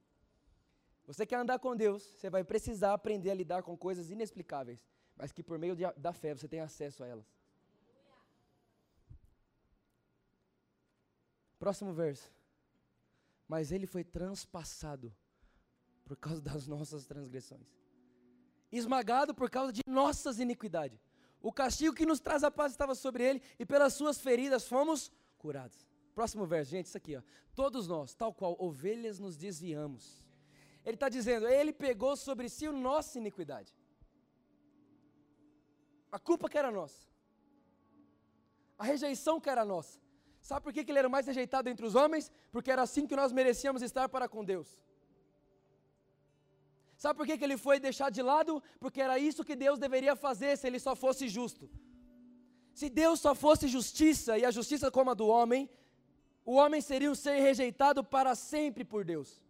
Você 1.05 1.25
quer 1.25 1.37
andar 1.37 1.59
com 1.59 1.75
Deus, 1.75 2.03
você 2.03 2.29
vai 2.29 2.43
precisar 2.43 2.93
aprender 2.93 3.29
a 3.29 3.35
lidar 3.35 3.61
com 3.63 3.77
coisas 3.77 4.09
inexplicáveis, 4.09 4.79
mas 5.15 5.31
que 5.31 5.41
por 5.41 5.57
meio 5.57 5.75
da 5.95 6.11
fé 6.11 6.33
você 6.33 6.47
tem 6.47 6.59
acesso 6.59 7.03
a 7.03 7.07
elas. 7.07 7.25
Próximo 11.59 11.93
verso. 11.93 12.29
Mas 13.47 13.71
ele 13.71 13.87
foi 13.87 14.03
transpassado 14.03 15.15
por 16.03 16.17
causa 16.17 16.41
das 16.41 16.67
nossas 16.67 17.05
transgressões 17.05 17.77
esmagado 18.71 19.33
por 19.33 19.49
causa 19.49 19.71
de 19.71 19.81
nossas 19.87 20.39
iniquidades. 20.39 20.99
O 21.41 21.51
castigo 21.51 21.95
que 21.95 22.05
nos 22.05 22.19
traz 22.19 22.43
a 22.43 22.51
paz 22.51 22.71
estava 22.71 22.95
sobre 22.95 23.23
ele, 23.23 23.41
e 23.59 23.65
pelas 23.65 23.93
suas 23.93 24.19
feridas 24.19 24.67
fomos 24.67 25.11
curados. 25.37 25.87
Próximo 26.13 26.45
verso, 26.45 26.71
gente, 26.71 26.87
isso 26.87 26.97
aqui, 26.97 27.15
ó. 27.15 27.21
Todos 27.53 27.87
nós, 27.87 28.15
tal 28.15 28.33
qual 28.33 28.55
ovelhas, 28.59 29.19
nos 29.19 29.37
desviamos. 29.37 30.25
Ele 30.83 30.95
está 30.95 31.09
dizendo, 31.09 31.47
ele 31.47 31.71
pegou 31.71 32.15
sobre 32.15 32.49
si 32.49 32.65
a 32.65 32.71
nossa 32.71 33.19
iniquidade. 33.19 33.75
A 36.11 36.17
culpa 36.17 36.49
que 36.49 36.57
era 36.57 36.71
nossa. 36.71 37.07
A 38.77 38.83
rejeição 38.83 39.39
que 39.39 39.49
era 39.49 39.63
nossa. 39.65 39.99
Sabe 40.41 40.63
por 40.63 40.71
que 40.71 40.89
ele 40.89 40.97
era 40.97 41.09
mais 41.09 41.27
rejeitado 41.27 41.67
entre 41.69 41.85
os 41.85 41.93
homens? 41.93 42.31
Porque 42.51 42.71
era 42.71 42.81
assim 42.81 43.05
que 43.05 43.15
nós 43.15 43.31
merecíamos 43.31 43.81
estar 43.81 44.07
para 44.07 44.29
com 44.29 44.43
Deus. 44.43 44.79
Sabe 46.97 47.15
por 47.17 47.27
que, 47.27 47.37
que 47.37 47.43
ele 47.43 47.57
foi 47.57 47.79
deixado 47.79 48.13
de 48.13 48.23
lado? 48.23 48.61
Porque 48.79 48.99
era 48.99 49.19
isso 49.19 49.45
que 49.45 49.55
Deus 49.55 49.77
deveria 49.77 50.15
fazer 50.15 50.57
se 50.57 50.65
ele 50.65 50.79
só 50.79 50.95
fosse 50.95 51.29
justo. 51.29 51.69
Se 52.73 52.89
Deus 52.89 53.19
só 53.19 53.35
fosse 53.35 53.67
justiça 53.67 54.37
e 54.37 54.43
a 54.43 54.51
justiça 54.51 54.89
como 54.89 55.11
a 55.11 55.13
do 55.13 55.27
homem, 55.27 55.69
o 56.43 56.53
homem 56.53 56.81
seria 56.81 57.11
um 57.11 57.15
ser 57.15 57.39
rejeitado 57.39 58.03
para 58.03 58.33
sempre 58.33 58.83
por 58.83 59.05
Deus. 59.05 59.43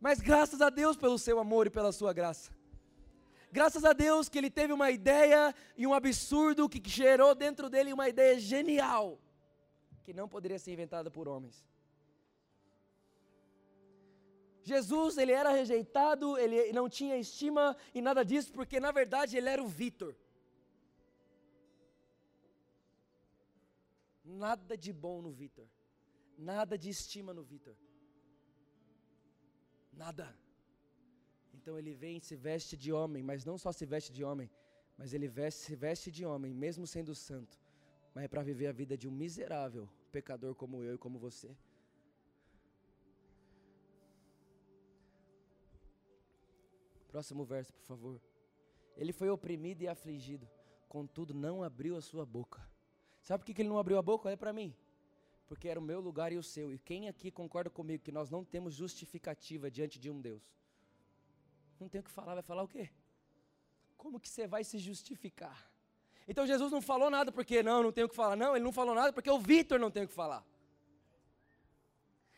Mas 0.00 0.20
graças 0.20 0.60
a 0.60 0.70
Deus 0.70 0.96
pelo 0.96 1.18
seu 1.18 1.38
amor 1.38 1.66
e 1.66 1.70
pela 1.70 1.90
sua 1.90 2.12
graça. 2.12 2.50
Graças 3.50 3.84
a 3.84 3.92
Deus 3.92 4.28
que 4.28 4.38
ele 4.38 4.50
teve 4.50 4.72
uma 4.72 4.90
ideia 4.90 5.54
e 5.76 5.86
um 5.86 5.94
absurdo 5.94 6.68
que 6.68 6.80
gerou 6.88 7.34
dentro 7.34 7.68
dele 7.68 7.92
uma 7.92 8.08
ideia 8.08 8.38
genial, 8.38 9.18
que 10.04 10.12
não 10.12 10.28
poderia 10.28 10.58
ser 10.58 10.72
inventada 10.72 11.10
por 11.10 11.26
homens. 11.26 11.64
Jesus, 14.70 15.16
ele 15.22 15.30
era 15.40 15.50
rejeitado, 15.60 16.36
ele 16.36 16.72
não 16.78 16.86
tinha 16.88 17.16
estima 17.16 17.64
e 17.94 18.00
nada 18.08 18.22
disso, 18.30 18.52
porque 18.52 18.78
na 18.86 18.90
verdade 18.90 19.36
ele 19.36 19.48
era 19.48 19.62
o 19.62 19.68
Vitor. 19.68 20.12
Nada 24.24 24.76
de 24.76 24.92
bom 24.92 25.18
no 25.26 25.30
Vitor. 25.30 25.68
Nada 26.36 26.76
de 26.76 26.90
estima 26.90 27.32
no 27.32 27.44
Vitor. 27.44 27.76
Nada. 29.92 30.26
Então 31.54 31.78
ele 31.78 31.94
vem 31.94 32.16
e 32.16 32.20
se 32.20 32.34
veste 32.34 32.76
de 32.76 32.92
homem, 32.92 33.22
mas 33.22 33.44
não 33.44 33.56
só 33.56 33.70
se 33.70 33.86
veste 33.86 34.12
de 34.12 34.24
homem, 34.24 34.50
mas 34.98 35.14
ele 35.14 35.28
veste, 35.28 35.60
se 35.60 35.76
veste 35.76 36.10
de 36.10 36.26
homem, 36.26 36.52
mesmo 36.52 36.88
sendo 36.88 37.14
santo, 37.14 37.56
mas 38.12 38.24
é 38.24 38.28
para 38.28 38.42
viver 38.42 38.66
a 38.66 38.72
vida 38.72 38.98
de 38.98 39.06
um 39.06 39.12
miserável 39.12 39.88
pecador 40.10 40.56
como 40.56 40.82
eu 40.82 40.96
e 40.96 40.98
como 40.98 41.20
você. 41.20 41.56
Próximo 47.16 47.46
verso, 47.46 47.72
por 47.72 47.82
favor. 47.84 48.20
Ele 48.94 49.10
foi 49.10 49.30
oprimido 49.30 49.80
e 49.80 49.88
afligido, 49.88 50.46
contudo 50.86 51.32
não 51.32 51.62
abriu 51.62 51.96
a 51.96 52.02
sua 52.02 52.26
boca. 52.26 52.60
Sabe 53.22 53.42
por 53.42 53.54
que 53.54 53.62
ele 53.62 53.70
não 53.70 53.78
abriu 53.78 53.96
a 53.96 54.02
boca? 54.02 54.28
Olha 54.28 54.36
para 54.36 54.52
mim. 54.52 54.76
Porque 55.46 55.66
era 55.66 55.80
o 55.80 55.82
meu 55.82 55.98
lugar 55.98 56.30
e 56.30 56.36
o 56.36 56.42
seu. 56.42 56.74
E 56.74 56.78
quem 56.78 57.08
aqui 57.08 57.30
concorda 57.30 57.70
comigo 57.70 58.04
que 58.04 58.12
nós 58.12 58.28
não 58.28 58.44
temos 58.44 58.74
justificativa 58.74 59.70
diante 59.70 59.98
de 59.98 60.10
um 60.10 60.20
Deus? 60.20 60.44
Não 61.80 61.88
tem 61.88 62.02
o 62.02 62.04
que 62.04 62.10
falar, 62.10 62.34
vai 62.34 62.42
falar 62.42 62.62
o 62.64 62.68
quê? 62.68 62.90
Como 63.96 64.20
que 64.20 64.28
você 64.28 64.46
vai 64.46 64.62
se 64.62 64.78
justificar? 64.78 65.72
Então 66.28 66.46
Jesus 66.46 66.70
não 66.70 66.82
falou 66.82 67.08
nada 67.08 67.32
porque 67.32 67.62
não, 67.62 67.82
não 67.82 67.92
tem 67.92 68.04
o 68.04 68.10
que 68.10 68.14
falar. 68.14 68.36
Não, 68.36 68.54
ele 68.54 68.64
não 68.66 68.72
falou 68.72 68.94
nada 68.94 69.10
porque 69.10 69.30
o 69.30 69.38
Vitor 69.38 69.78
não 69.78 69.90
tem 69.90 70.02
o 70.02 70.08
que 70.08 70.12
falar. 70.12 70.44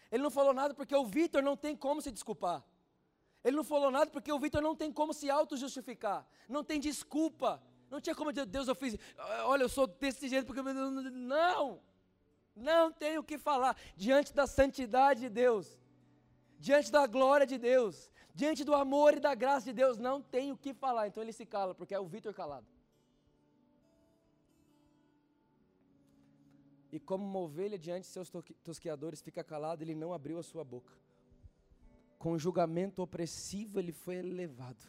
Ele 0.09 0.23
não 0.23 0.31
falou 0.31 0.55
nada 0.55 0.73
porque 0.73 0.95
o 0.95 1.05
Vitor 1.05 1.43
não 1.43 1.57
tem 1.57 1.77
como 1.77 2.01
se 2.01 2.13
desculpar. 2.13 2.65
Ele 3.49 3.57
não 3.57 3.65
falou 3.65 3.91
nada 3.91 4.11
porque 4.11 4.31
o 4.31 4.39
Vitor 4.39 4.61
não 4.61 4.77
tem 4.77 4.93
como 4.93 5.13
se 5.15 5.31
auto-justificar, 5.31 6.27
não 6.49 6.63
tem 6.63 6.79
desculpa 6.79 7.51
Não 7.91 8.01
tinha 8.01 8.15
como 8.15 8.33
dizer, 8.33 8.47
Deus, 8.47 8.69
eu 8.69 8.75
fiz, 8.75 8.97
olha, 9.45 9.63
eu 9.63 9.69
sou 9.69 9.87
desse 9.87 10.29
jeito 10.29 10.47
porque. 10.47 10.63
Não! 10.63 11.81
Não 12.55 12.93
tenho 12.93 13.21
o 13.21 13.25
que 13.25 13.39
falar 13.39 13.77
diante 13.97 14.35
da 14.35 14.47
santidade 14.47 15.21
de 15.21 15.29
Deus, 15.29 15.79
diante 16.59 16.91
da 16.91 17.07
glória 17.07 17.47
de 17.47 17.57
Deus, 17.57 18.11
diante 18.35 18.65
do 18.65 18.75
amor 18.75 19.15
e 19.17 19.21
da 19.21 19.35
graça 19.35 19.67
de 19.67 19.73
Deus, 19.73 19.97
não 19.97 20.21
tenho 20.21 20.55
o 20.55 20.59
que 20.59 20.75
falar. 20.75 21.07
Então 21.07 21.23
ele 21.23 21.33
se 21.33 21.47
cala, 21.47 21.75
porque 21.75 21.95
é 21.95 22.01
o 22.01 22.07
Vitor 22.07 22.35
calado. 22.35 22.67
E 26.91 26.99
como 26.99 27.25
uma 27.25 27.39
ovelha 27.39 27.79
diante 27.79 28.03
de 28.03 28.09
seus 28.09 28.31
tosqueadores 28.65 29.23
fica 29.23 29.45
calado, 29.45 29.83
ele 29.83 29.95
não 29.95 30.13
abriu 30.13 30.39
a 30.39 30.43
sua 30.43 30.65
boca. 30.65 30.93
Com 32.19 32.37
julgamento 32.37 33.01
opressivo 33.01 33.79
ele 33.79 33.93
foi 33.93 34.17
elevado. 34.17 34.85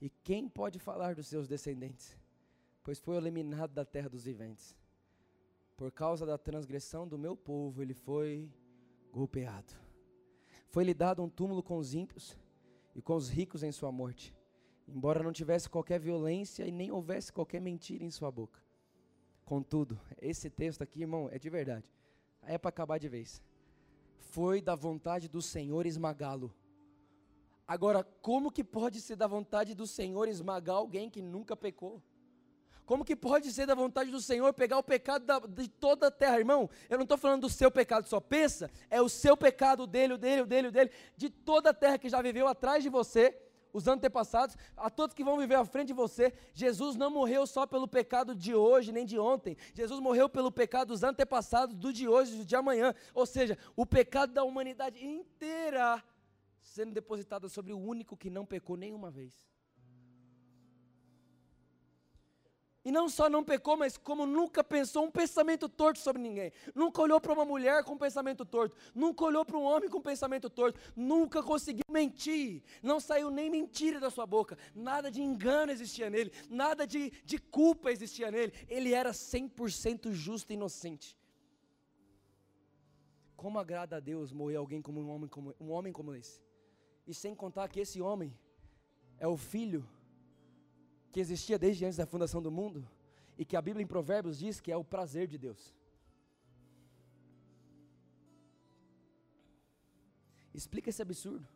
E 0.00 0.08
quem 0.08 0.48
pode 0.48 0.78
falar 0.78 1.14
dos 1.14 1.26
seus 1.26 1.46
descendentes? 1.46 2.16
Pois 2.82 2.98
foi 2.98 3.16
eliminado 3.16 3.72
da 3.72 3.84
terra 3.84 4.08
dos 4.08 4.24
viventes. 4.24 4.74
Por 5.76 5.92
causa 5.92 6.24
da 6.24 6.38
transgressão 6.38 7.06
do 7.06 7.18
meu 7.18 7.36
povo, 7.36 7.82
ele 7.82 7.92
foi 7.92 8.50
golpeado. 9.12 9.74
Foi-lhe 10.68 10.94
dado 10.94 11.22
um 11.22 11.28
túmulo 11.28 11.62
com 11.62 11.76
os 11.76 11.94
ímpios 11.94 12.36
e 12.94 13.02
com 13.02 13.14
os 13.14 13.28
ricos 13.28 13.62
em 13.62 13.72
sua 13.72 13.92
morte, 13.92 14.34
embora 14.88 15.22
não 15.22 15.32
tivesse 15.32 15.68
qualquer 15.68 15.98
violência 15.98 16.66
e 16.66 16.70
nem 16.70 16.90
houvesse 16.90 17.32
qualquer 17.32 17.60
mentira 17.60 18.04
em 18.04 18.10
sua 18.10 18.30
boca. 18.30 18.60
Contudo, 19.44 20.00
esse 20.20 20.48
texto 20.48 20.82
aqui, 20.82 21.00
irmão, 21.00 21.28
é 21.30 21.38
de 21.38 21.50
verdade. 21.50 21.92
É 22.42 22.56
para 22.56 22.68
acabar 22.68 22.98
de 22.98 23.08
vez. 23.08 23.42
Foi 24.20 24.60
da 24.60 24.74
vontade 24.74 25.28
do 25.28 25.42
Senhor 25.42 25.86
esmagá-lo. 25.86 26.54
Agora, 27.66 28.04
como 28.20 28.50
que 28.50 28.62
pode 28.62 29.00
ser 29.00 29.16
da 29.16 29.26
vontade 29.26 29.74
do 29.74 29.86
Senhor 29.86 30.28
esmagar 30.28 30.76
alguém 30.76 31.08
que 31.08 31.22
nunca 31.22 31.56
pecou? 31.56 32.02
Como 32.84 33.04
que 33.04 33.14
pode 33.14 33.52
ser 33.52 33.66
da 33.66 33.74
vontade 33.76 34.10
do 34.10 34.20
Senhor 34.20 34.52
pegar 34.52 34.76
o 34.76 34.82
pecado 34.82 35.24
da, 35.24 35.38
de 35.38 35.68
toda 35.68 36.08
a 36.08 36.10
terra, 36.10 36.40
irmão? 36.40 36.68
Eu 36.88 36.98
não 36.98 37.04
estou 37.04 37.16
falando 37.16 37.42
do 37.42 37.48
seu 37.48 37.70
pecado 37.70 38.08
só, 38.08 38.18
pensa, 38.18 38.68
é 38.90 39.00
o 39.00 39.08
seu 39.08 39.36
pecado, 39.36 39.84
o 39.84 39.86
dele, 39.86 40.14
o 40.14 40.18
dele, 40.18 40.42
o 40.42 40.46
dele, 40.46 40.68
o 40.68 40.72
dele, 40.72 40.90
de 41.16 41.30
toda 41.30 41.70
a 41.70 41.74
terra 41.74 41.98
que 41.98 42.08
já 42.08 42.20
viveu 42.20 42.48
atrás 42.48 42.82
de 42.82 42.88
você, 42.88 43.40
os 43.72 43.86
antepassados, 43.86 44.56
a 44.76 44.90
todos 44.90 45.14
que 45.14 45.24
vão 45.24 45.38
viver 45.38 45.54
à 45.54 45.64
frente 45.64 45.88
de 45.88 45.94
você. 45.94 46.32
Jesus 46.52 46.96
não 46.96 47.10
morreu 47.10 47.46
só 47.46 47.66
pelo 47.66 47.88
pecado 47.88 48.34
de 48.34 48.54
hoje, 48.54 48.92
nem 48.92 49.04
de 49.04 49.18
ontem. 49.18 49.56
Jesus 49.74 50.00
morreu 50.00 50.28
pelo 50.28 50.50
pecado 50.52 50.88
dos 50.88 51.02
antepassados, 51.02 51.74
do 51.74 51.92
de 51.92 52.08
hoje 52.08 52.34
e 52.34 52.38
do 52.38 52.44
de 52.44 52.56
amanhã. 52.56 52.94
Ou 53.14 53.26
seja, 53.26 53.56
o 53.76 53.86
pecado 53.86 54.32
da 54.32 54.44
humanidade 54.44 55.04
inteira 55.04 56.02
sendo 56.62 56.92
depositado 56.92 57.48
sobre 57.48 57.72
o 57.72 57.78
único 57.78 58.16
que 58.16 58.30
não 58.30 58.46
pecou 58.46 58.76
nenhuma 58.76 59.10
vez. 59.10 59.34
E 62.82 62.90
não 62.90 63.10
só 63.10 63.28
não 63.28 63.44
pecou, 63.44 63.76
mas 63.76 63.98
como 63.98 64.24
nunca 64.24 64.64
pensou 64.64 65.04
um 65.04 65.10
pensamento 65.10 65.68
torto 65.68 65.98
sobre 65.98 66.22
ninguém. 66.22 66.50
Nunca 66.74 67.02
olhou 67.02 67.20
para 67.20 67.32
uma 67.32 67.44
mulher 67.44 67.84
com 67.84 67.92
um 67.92 67.98
pensamento 67.98 68.42
torto. 68.44 68.74
Nunca 68.94 69.22
olhou 69.24 69.44
para 69.44 69.58
um 69.58 69.62
homem 69.62 69.90
com 69.90 69.98
um 69.98 70.02
pensamento 70.02 70.48
torto. 70.48 70.80
Nunca 70.96 71.42
conseguiu 71.42 71.84
mentir. 71.90 72.62
Não 72.82 72.98
saiu 72.98 73.30
nem 73.30 73.50
mentira 73.50 74.00
da 74.00 74.08
sua 74.08 74.24
boca. 74.26 74.56
Nada 74.74 75.10
de 75.10 75.20
engano 75.20 75.70
existia 75.70 76.08
nele. 76.08 76.32
Nada 76.48 76.86
de, 76.86 77.10
de 77.22 77.36
culpa 77.38 77.92
existia 77.92 78.30
nele. 78.30 78.54
Ele 78.66 78.94
era 78.94 79.10
100% 79.10 80.12
justo 80.12 80.50
e 80.50 80.54
inocente. 80.54 81.18
Como 83.36 83.58
agrada 83.58 83.96
a 83.96 84.00
Deus 84.00 84.32
morrer 84.32 84.56
alguém 84.56 84.80
como 84.80 85.00
um 85.00 85.10
homem 85.10 85.28
como, 85.28 85.54
um 85.60 85.70
homem 85.70 85.92
como 85.92 86.14
esse? 86.14 86.40
E 87.06 87.12
sem 87.12 87.34
contar 87.34 87.68
que 87.68 87.80
esse 87.80 88.00
homem 88.00 88.34
é 89.18 89.28
o 89.28 89.36
filho 89.36 89.86
que 91.12 91.20
existia 91.20 91.58
desde 91.58 91.84
antes 91.84 91.96
da 91.96 92.06
fundação 92.06 92.40
do 92.40 92.50
mundo 92.50 92.88
e 93.36 93.44
que 93.44 93.56
a 93.56 93.62
Bíblia 93.62 93.82
em 93.82 93.86
Provérbios 93.86 94.38
diz 94.38 94.60
que 94.60 94.70
é 94.70 94.76
o 94.76 94.84
prazer 94.84 95.26
de 95.26 95.38
Deus. 95.38 95.74
Explica 100.52 100.90
esse 100.90 101.02
absurdo. 101.02 101.46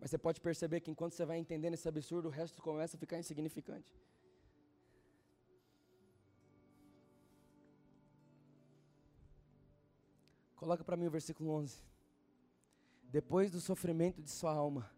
Mas 0.00 0.10
você 0.10 0.18
pode 0.18 0.40
perceber 0.40 0.80
que 0.80 0.90
enquanto 0.90 1.12
você 1.12 1.24
vai 1.24 1.38
entendendo 1.38 1.74
esse 1.74 1.88
absurdo, 1.88 2.28
o 2.28 2.30
resto 2.30 2.62
começa 2.62 2.96
a 2.96 3.00
ficar 3.00 3.18
insignificante. 3.18 3.92
Coloca 10.56 10.84
para 10.84 10.96
mim 10.96 11.06
o 11.06 11.10
versículo 11.10 11.50
11. 11.50 11.82
Depois 13.04 13.50
do 13.50 13.60
sofrimento 13.60 14.22
de 14.22 14.30
sua 14.30 14.52
alma, 14.52 14.90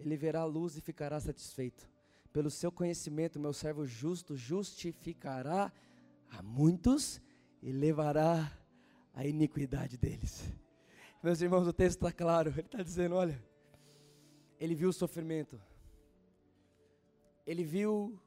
ele 0.00 0.16
verá 0.16 0.40
a 0.40 0.44
luz 0.44 0.76
e 0.76 0.80
ficará 0.80 1.20
satisfeito. 1.20 1.88
Pelo 2.32 2.50
seu 2.50 2.72
conhecimento, 2.72 3.38
meu 3.38 3.52
servo 3.52 3.86
justo 3.86 4.36
justificará 4.36 5.72
a 6.30 6.42
muitos 6.42 7.20
e 7.62 7.70
levará 7.70 8.56
a 9.14 9.26
iniquidade 9.26 9.98
deles. 9.98 10.42
Meus 11.22 11.40
irmãos, 11.40 11.66
o 11.66 11.72
texto 11.72 11.98
está 11.98 12.12
claro. 12.12 12.50
Ele 12.50 12.60
está 12.60 12.82
dizendo: 12.82 13.14
olha, 13.14 13.42
ele 14.58 14.74
viu 14.74 14.88
o 14.88 14.92
sofrimento, 14.92 15.60
ele 17.46 17.64
viu 17.64 18.18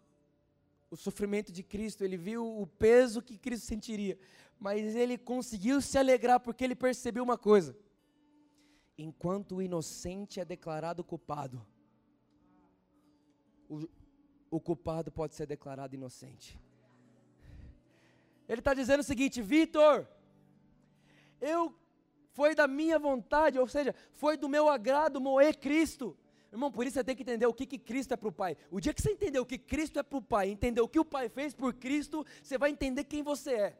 o 0.92 0.96
sofrimento 0.96 1.52
de 1.52 1.64
Cristo, 1.64 2.04
ele 2.04 2.18
viu 2.18 2.46
o 2.62 2.68
peso 2.68 3.22
que 3.22 3.38
Cristo 3.38 3.66
sentiria, 3.66 4.20
mas 4.60 4.96
ele 4.96 5.18
conseguiu 5.18 5.82
se 5.82 5.98
alegrar 5.98 6.40
porque 6.40 6.64
ele 6.64 6.76
percebeu 6.76 7.24
uma 7.24 7.38
coisa: 7.38 7.76
enquanto 8.98 9.56
o 9.56 9.62
inocente 9.62 10.40
é 10.40 10.46
declarado 10.46 11.04
culpado, 11.04 11.66
o, 13.70 13.88
o 14.52 14.60
culpado 14.60 15.12
pode 15.12 15.36
ser 15.36 15.48
declarado 15.48 15.96
inocente. 15.96 16.60
Ele 18.48 18.60
está 18.60 18.74
dizendo 18.74 19.00
o 19.00 19.04
seguinte: 19.04 19.42
Vitor, 19.42 20.08
eu 21.42 21.74
foi 22.32 22.56
da 22.56 22.68
minha 22.68 22.98
vontade, 23.00 23.60
ou 23.60 23.68
seja, 23.68 23.96
foi 24.14 24.38
do 24.38 24.50
meu 24.50 24.68
agrado 24.68 25.22
moer 25.22 25.58
Cristo. 25.58 26.18
Irmão, 26.52 26.72
por 26.72 26.86
isso 26.86 26.96
você 26.96 27.04
tem 27.04 27.16
que 27.16 27.24
entender 27.24 27.48
o 27.48 27.54
que, 27.54 27.66
que 27.66 27.80
Cristo 27.80 28.14
é 28.14 28.18
para 28.18 28.30
o 28.30 28.32
Pai. 28.32 28.56
O 28.70 28.80
dia 28.80 28.94
que 28.94 29.02
você 29.02 29.12
entender 29.12 29.40
o 29.40 29.46
que 29.46 29.58
Cristo 29.58 29.98
é 29.98 30.04
para 30.04 30.18
o 30.18 30.22
Pai, 30.22 30.50
entender 30.50 30.82
o 30.82 30.88
que 30.88 31.00
o 31.00 31.06
Pai 31.06 31.30
fez 31.30 31.54
por 31.54 31.74
Cristo, 31.74 32.24
você 32.44 32.58
vai 32.58 32.70
entender 32.70 33.06
quem 33.06 33.24
você 33.24 33.54
é. 33.54 33.78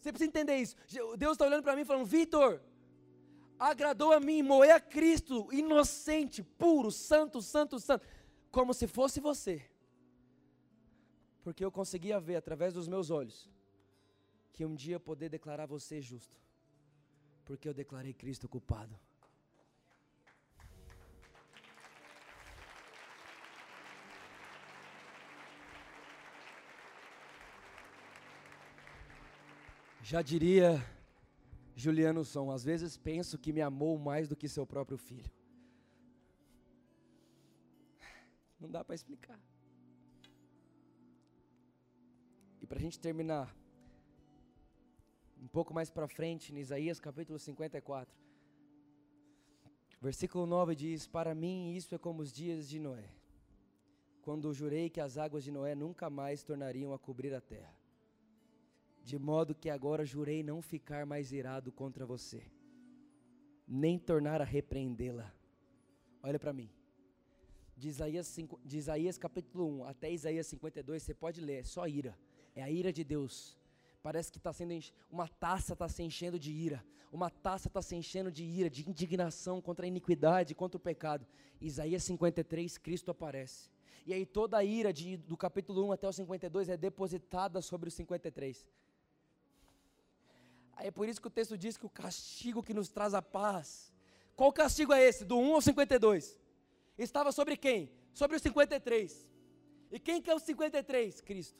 Você 0.00 0.12
precisa 0.12 0.28
entender 0.28 0.56
isso. 0.56 0.76
Deus 1.16 1.32
está 1.32 1.44
olhando 1.44 1.62
para 1.62 1.74
mim 1.74 1.84
falando, 1.84 2.06
Vitor, 2.06 2.60
agradou 3.58 4.12
a 4.12 4.20
mim 4.20 4.42
moer 4.42 4.74
a 4.74 4.80
Cristo, 4.80 5.48
inocente, 5.52 6.42
puro, 6.42 6.90
santo, 6.90 7.42
santo, 7.42 7.80
santo 7.80 8.04
como 8.50 8.72
se 8.72 8.86
fosse 8.86 9.20
você. 9.20 9.62
Porque 11.42 11.64
eu 11.64 11.72
conseguia 11.72 12.20
ver 12.20 12.36
através 12.36 12.74
dos 12.74 12.86
meus 12.86 13.10
olhos 13.10 13.48
que 14.52 14.64
um 14.64 14.74
dia 14.74 15.00
poder 15.00 15.28
declarar 15.28 15.66
você 15.66 16.00
justo. 16.00 16.36
Porque 17.44 17.68
eu 17.68 17.74
declarei 17.74 18.12
Cristo 18.12 18.48
culpado. 18.48 18.98
Já 30.02 30.22
diria 30.22 30.82
Juliano 31.80 32.24
Som, 32.24 32.50
às 32.50 32.64
vezes 32.64 32.96
penso 32.96 33.38
que 33.38 33.52
me 33.52 33.62
amou 33.62 33.96
mais 33.96 34.26
do 34.26 34.34
que 34.34 34.48
seu 34.48 34.66
próprio 34.66 34.98
filho. 34.98 35.30
Não 38.58 38.68
dá 38.68 38.84
para 38.84 38.96
explicar. 38.96 39.40
E 42.60 42.66
para 42.66 42.78
a 42.78 42.80
gente 42.80 42.98
terminar, 42.98 43.56
um 45.40 45.46
pouco 45.46 45.72
mais 45.72 45.88
para 45.88 46.08
frente, 46.08 46.52
em 46.52 46.58
Isaías 46.58 46.98
capítulo 46.98 47.38
54, 47.38 48.12
versículo 50.00 50.46
9 50.46 50.74
diz: 50.74 51.06
Para 51.06 51.32
mim 51.32 51.76
isso 51.76 51.94
é 51.94 51.98
como 51.98 52.22
os 52.22 52.32
dias 52.32 52.68
de 52.68 52.80
Noé, 52.80 53.08
quando 54.20 54.52
jurei 54.52 54.90
que 54.90 55.00
as 55.00 55.16
águas 55.16 55.44
de 55.44 55.52
Noé 55.52 55.76
nunca 55.76 56.10
mais 56.10 56.42
tornariam 56.42 56.92
a 56.92 56.98
cobrir 56.98 57.32
a 57.32 57.40
terra. 57.40 57.77
De 59.08 59.18
modo 59.18 59.54
que 59.54 59.70
agora 59.70 60.04
jurei 60.04 60.42
não 60.42 60.60
ficar 60.60 61.06
mais 61.06 61.32
irado 61.32 61.72
contra 61.72 62.04
você, 62.04 62.42
nem 63.66 63.98
tornar 63.98 64.42
a 64.42 64.44
repreendê-la. 64.44 65.32
Olha 66.22 66.38
para 66.38 66.52
mim 66.52 66.68
de 67.74 67.88
Isaías, 67.88 68.26
5, 68.26 68.60
de 68.62 68.76
Isaías 68.76 69.16
capítulo 69.16 69.66
1 69.80 69.84
até 69.84 70.12
Isaías 70.12 70.46
52, 70.48 71.02
você 71.02 71.14
pode 71.14 71.40
ler, 71.40 71.60
é 71.60 71.62
só 71.62 71.86
ira. 71.88 72.18
É 72.54 72.62
a 72.62 72.70
ira 72.70 72.92
de 72.92 73.02
Deus. 73.02 73.56
Parece 74.02 74.30
que 74.30 74.36
está 74.36 74.52
sendo 74.52 74.74
uma 75.10 75.26
taça 75.26 75.72
está 75.72 75.88
se 75.88 76.02
enchendo 76.02 76.38
de 76.38 76.52
ira. 76.52 76.84
Uma 77.10 77.30
taça 77.30 77.68
está 77.68 77.80
se 77.80 77.96
enchendo 77.96 78.30
de 78.30 78.44
ira, 78.44 78.68
de 78.68 78.86
indignação 78.86 79.62
contra 79.62 79.86
a 79.86 79.88
iniquidade, 79.88 80.54
contra 80.54 80.76
o 80.76 80.80
pecado. 80.80 81.26
Isaías 81.58 82.02
53, 82.02 82.76
Cristo 82.76 83.10
aparece. 83.10 83.70
E 84.04 84.12
aí 84.12 84.26
toda 84.26 84.58
a 84.58 84.64
ira 84.64 84.92
de, 84.92 85.16
do 85.16 85.36
capítulo 85.36 85.86
1 85.86 85.92
até 85.92 86.06
o 86.06 86.12
52 86.12 86.68
é 86.68 86.76
depositada 86.76 87.62
sobre 87.62 87.88
o 87.88 87.90
53. 87.90 88.66
É 90.80 90.90
por 90.90 91.08
isso 91.08 91.20
que 91.20 91.26
o 91.26 91.30
texto 91.30 91.58
diz 91.58 91.76
que 91.76 91.86
o 91.86 91.90
castigo 91.90 92.62
que 92.62 92.72
nos 92.72 92.88
traz 92.88 93.14
a 93.14 93.22
paz. 93.22 93.92
Qual 94.36 94.52
castigo 94.52 94.92
é 94.92 95.02
esse? 95.02 95.24
Do 95.24 95.38
1 95.38 95.54
ao 95.54 95.60
52? 95.60 96.38
estava 96.96 97.30
sobre 97.32 97.56
quem? 97.56 97.90
Sobre 98.12 98.36
os 98.36 98.42
53. 98.42 99.28
E 99.90 99.98
quem 99.98 100.20
que 100.20 100.30
é 100.30 100.34
os 100.34 100.42
53? 100.42 101.20
Cristo. 101.20 101.58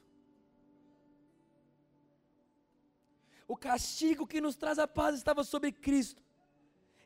O 3.46 3.56
castigo 3.56 4.26
que 4.26 4.40
nos 4.40 4.56
traz 4.56 4.78
a 4.78 4.86
paz 4.86 5.16
estava 5.16 5.42
sobre 5.42 5.72
Cristo. 5.72 6.22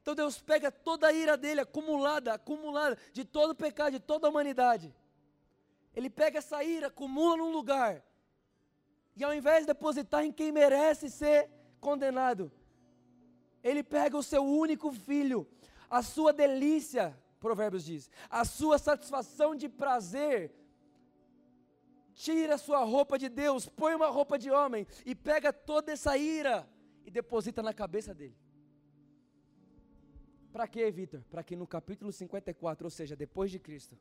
Então 0.00 0.14
Deus 0.14 0.40
pega 0.40 0.72
toda 0.72 1.06
a 1.06 1.12
ira 1.12 1.36
dele, 1.36 1.60
acumulada, 1.60 2.34
acumulada, 2.34 2.98
de 3.12 3.24
todo 3.24 3.50
o 3.50 3.54
pecado, 3.54 3.92
de 3.92 4.00
toda 4.00 4.26
a 4.26 4.30
humanidade. 4.30 4.92
Ele 5.94 6.10
pega 6.10 6.38
essa 6.38 6.64
ira, 6.64 6.88
acumula 6.88 7.36
num 7.36 7.52
lugar. 7.52 8.02
E 9.14 9.22
ao 9.22 9.32
invés 9.32 9.60
de 9.60 9.66
depositar 9.66 10.24
em 10.24 10.32
quem 10.32 10.50
merece 10.50 11.08
ser 11.08 11.48
condenado, 11.88 12.44
ele 13.62 13.82
pega 13.82 14.16
o 14.16 14.22
seu 14.22 14.42
único 14.44 14.88
filho, 15.08 15.46
a 15.90 16.00
sua 16.00 16.32
delícia, 16.32 17.04
Provérbios 17.40 17.84
diz, 17.84 18.10
a 18.30 18.44
sua 18.44 18.78
satisfação 18.78 19.50
de 19.62 19.68
prazer, 19.68 20.54
tira 22.14 22.56
sua 22.56 22.82
roupa 22.94 23.18
de 23.18 23.28
Deus, 23.28 23.68
põe 23.68 23.94
uma 23.94 24.08
roupa 24.18 24.38
de 24.38 24.50
homem 24.50 24.86
e 25.04 25.14
pega 25.14 25.52
toda 25.52 25.92
essa 25.92 26.16
ira 26.16 26.68
e 27.04 27.10
deposita 27.10 27.62
na 27.62 27.74
cabeça 27.82 28.14
dele. 28.14 28.38
Para 30.52 30.68
quê, 30.68 30.90
Vitor? 30.90 31.22
Para 31.30 31.42
que 31.42 31.56
no 31.56 31.66
capítulo 31.66 32.12
54, 32.12 32.86
ou 32.86 32.90
seja, 32.90 33.16
depois 33.16 33.50
de 33.50 33.58
Cristo, 33.58 33.98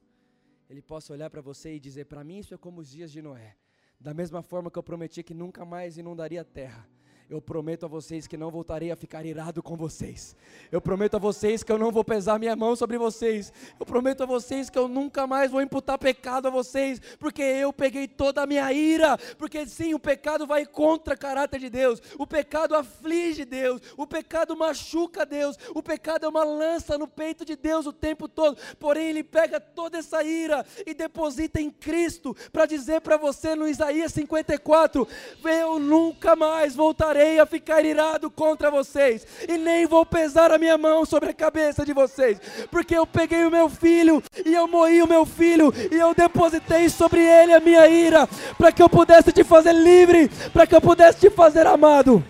ele 0.69 0.81
possa 0.81 1.13
olhar 1.13 1.29
para 1.29 1.41
você 1.41 1.73
e 1.75 1.79
dizer: 1.79 2.05
Para 2.05 2.23
mim, 2.23 2.39
isso 2.39 2.53
é 2.53 2.57
como 2.57 2.81
os 2.81 2.89
dias 2.89 3.09
de 3.09 3.21
Noé. 3.21 3.55
Da 3.97 4.13
mesma 4.13 4.41
forma 4.41 4.69
que 4.69 4.77
eu 4.77 4.83
prometi 4.83 5.23
que 5.23 5.33
nunca 5.33 5.63
mais 5.63 5.97
inundaria 5.97 6.41
a 6.41 6.49
terra 6.59 6.85
eu 7.31 7.41
prometo 7.41 7.85
a 7.85 7.87
vocês 7.87 8.27
que 8.27 8.35
não 8.35 8.51
voltarei 8.51 8.91
a 8.91 8.95
ficar 8.95 9.25
irado 9.25 9.63
com 9.63 9.77
vocês. 9.77 10.35
Eu 10.69 10.81
prometo 10.81 11.15
a 11.15 11.17
vocês 11.17 11.63
que 11.63 11.71
eu 11.71 11.77
não 11.77 11.89
vou 11.89 12.03
pesar 12.03 12.37
minha 12.37 12.57
mão 12.57 12.75
sobre 12.75 12.97
vocês. 12.97 13.53
Eu 13.79 13.85
prometo 13.85 14.23
a 14.23 14.25
vocês 14.25 14.69
que 14.69 14.77
eu 14.77 14.89
nunca 14.89 15.25
mais 15.25 15.49
vou 15.49 15.61
imputar 15.61 15.97
pecado 15.97 16.49
a 16.49 16.51
vocês, 16.51 17.01
porque 17.17 17.41
eu 17.41 17.71
peguei 17.71 18.05
toda 18.05 18.41
a 18.41 18.45
minha 18.45 18.71
ira. 18.73 19.17
Porque 19.37 19.65
sim, 19.65 19.93
o 19.93 19.99
pecado 19.99 20.45
vai 20.45 20.65
contra 20.65 21.13
o 21.13 21.17
caráter 21.17 21.61
de 21.61 21.69
Deus. 21.69 22.01
O 22.19 22.27
pecado 22.27 22.75
aflige 22.75 23.45
Deus. 23.45 23.81
O 23.95 24.05
pecado 24.05 24.53
machuca 24.57 25.25
Deus. 25.25 25.57
O 25.73 25.81
pecado 25.81 26.25
é 26.25 26.29
uma 26.29 26.43
lança 26.43 26.97
no 26.97 27.07
peito 27.07 27.45
de 27.45 27.55
Deus 27.55 27.85
o 27.85 27.93
tempo 27.93 28.27
todo. 28.27 28.57
Porém, 28.77 29.07
ele 29.07 29.23
pega 29.23 29.57
toda 29.57 29.97
essa 29.97 30.21
ira 30.21 30.65
e 30.85 30.93
deposita 30.93 31.61
em 31.61 31.71
Cristo 31.71 32.35
para 32.51 32.65
dizer 32.65 32.99
para 32.99 33.15
você 33.15 33.55
no 33.55 33.69
Isaías 33.69 34.11
54: 34.11 35.07
Eu 35.45 35.79
nunca 35.79 36.35
mais 36.35 36.75
voltarei 36.75 37.20
voltarei 37.21 37.39
a 37.39 37.45
ficar 37.45 37.85
irado 37.85 38.29
contra 38.29 38.71
vocês, 38.71 39.25
e 39.47 39.57
nem 39.57 39.85
vou 39.85 40.05
pesar 40.05 40.51
a 40.51 40.57
minha 40.57 40.77
mão 40.77 41.05
sobre 41.05 41.29
a 41.29 41.33
cabeça 41.33 41.85
de 41.85 41.93
vocês, 41.93 42.39
porque 42.69 42.95
eu 42.95 43.05
peguei 43.05 43.45
o 43.45 43.51
meu 43.51 43.69
filho, 43.69 44.21
e 44.45 44.53
eu 44.53 44.67
moí 44.67 45.01
o 45.01 45.07
meu 45.07 45.25
filho, 45.25 45.71
e 45.91 45.95
eu 45.95 46.13
depositei 46.13 46.89
sobre 46.89 47.21
ele 47.21 47.53
a 47.53 47.59
minha 47.59 47.87
ira, 47.87 48.27
para 48.57 48.71
que 48.71 48.81
eu 48.81 48.89
pudesse 48.89 49.31
te 49.31 49.43
fazer 49.43 49.73
livre, 49.73 50.29
para 50.51 50.65
que 50.65 50.75
eu 50.75 50.81
pudesse 50.81 51.19
te 51.19 51.29
fazer 51.29 51.67
amado. 51.67 52.23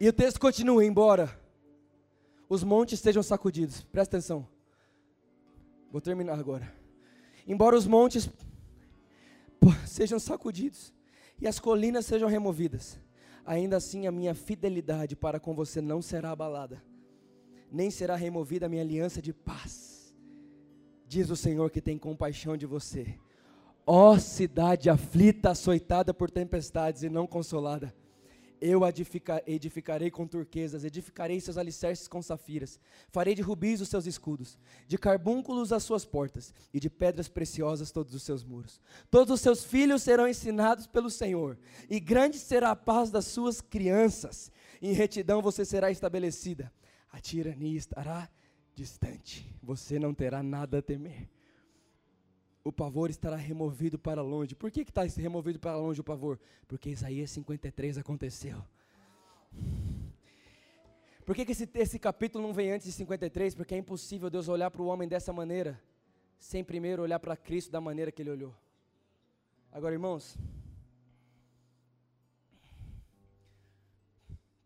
E 0.00 0.08
o 0.08 0.12
texto 0.12 0.38
continua, 0.38 0.84
embora 0.84 1.30
os 2.46 2.62
montes 2.62 3.00
sejam 3.00 3.22
sacudidos. 3.22 3.82
Presta 3.84 4.16
atenção. 4.16 4.46
Vou 5.90 6.00
terminar 6.00 6.38
agora. 6.38 6.83
Embora 7.46 7.76
os 7.76 7.86
montes 7.86 8.28
sejam 9.86 10.18
sacudidos 10.18 10.92
e 11.40 11.46
as 11.46 11.58
colinas 11.58 12.06
sejam 12.06 12.28
removidas, 12.28 12.98
ainda 13.44 13.76
assim 13.76 14.06
a 14.06 14.12
minha 14.12 14.34
fidelidade 14.34 15.14
para 15.16 15.40
com 15.40 15.54
você 15.54 15.80
não 15.80 16.00
será 16.00 16.30
abalada, 16.30 16.82
nem 17.70 17.90
será 17.90 18.16
removida 18.16 18.66
a 18.66 18.68
minha 18.68 18.82
aliança 18.82 19.20
de 19.20 19.32
paz. 19.32 20.14
Diz 21.06 21.30
o 21.30 21.36
Senhor 21.36 21.70
que 21.70 21.80
tem 21.80 21.98
compaixão 21.98 22.56
de 22.56 22.66
você. 22.66 23.18
Ó 23.86 24.18
cidade 24.18 24.88
aflita, 24.88 25.50
açoitada 25.50 26.14
por 26.14 26.30
tempestades 26.30 27.02
e 27.02 27.10
não 27.10 27.26
consolada 27.26 27.94
eu 28.60 28.80
edificarei 29.46 30.10
com 30.10 30.26
turquesas, 30.26 30.84
edificarei 30.84 31.40
seus 31.40 31.56
alicerces 31.56 32.08
com 32.08 32.22
safiras, 32.22 32.78
farei 33.10 33.34
de 33.34 33.42
rubis 33.42 33.80
os 33.80 33.88
seus 33.88 34.06
escudos, 34.06 34.58
de 34.86 34.96
carbúnculos 34.96 35.72
as 35.72 35.82
suas 35.82 36.04
portas, 36.04 36.54
e 36.72 36.80
de 36.80 36.88
pedras 36.88 37.28
preciosas 37.28 37.90
todos 37.90 38.14
os 38.14 38.22
seus 38.22 38.42
muros. 38.42 38.80
Todos 39.10 39.34
os 39.34 39.40
seus 39.40 39.64
filhos 39.64 40.02
serão 40.02 40.28
ensinados 40.28 40.86
pelo 40.86 41.10
Senhor, 41.10 41.58
e 41.90 42.00
grande 42.00 42.38
será 42.38 42.70
a 42.70 42.76
paz 42.76 43.10
das 43.10 43.26
suas 43.26 43.60
crianças. 43.60 44.50
Em 44.80 44.92
retidão 44.92 45.42
você 45.42 45.64
será 45.64 45.90
estabelecida. 45.90 46.72
A 47.10 47.20
tirania 47.20 47.76
estará 47.76 48.28
distante, 48.74 49.54
você 49.62 49.98
não 49.98 50.14
terá 50.14 50.42
nada 50.42 50.78
a 50.78 50.82
temer 50.82 51.33
o 52.64 52.72
pavor 52.72 53.10
estará 53.10 53.36
removido 53.36 53.98
para 53.98 54.22
longe. 54.22 54.54
Por 54.54 54.70
que 54.70 54.80
está 54.80 55.02
removido 55.02 55.60
para 55.60 55.76
longe 55.76 56.00
o 56.00 56.04
pavor? 56.04 56.40
Porque 56.66 56.88
Isaías 56.88 57.30
53 57.30 57.98
aconteceu. 57.98 58.64
Por 61.26 61.34
que, 61.36 61.44
que 61.44 61.52
esse, 61.52 61.68
esse 61.74 61.98
capítulo 61.98 62.46
não 62.46 62.54
vem 62.54 62.72
antes 62.72 62.86
de 62.86 62.92
53? 62.92 63.54
Porque 63.54 63.74
é 63.74 63.78
impossível 63.78 64.30
Deus 64.30 64.48
olhar 64.48 64.70
para 64.70 64.80
o 64.80 64.86
homem 64.86 65.06
dessa 65.06 65.32
maneira, 65.32 65.78
sem 66.38 66.64
primeiro 66.64 67.02
olhar 67.02 67.20
para 67.20 67.36
Cristo 67.36 67.70
da 67.70 67.82
maneira 67.82 68.10
que 68.10 68.22
ele 68.22 68.30
olhou. 68.30 68.54
Agora, 69.70 69.94
irmãos, 69.94 70.38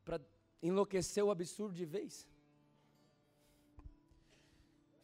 para 0.05 0.21
enlouquecer 0.63 1.25
o 1.25 1.33
absurdo 1.33 1.75
de 1.75 1.85
vez, 1.85 2.29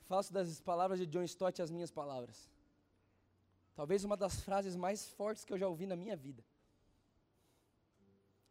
faço 0.07 0.33
das 0.33 0.61
palavras 0.61 1.01
de 1.01 1.07
John 1.07 1.25
Stott 1.25 1.61
as 1.61 1.73
minhas 1.73 1.91
palavras. 1.91 2.54
Talvez 3.75 4.05
uma 4.05 4.17
das 4.17 4.41
frases 4.41 4.77
mais 4.77 5.09
fortes 5.11 5.45
que 5.45 5.53
eu 5.53 5.59
já 5.59 5.69
ouvi 5.69 5.87
na 5.87 5.97
minha 5.97 6.17
vida. 6.17 6.45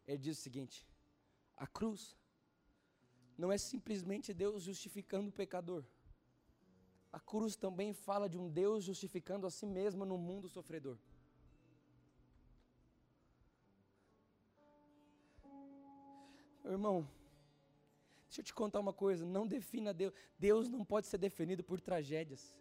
Ele 0.06 0.18
diz 0.18 0.38
o 0.38 0.42
seguinte: 0.42 0.86
a 1.56 1.66
cruz 1.66 2.16
não 3.36 3.50
é 3.50 3.58
simplesmente 3.58 4.34
Deus 4.34 4.62
justificando 4.62 5.30
o 5.30 5.32
pecador. 5.32 5.84
A 7.12 7.20
cruz 7.20 7.56
também 7.56 7.92
fala 7.92 8.28
de 8.28 8.36
um 8.36 8.48
Deus 8.50 8.84
justificando 8.84 9.46
a 9.46 9.50
si 9.50 9.66
mesmo 9.66 10.04
no 10.04 10.18
mundo 10.18 10.48
sofredor. 10.48 10.98
Meu 16.62 16.72
irmão, 16.72 17.08
deixa 18.26 18.40
eu 18.40 18.44
te 18.44 18.52
contar 18.52 18.80
uma 18.80 18.92
coisa: 18.92 19.24
não 19.24 19.46
defina 19.46 19.94
Deus. 19.94 20.12
Deus 20.38 20.68
não 20.68 20.84
pode 20.84 21.06
ser 21.06 21.18
definido 21.18 21.64
por 21.64 21.80
tragédias. 21.80 22.54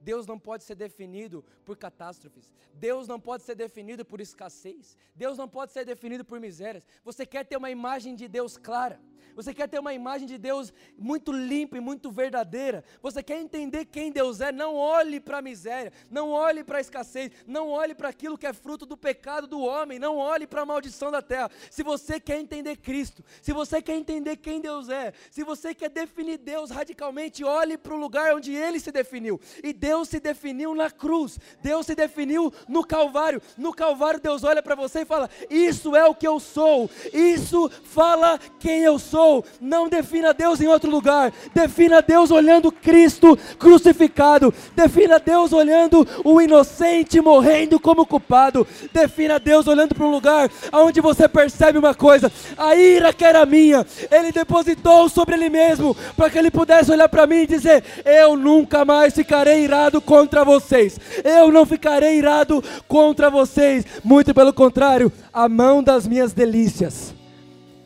Deus 0.00 0.26
não 0.26 0.38
pode 0.38 0.64
ser 0.64 0.74
definido 0.74 1.44
por 1.64 1.76
catástrofes. 1.76 2.52
Deus 2.74 3.06
não 3.06 3.20
pode 3.20 3.42
ser 3.42 3.54
definido 3.54 4.04
por 4.04 4.20
escassez. 4.20 4.96
Deus 5.14 5.36
não 5.36 5.48
pode 5.48 5.72
ser 5.72 5.84
definido 5.84 6.24
por 6.24 6.40
misérias. 6.40 6.86
Você 7.04 7.26
quer 7.26 7.44
ter 7.44 7.56
uma 7.56 7.70
imagem 7.70 8.14
de 8.14 8.26
Deus 8.26 8.56
clara. 8.56 9.00
Você 9.34 9.54
quer 9.54 9.68
ter 9.68 9.78
uma 9.78 9.94
imagem 9.94 10.26
de 10.26 10.38
Deus 10.38 10.72
muito 10.98 11.32
limpa 11.32 11.76
e 11.76 11.80
muito 11.80 12.10
verdadeira. 12.10 12.82
Você 13.02 13.22
quer 13.22 13.40
entender 13.40 13.84
quem 13.84 14.10
Deus 14.10 14.40
é. 14.40 14.50
Não 14.50 14.74
olhe 14.74 15.20
para 15.20 15.38
a 15.38 15.42
miséria. 15.42 15.92
Não 16.10 16.30
olhe 16.30 16.64
para 16.64 16.78
a 16.78 16.80
escassez. 16.80 17.30
Não 17.46 17.68
olhe 17.68 17.94
para 17.94 18.08
aquilo 18.08 18.38
que 18.38 18.46
é 18.46 18.52
fruto 18.52 18.86
do 18.86 18.96
pecado 18.96 19.46
do 19.46 19.60
homem. 19.60 19.98
Não 19.98 20.16
olhe 20.16 20.46
para 20.46 20.62
a 20.62 20.66
maldição 20.66 21.10
da 21.10 21.22
terra. 21.22 21.50
Se 21.70 21.82
você 21.82 22.18
quer 22.18 22.40
entender 22.40 22.76
Cristo, 22.76 23.24
se 23.42 23.52
você 23.52 23.80
quer 23.82 23.96
entender 23.96 24.36
quem 24.36 24.60
Deus 24.60 24.88
é, 24.88 25.12
se 25.30 25.44
você 25.44 25.74
quer 25.74 25.90
definir 25.90 26.38
Deus 26.38 26.70
radicalmente, 26.70 27.44
olhe 27.44 27.76
para 27.76 27.94
o 27.94 27.98
lugar 27.98 28.34
onde 28.34 28.54
Ele 28.54 28.80
se 28.80 28.90
definiu. 28.90 29.40
E 29.62 29.72
Deus 29.72 29.89
Deus 29.90 30.08
se 30.08 30.20
definiu 30.20 30.72
na 30.72 30.88
cruz, 30.88 31.36
Deus 31.60 31.84
se 31.84 31.96
definiu 31.96 32.52
no 32.68 32.84
Calvário. 32.84 33.42
No 33.58 33.74
Calvário, 33.74 34.20
Deus 34.20 34.44
olha 34.44 34.62
para 34.62 34.76
você 34.76 35.00
e 35.00 35.04
fala: 35.04 35.28
Isso 35.50 35.96
é 35.96 36.04
o 36.04 36.14
que 36.14 36.28
eu 36.28 36.38
sou, 36.38 36.88
isso 37.12 37.68
fala 37.82 38.38
quem 38.60 38.82
eu 38.82 39.00
sou. 39.00 39.44
Não 39.60 39.88
defina 39.88 40.32
Deus 40.32 40.60
em 40.60 40.68
outro 40.68 40.88
lugar, 40.88 41.32
defina 41.52 42.00
Deus 42.00 42.30
olhando 42.30 42.70
Cristo 42.70 43.36
crucificado, 43.58 44.54
defina 44.76 45.18
Deus 45.18 45.52
olhando 45.52 46.06
o 46.24 46.40
inocente 46.40 47.20
morrendo 47.20 47.80
como 47.80 48.06
culpado, 48.06 48.64
defina 48.92 49.40
Deus 49.40 49.66
olhando 49.66 49.92
para 49.92 50.06
um 50.06 50.12
lugar 50.12 50.48
onde 50.72 51.00
você 51.00 51.28
percebe 51.28 51.80
uma 51.80 51.96
coisa: 51.96 52.30
a 52.56 52.76
ira 52.76 53.12
que 53.12 53.24
era 53.24 53.44
minha, 53.44 53.84
Ele 54.08 54.30
depositou 54.30 55.08
sobre 55.08 55.34
Ele 55.34 55.48
mesmo, 55.48 55.96
para 56.16 56.30
que 56.30 56.38
Ele 56.38 56.48
pudesse 56.48 56.92
olhar 56.92 57.08
para 57.08 57.26
mim 57.26 57.38
e 57.38 57.46
dizer: 57.48 57.82
Eu 58.04 58.36
nunca 58.36 58.84
mais 58.84 59.12
ficarei 59.12 59.64
irado 59.64 59.79
irado 59.80 60.00
contra 60.00 60.44
vocês. 60.44 60.98
Eu 61.24 61.50
não 61.50 61.64
ficarei 61.64 62.18
irado 62.18 62.62
contra 62.86 63.30
vocês. 63.30 63.84
Muito 64.04 64.34
pelo 64.34 64.52
contrário, 64.52 65.10
a 65.32 65.48
mão 65.48 65.82
das 65.82 66.06
minhas 66.06 66.32
delícias 66.32 67.14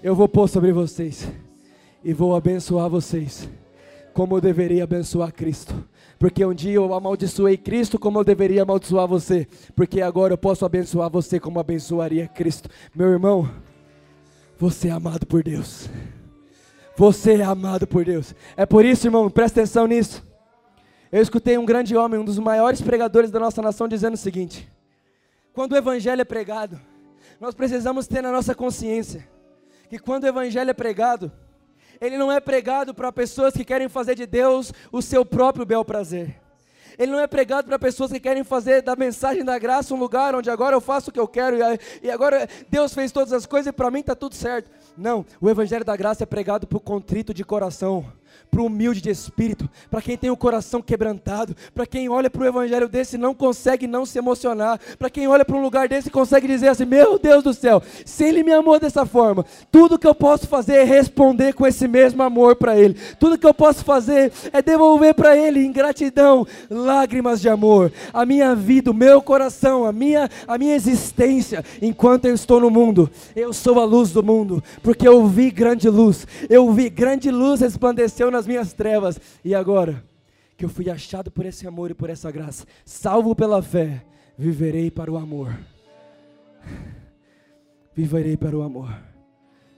eu 0.03 0.14
vou 0.14 0.28
pôr 0.28 0.49
sobre 0.49 0.72
vocês 0.72 1.26
e 2.03 2.12
vou 2.12 2.36
abençoar 2.36 2.90
vocês, 2.90 3.49
como 4.12 4.36
eu 4.36 4.40
deveria 4.40 4.84
abençoar 4.84 5.32
Cristo. 5.32 5.74
Porque 6.18 6.45
um 6.45 6.53
dia 6.53 6.74
eu 6.74 6.92
amaldiçoei 6.92 7.57
Cristo 7.57 7.99
como 7.99 8.18
eu 8.18 8.24
deveria 8.24 8.62
amaldiçoar 8.62 9.07
você. 9.07 9.47
Porque 9.74 10.01
agora 10.01 10.32
eu 10.34 10.38
posso 10.38 10.64
abençoar 10.64 11.11
você 11.11 11.40
como 11.40 11.59
abençoaria 11.59 12.28
Cristo. 12.28 12.68
Meu 12.95 13.09
irmão, 13.09 13.49
Você 14.57 14.88
é 14.88 14.92
amado 14.92 15.26
por 15.26 15.42
Deus. 15.42 15.90
Você 16.97 17.34
é 17.34 17.42
amado 17.42 17.86
por 17.86 18.05
Deus. 18.05 18.34
É 18.57 18.64
por 18.64 18.84
isso, 18.84 19.07
irmão, 19.07 19.28
presta 19.28 19.61
atenção 19.61 19.86
nisso. 19.86 20.22
Eu 21.15 21.23
escutei 21.23 21.57
um 21.57 21.65
grande 21.65 21.97
homem, 21.97 22.19
um 22.19 22.25
dos 22.25 22.41
maiores 22.41 22.81
pregadores 22.81 23.31
da 23.31 23.39
nossa 23.39 23.62
nação, 23.62 23.87
dizendo 23.87 24.15
o 24.15 24.17
seguinte: 24.17 24.69
quando 25.53 25.71
o 25.71 25.77
evangelho 25.77 26.21
é 26.21 26.25
pregado, 26.25 26.81
nós 27.41 27.55
precisamos 27.55 28.09
ter 28.09 28.21
na 28.21 28.33
nossa 28.33 28.53
consciência 28.53 29.25
que 29.89 29.97
quando 29.97 30.25
o 30.25 30.27
evangelho 30.27 30.71
é 30.71 30.75
pregado, 30.75 31.31
ele 32.01 32.19
não 32.19 32.33
é 32.33 32.41
pregado 32.41 32.93
para 32.93 33.12
pessoas 33.12 33.55
que 33.55 33.65
querem 33.65 33.89
fazer 33.89 34.17
de 34.17 34.27
Deus 34.27 34.73
o 34.91 35.01
seu 35.01 35.25
próprio 35.25 35.65
bel 35.65 35.85
prazer. 35.85 36.35
Ele 36.99 37.12
não 37.12 37.21
é 37.21 37.29
pregado 37.29 37.69
para 37.69 37.79
pessoas 37.79 38.11
que 38.11 38.19
querem 38.19 38.43
fazer 38.43 38.83
da 38.83 38.97
mensagem 38.97 39.45
da 39.45 39.57
graça 39.57 39.95
um 39.95 39.99
lugar 39.99 40.35
onde 40.35 40.51
agora 40.51 40.75
eu 40.75 40.81
faço 40.81 41.11
o 41.11 41.12
que 41.12 41.21
eu 41.21 41.29
quero 41.29 41.57
e 42.03 42.11
agora 42.11 42.49
Deus 42.69 42.93
fez 42.93 43.12
todas 43.12 43.33
as 43.33 43.47
coisas 43.47 43.69
e 43.69 43.73
para 43.73 43.89
mim 43.89 44.01
está 44.01 44.17
tudo 44.17 44.35
certo. 44.35 44.69
Não, 44.97 45.25
o 45.41 45.49
Evangelho 45.49 45.85
da 45.85 45.97
Graça 45.97 46.25
é 46.25 46.27
pregado 46.27 46.67
para 46.67 46.77
o 46.77 46.81
contrito 46.81 47.33
de 47.33 47.45
coração, 47.45 48.05
para 48.51 48.62
o 48.62 48.66
humilde 48.66 49.01
de 49.01 49.11
espírito, 49.11 49.68
para 49.91 50.01
quem 50.01 50.16
tem 50.16 50.30
o 50.30 50.37
coração 50.37 50.80
quebrantado, 50.80 51.57
para 51.74 51.87
quem 51.87 52.09
olha 52.09 52.30
para 52.30 52.43
o 52.43 52.47
Evangelho 52.47 52.89
desse 52.89 53.16
e 53.16 53.18
não 53.18 53.35
consegue 53.35 53.87
não 53.87 54.07
se 54.07 54.18
emocionar, 54.18 54.78
para 54.99 55.11
quem 55.11 55.26
olha 55.26 55.45
para 55.45 55.57
um 55.57 55.62
lugar 55.62 55.89
desse 55.89 56.09
e 56.09 56.11
consegue 56.11 56.47
dizer 56.47 56.68
assim: 56.68 56.85
Meu 56.85 57.18
Deus 57.18 57.43
do 57.43 57.53
céu, 57.53 57.82
se 58.05 58.24
Ele 58.24 58.43
me 58.43 58.53
amou 58.53 58.78
dessa 58.78 59.05
forma, 59.05 59.45
tudo 59.72 59.99
que 59.99 60.07
eu 60.07 60.14
posso 60.14 60.47
fazer 60.47 60.74
é 60.74 60.85
responder 60.85 61.53
com 61.53 61.66
esse 61.66 61.89
mesmo 61.89 62.22
amor 62.22 62.57
para 62.57 62.78
Ele, 62.78 62.95
tudo 63.18 63.37
que 63.37 63.47
eu 63.47 63.55
posso 63.55 63.85
fazer 63.85 64.32
é 64.53 64.62
devolver 64.62 65.14
para 65.14 65.37
Ele 65.37 65.64
em 65.64 65.72
gratidão, 65.72 66.47
lágrimas 66.70 67.41
de 67.41 67.49
amor, 67.49 67.93
a 68.12 68.24
minha 68.24 68.55
vida, 68.55 68.91
o 68.91 68.95
meu 68.95 69.20
coração, 69.20 69.85
a 69.85 69.93
minha, 69.93 70.30
a 70.47 70.57
minha 70.57 70.76
existência, 70.76 71.64
enquanto 71.82 72.26
eu 72.26 72.35
estou 72.35 72.61
no 72.61 72.70
mundo, 72.70 73.11
eu 73.35 73.53
sou 73.53 73.80
a 73.80 73.85
luz 73.85 74.11
do 74.11 74.22
mundo 74.22 74.62
porque 74.82 75.07
eu 75.07 75.26
vi 75.26 75.51
grande 75.51 75.89
luz, 75.89 76.26
eu 76.49 76.70
vi 76.72 76.89
grande 76.89 77.30
luz 77.30 77.62
resplandeceu 78.25 78.31
nas 78.31 78.47
minhas 78.47 78.72
trevas, 78.72 79.20
e 79.45 79.55
agora 79.55 80.05
que 80.57 80.64
eu 80.64 80.68
fui 80.68 80.89
achado 80.89 81.31
por 81.31 81.45
esse 81.45 81.66
amor 81.66 81.91
e 81.91 81.95
por 81.95 82.11
essa 82.11 82.31
graça, 82.31 82.66
salvo 82.85 83.35
pela 83.35 83.62
fé, 83.62 84.05
viverei 84.39 84.91
para 84.91 85.11
o 85.11 85.16
amor. 85.16 85.57
Viverei 87.95 88.37
para 88.37 88.57
o 88.57 88.62
amor. 88.62 88.93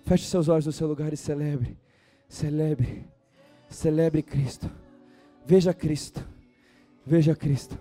Feche 0.05 0.25
seus 0.25 0.49
olhos 0.49 0.67
no 0.67 0.73
seu 0.73 0.87
lugar 0.87 1.13
e 1.13 1.17
celebre, 1.17 1.77
celebre, 2.29 3.05
celebre 3.69 4.23
Cristo. 4.23 4.71
Veja 5.45 5.73
Cristo, 5.75 6.25
veja 7.05 7.35
Cristo. 7.35 7.79